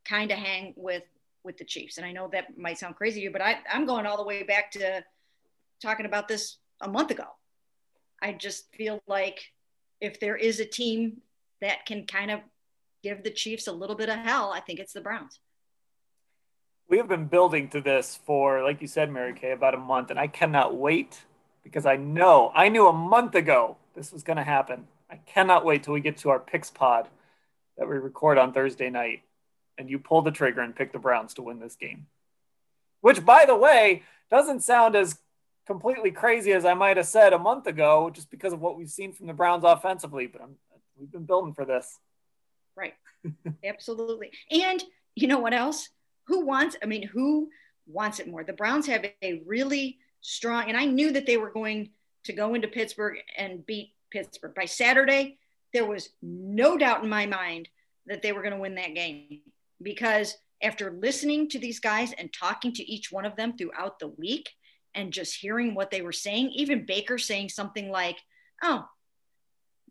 kind 0.05 0.32
of 0.32 0.38
hang 0.38 0.73
with 0.75 1.03
with 1.43 1.57
the 1.57 1.65
Chiefs. 1.65 1.97
And 1.97 2.05
I 2.05 2.11
know 2.11 2.30
that 2.34 2.57
might 2.57 2.78
sound 2.78 2.95
crazy 2.95 3.21
to 3.21 3.23
you, 3.25 3.32
but 3.32 3.41
I, 3.41 3.59
I'm 3.71 3.86
going 3.86 4.05
all 4.05 4.17
the 4.17 4.23
way 4.23 4.43
back 4.43 4.69
to 4.71 5.03
talking 5.82 6.05
about 6.05 6.28
this 6.28 6.57
a 6.82 6.89
month 6.89 7.09
ago. 7.09 7.23
I 8.21 8.34
just 8.34 8.75
feel 8.75 9.01
like 9.07 9.39
if 10.01 10.19
there 10.19 10.36
is 10.36 10.59
a 10.59 10.65
team 10.65 11.21
that 11.61 11.86
can 11.86 12.05
kind 12.05 12.32
of 12.32 12.41
give 13.01 13.23
the 13.23 13.32
Chiefs 13.32 13.67
a 13.67 13.71
little 13.71 13.95
bit 13.95 14.09
of 14.09 14.17
hell, 14.17 14.51
I 14.53 14.59
think 14.59 14.80
it's 14.80 14.93
the 14.93 15.01
Browns. 15.01 15.39
We 16.89 16.97
have 16.97 17.09
been 17.09 17.25
building 17.25 17.67
to 17.69 17.81
this 17.81 18.19
for, 18.25 18.63
like 18.63 18.81
you 18.81 18.88
said, 18.88 19.11
Mary 19.11 19.33
Kay, 19.33 19.51
about 19.51 19.73
a 19.73 19.77
month, 19.77 20.09
and 20.09 20.19
I 20.19 20.27
cannot 20.27 20.75
wait 20.75 21.21
because 21.63 21.85
I 21.85 21.97
know 21.97 22.51
I 22.55 22.69
knew 22.69 22.88
a 22.88 22.93
month 22.93 23.35
ago 23.35 23.75
this 23.93 24.13
was 24.13 24.23
going 24.23 24.38
to 24.38 24.43
happen. 24.43 24.88
I 25.09 25.17
cannot 25.17 25.65
wait 25.65 25.83
till 25.83 25.93
we 25.93 25.99
get 25.99 26.17
to 26.17 26.29
our 26.29 26.39
picks 26.39 26.69
pod 26.69 27.09
that 27.77 27.89
we 27.89 27.97
record 27.97 28.38
on 28.38 28.53
Thursday 28.53 28.89
night, 28.89 29.23
and 29.77 29.89
you 29.89 29.99
pull 29.99 30.21
the 30.21 30.31
trigger 30.31 30.61
and 30.61 30.75
pick 30.75 30.93
the 30.93 30.99
Browns 30.99 31.33
to 31.35 31.41
win 31.41 31.59
this 31.59 31.75
game. 31.75 32.07
Which, 33.01 33.25
by 33.25 33.45
the 33.45 33.55
way, 33.55 34.03
doesn't 34.31 34.63
sound 34.63 34.95
as 34.95 35.19
completely 35.65 36.11
crazy 36.11 36.53
as 36.53 36.63
I 36.63 36.73
might 36.73 36.95
have 36.95 37.05
said 37.05 37.33
a 37.33 37.39
month 37.39 37.67
ago, 37.67 38.09
just 38.09 38.31
because 38.31 38.53
of 38.53 38.61
what 38.61 38.77
we've 38.77 38.89
seen 38.89 39.11
from 39.11 39.27
the 39.27 39.33
Browns 39.33 39.65
offensively. 39.65 40.27
But 40.27 40.41
I'm, 40.41 40.55
we've 40.97 41.11
been 41.11 41.25
building 41.25 41.53
for 41.53 41.65
this. 41.65 41.99
Right. 42.75 42.93
Absolutely. 43.63 44.31
And 44.51 44.81
you 45.15 45.27
know 45.27 45.39
what 45.39 45.53
else? 45.53 45.89
Who 46.28 46.45
wants? 46.45 46.75
I 46.82 46.86
mean, 46.86 47.03
who 47.03 47.49
wants 47.88 48.19
it 48.19 48.28
more? 48.28 48.43
The 48.43 48.53
Browns 48.53 48.88
have 48.88 49.05
a 49.21 49.41
really 49.45 49.99
strong, 50.21 50.65
and 50.67 50.78
I 50.78 50.86
knew 50.86 51.11
that 51.11 51.25
they 51.25 51.38
were 51.38 51.51
going 51.51 51.91
to 52.25 52.34
go 52.34 52.53
into 52.53 52.67
Pittsburgh 52.67 53.17
and 53.38 53.65
beat 53.65 53.93
Pittsburgh 54.11 54.53
by 54.55 54.65
Saturday. 54.65 55.38
There 55.73 55.86
was 55.86 56.09
no 56.21 56.78
doubt 56.78 57.03
in 57.03 57.09
my 57.09 57.25
mind 57.25 57.69
that 58.05 58.21
they 58.21 58.32
were 58.32 58.41
going 58.41 58.53
to 58.53 58.59
win 58.59 58.75
that 58.75 58.95
game 58.95 59.41
because 59.82 60.36
after 60.61 60.91
listening 60.91 61.49
to 61.49 61.59
these 61.59 61.80
guys 61.80 62.13
and 62.13 62.34
talking 62.34 62.73
to 62.73 62.91
each 62.91 63.11
one 63.11 63.25
of 63.25 63.36
them 63.36 63.55
throughout 63.55 63.99
the 63.99 64.07
week 64.07 64.49
and 64.95 65.13
just 65.13 65.36
hearing 65.36 65.75
what 65.75 65.91
they 65.91 66.01
were 66.01 66.11
saying, 66.13 66.51
even 66.51 66.86
Baker 66.86 67.17
saying 67.17 67.49
something 67.49 67.89
like, 67.89 68.17
Oh, 68.63 68.86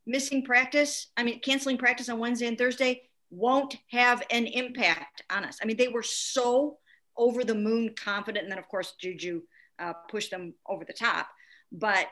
missing 0.07 0.45
practice, 0.45 1.09
I 1.17 1.23
mean, 1.23 1.41
canceling 1.41 1.79
practice 1.79 2.09
on 2.09 2.19
Wednesday 2.19 2.49
and 2.49 2.59
Thursday 2.59 3.06
won't 3.31 3.77
have 3.91 4.23
an 4.31 4.47
impact 4.47 5.23
on 5.31 5.45
us. 5.45 5.59
I 5.63 5.67
mean, 5.67 5.77
they 5.77 5.89
were 5.89 6.03
so 6.03 6.79
over 7.17 7.45
the 7.45 7.55
moon 7.55 7.95
confident. 7.97 8.45
And 8.45 8.53
then, 8.53 8.59
of 8.59 8.69
course, 8.69 8.95
Juju 9.01 9.43
uh, 9.79 9.95
pushed 10.11 10.31
them 10.31 10.55
over 10.69 10.85
the 10.85 10.93
top. 10.93 11.29
But 11.73 12.07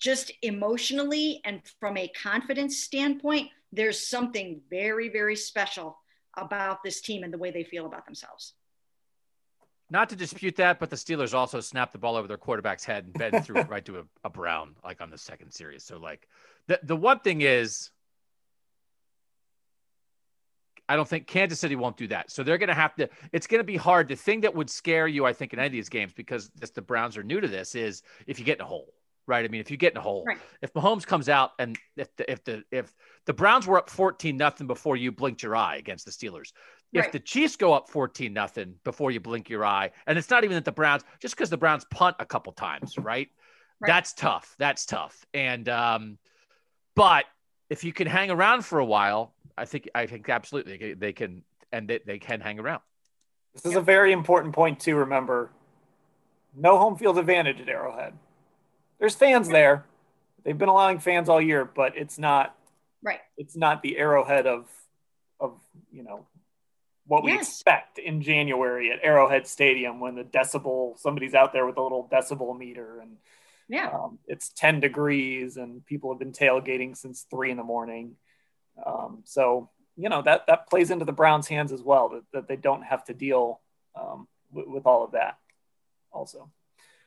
just 0.00 0.32
emotionally 0.42 1.40
and 1.44 1.60
from 1.78 1.96
a 1.96 2.08
confidence 2.08 2.78
standpoint, 2.78 3.50
there's 3.72 4.08
something 4.08 4.60
very, 4.68 5.08
very 5.08 5.36
special 5.36 5.98
about 6.36 6.82
this 6.82 7.00
team 7.00 7.22
and 7.22 7.32
the 7.32 7.38
way 7.38 7.50
they 7.50 7.64
feel 7.64 7.86
about 7.86 8.04
themselves. 8.04 8.54
Not 9.90 10.08
to 10.08 10.16
dispute 10.16 10.56
that, 10.56 10.80
but 10.80 10.88
the 10.88 10.96
Steelers 10.96 11.34
also 11.34 11.60
snapped 11.60 11.92
the 11.92 11.98
ball 11.98 12.16
over 12.16 12.26
their 12.26 12.38
quarterback's 12.38 12.84
head 12.84 13.04
and 13.04 13.12
Ben 13.12 13.42
threw 13.42 13.58
it 13.60 13.68
right 13.68 13.84
to 13.84 13.98
a, 13.98 14.04
a 14.24 14.30
Brown, 14.30 14.74
like 14.82 15.02
on 15.02 15.10
the 15.10 15.18
second 15.18 15.50
series. 15.52 15.84
So, 15.84 15.98
like, 15.98 16.26
the, 16.66 16.80
the 16.82 16.96
one 16.96 17.20
thing 17.20 17.42
is, 17.42 17.90
I 20.92 20.96
don't 20.96 21.08
think 21.08 21.26
Kansas 21.26 21.58
City 21.58 21.76
won't 21.76 21.96
do 21.96 22.06
that. 22.08 22.30
So 22.30 22.42
they're 22.42 22.58
going 22.58 22.68
to 22.68 22.74
have 22.74 22.94
to, 22.96 23.08
it's 23.32 23.46
going 23.46 23.60
to 23.60 23.64
be 23.64 23.76
hard. 23.76 24.08
The 24.08 24.16
thing 24.16 24.42
that 24.42 24.54
would 24.54 24.68
scare 24.68 25.08
you, 25.08 25.24
I 25.24 25.32
think, 25.32 25.52
in 25.52 25.58
any 25.58 25.66
of 25.66 25.72
these 25.72 25.88
games, 25.88 26.12
because 26.12 26.50
just 26.60 26.74
the 26.74 26.82
Browns 26.82 27.16
are 27.16 27.22
new 27.22 27.40
to 27.40 27.48
this, 27.48 27.74
is 27.74 28.02
if 28.26 28.38
you 28.38 28.44
get 28.44 28.58
in 28.58 28.62
a 28.62 28.66
hole 28.66 28.92
right? 29.26 29.44
I 29.44 29.48
mean, 29.48 29.60
if 29.60 29.70
you 29.70 29.76
get 29.76 29.92
in 29.92 29.98
a 29.98 30.02
hole, 30.02 30.24
right. 30.26 30.38
if 30.62 30.72
Mahomes 30.74 31.06
comes 31.06 31.28
out 31.28 31.52
and 31.58 31.78
if 31.96 32.14
the 32.16 32.30
if 32.30 32.44
the 32.44 32.64
if 32.70 32.92
the 33.24 33.32
Browns 33.32 33.66
were 33.66 33.78
up 33.78 33.88
fourteen 33.88 34.36
nothing 34.36 34.66
before 34.66 34.96
you 34.96 35.12
blinked 35.12 35.42
your 35.42 35.54
eye 35.56 35.76
against 35.76 36.04
the 36.04 36.10
Steelers, 36.10 36.52
if 36.92 37.04
right. 37.04 37.12
the 37.12 37.20
Chiefs 37.20 37.56
go 37.56 37.72
up 37.72 37.88
fourteen 37.88 38.32
nothing 38.32 38.74
before 38.84 39.10
you 39.10 39.20
blink 39.20 39.48
your 39.48 39.64
eye, 39.64 39.90
and 40.06 40.18
it's 40.18 40.30
not 40.30 40.44
even 40.44 40.54
that 40.56 40.64
the 40.64 40.72
Browns 40.72 41.04
just 41.20 41.36
because 41.36 41.50
the 41.50 41.56
Browns 41.56 41.84
punt 41.90 42.16
a 42.18 42.26
couple 42.26 42.52
times, 42.52 42.98
right? 42.98 43.28
right? 43.80 43.86
That's 43.86 44.12
tough. 44.12 44.54
That's 44.58 44.86
tough. 44.86 45.24
And 45.32 45.68
um, 45.68 46.18
but 46.96 47.24
if 47.70 47.84
you 47.84 47.92
can 47.92 48.06
hang 48.06 48.30
around 48.30 48.64
for 48.64 48.80
a 48.80 48.84
while, 48.84 49.34
I 49.56 49.64
think 49.64 49.88
I 49.94 50.06
think 50.06 50.28
absolutely 50.28 50.94
they 50.94 51.12
can 51.12 51.42
and 51.72 51.88
they, 51.88 52.00
they 52.04 52.18
can 52.18 52.40
hang 52.40 52.58
around. 52.58 52.82
This 53.54 53.66
is 53.66 53.76
a 53.76 53.80
very 53.80 54.12
important 54.12 54.54
point 54.54 54.80
to 54.80 54.94
remember. 54.94 55.50
No 56.54 56.78
home 56.78 56.96
field 56.96 57.18
advantage 57.18 57.60
at 57.60 57.68
Arrowhead 57.68 58.14
there's 59.02 59.16
fans 59.16 59.48
there. 59.48 59.84
They've 60.44 60.56
been 60.56 60.68
allowing 60.68 61.00
fans 61.00 61.28
all 61.28 61.40
year, 61.40 61.64
but 61.64 61.96
it's 61.96 62.20
not 62.20 62.56
right. 63.02 63.18
It's 63.36 63.56
not 63.56 63.82
the 63.82 63.98
arrowhead 63.98 64.46
of 64.46 64.68
of 65.40 65.58
you 65.90 66.04
know 66.04 66.24
what 67.08 67.24
we 67.24 67.34
expect 67.34 67.98
in 67.98 68.22
January 68.22 68.92
at 68.92 69.00
Arrowhead 69.02 69.48
Stadium 69.48 69.98
when 69.98 70.14
the 70.14 70.22
decibel 70.22 70.96
somebody's 71.00 71.34
out 71.34 71.52
there 71.52 71.66
with 71.66 71.76
a 71.78 71.82
little 71.82 72.08
decibel 72.12 72.56
meter 72.56 73.00
and 73.00 73.16
yeah, 73.68 73.90
um, 73.92 74.20
it's 74.28 74.50
10 74.50 74.78
degrees 74.78 75.56
and 75.56 75.84
people 75.84 76.12
have 76.12 76.20
been 76.20 76.32
tailgating 76.32 76.96
since 76.96 77.26
three 77.28 77.50
in 77.50 77.56
the 77.56 77.64
morning. 77.64 78.14
Um, 78.84 79.22
so 79.24 79.70
you 79.96 80.08
know 80.08 80.22
that 80.22 80.46
that 80.46 80.68
plays 80.68 80.90
into 80.90 81.04
the 81.04 81.12
Browns' 81.12 81.48
hands 81.48 81.72
as 81.72 81.82
well 81.82 82.08
that, 82.10 82.22
that 82.32 82.48
they 82.48 82.56
don't 82.56 82.82
have 82.82 83.04
to 83.04 83.14
deal 83.14 83.60
um, 83.98 84.26
with, 84.52 84.66
with 84.66 84.86
all 84.86 85.04
of 85.04 85.12
that. 85.12 85.38
Also, 86.12 86.50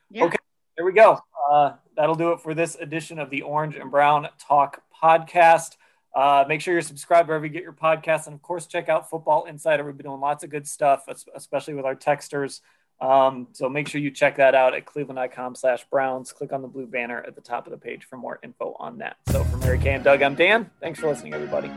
yeah. 0.10 0.26
okay, 0.26 0.38
there 0.78 0.86
we 0.86 0.94
go. 0.94 1.20
Uh, 1.50 1.74
that'll 1.96 2.16
do 2.16 2.32
it 2.32 2.42
for 2.42 2.54
this 2.54 2.76
edition 2.76 3.20
of 3.20 3.30
the 3.30 3.44
Orange 3.44 3.76
and 3.76 3.92
Brown 3.92 4.28
Talk 4.40 4.82
podcast. 5.02 5.78
Uh, 6.16 6.46
make 6.48 6.62
sure 6.62 6.74
you're 6.74 6.82
subscribed 6.82 7.28
wherever 7.28 7.46
you 7.46 7.52
get 7.52 7.64
your 7.64 7.74
podcasts. 7.74 8.28
And 8.28 8.34
of 8.34 8.42
course, 8.42 8.68
check 8.68 8.88
out 8.88 9.10
Football 9.10 9.46
Insider. 9.46 9.84
We've 9.84 9.98
been 9.98 10.06
doing 10.06 10.22
lots 10.22 10.44
of 10.44 10.50
good 10.50 10.66
stuff, 10.68 11.06
especially 11.36 11.74
with 11.74 11.86
our 11.86 11.96
texters. 11.96 12.62
Um, 13.02 13.48
so 13.52 13.70
make 13.70 13.88
sure 13.88 14.00
you 14.00 14.12
check 14.12 14.38
that 14.38 14.56
out 14.56 14.74
at 14.74 14.86
cleveland.com 14.86 15.56
slash 15.56 15.86
Browns. 15.91 16.32
Click 16.32 16.54
on 16.54 16.62
the 16.62 16.68
blue 16.68 16.88
banner 16.88 17.24
at 17.28 17.36
the 17.36 17.41
top 17.41 17.68
of 17.68 17.72
the 17.72 17.78
page 17.78 18.06
for 18.06 18.18
more 18.18 18.39
info 18.43 18.76
on 18.80 18.98
that. 19.00 19.18
So 19.28 19.43
for 19.43 19.58
Mary 19.58 19.80
Kay 19.80 19.96
and 19.96 20.04
Doug, 20.04 20.22
I'm 20.22 20.36
Dan. 20.36 20.70
Thanks 20.80 21.00
for 21.00 21.08
listening, 21.08 21.34
everybody. 21.34 21.70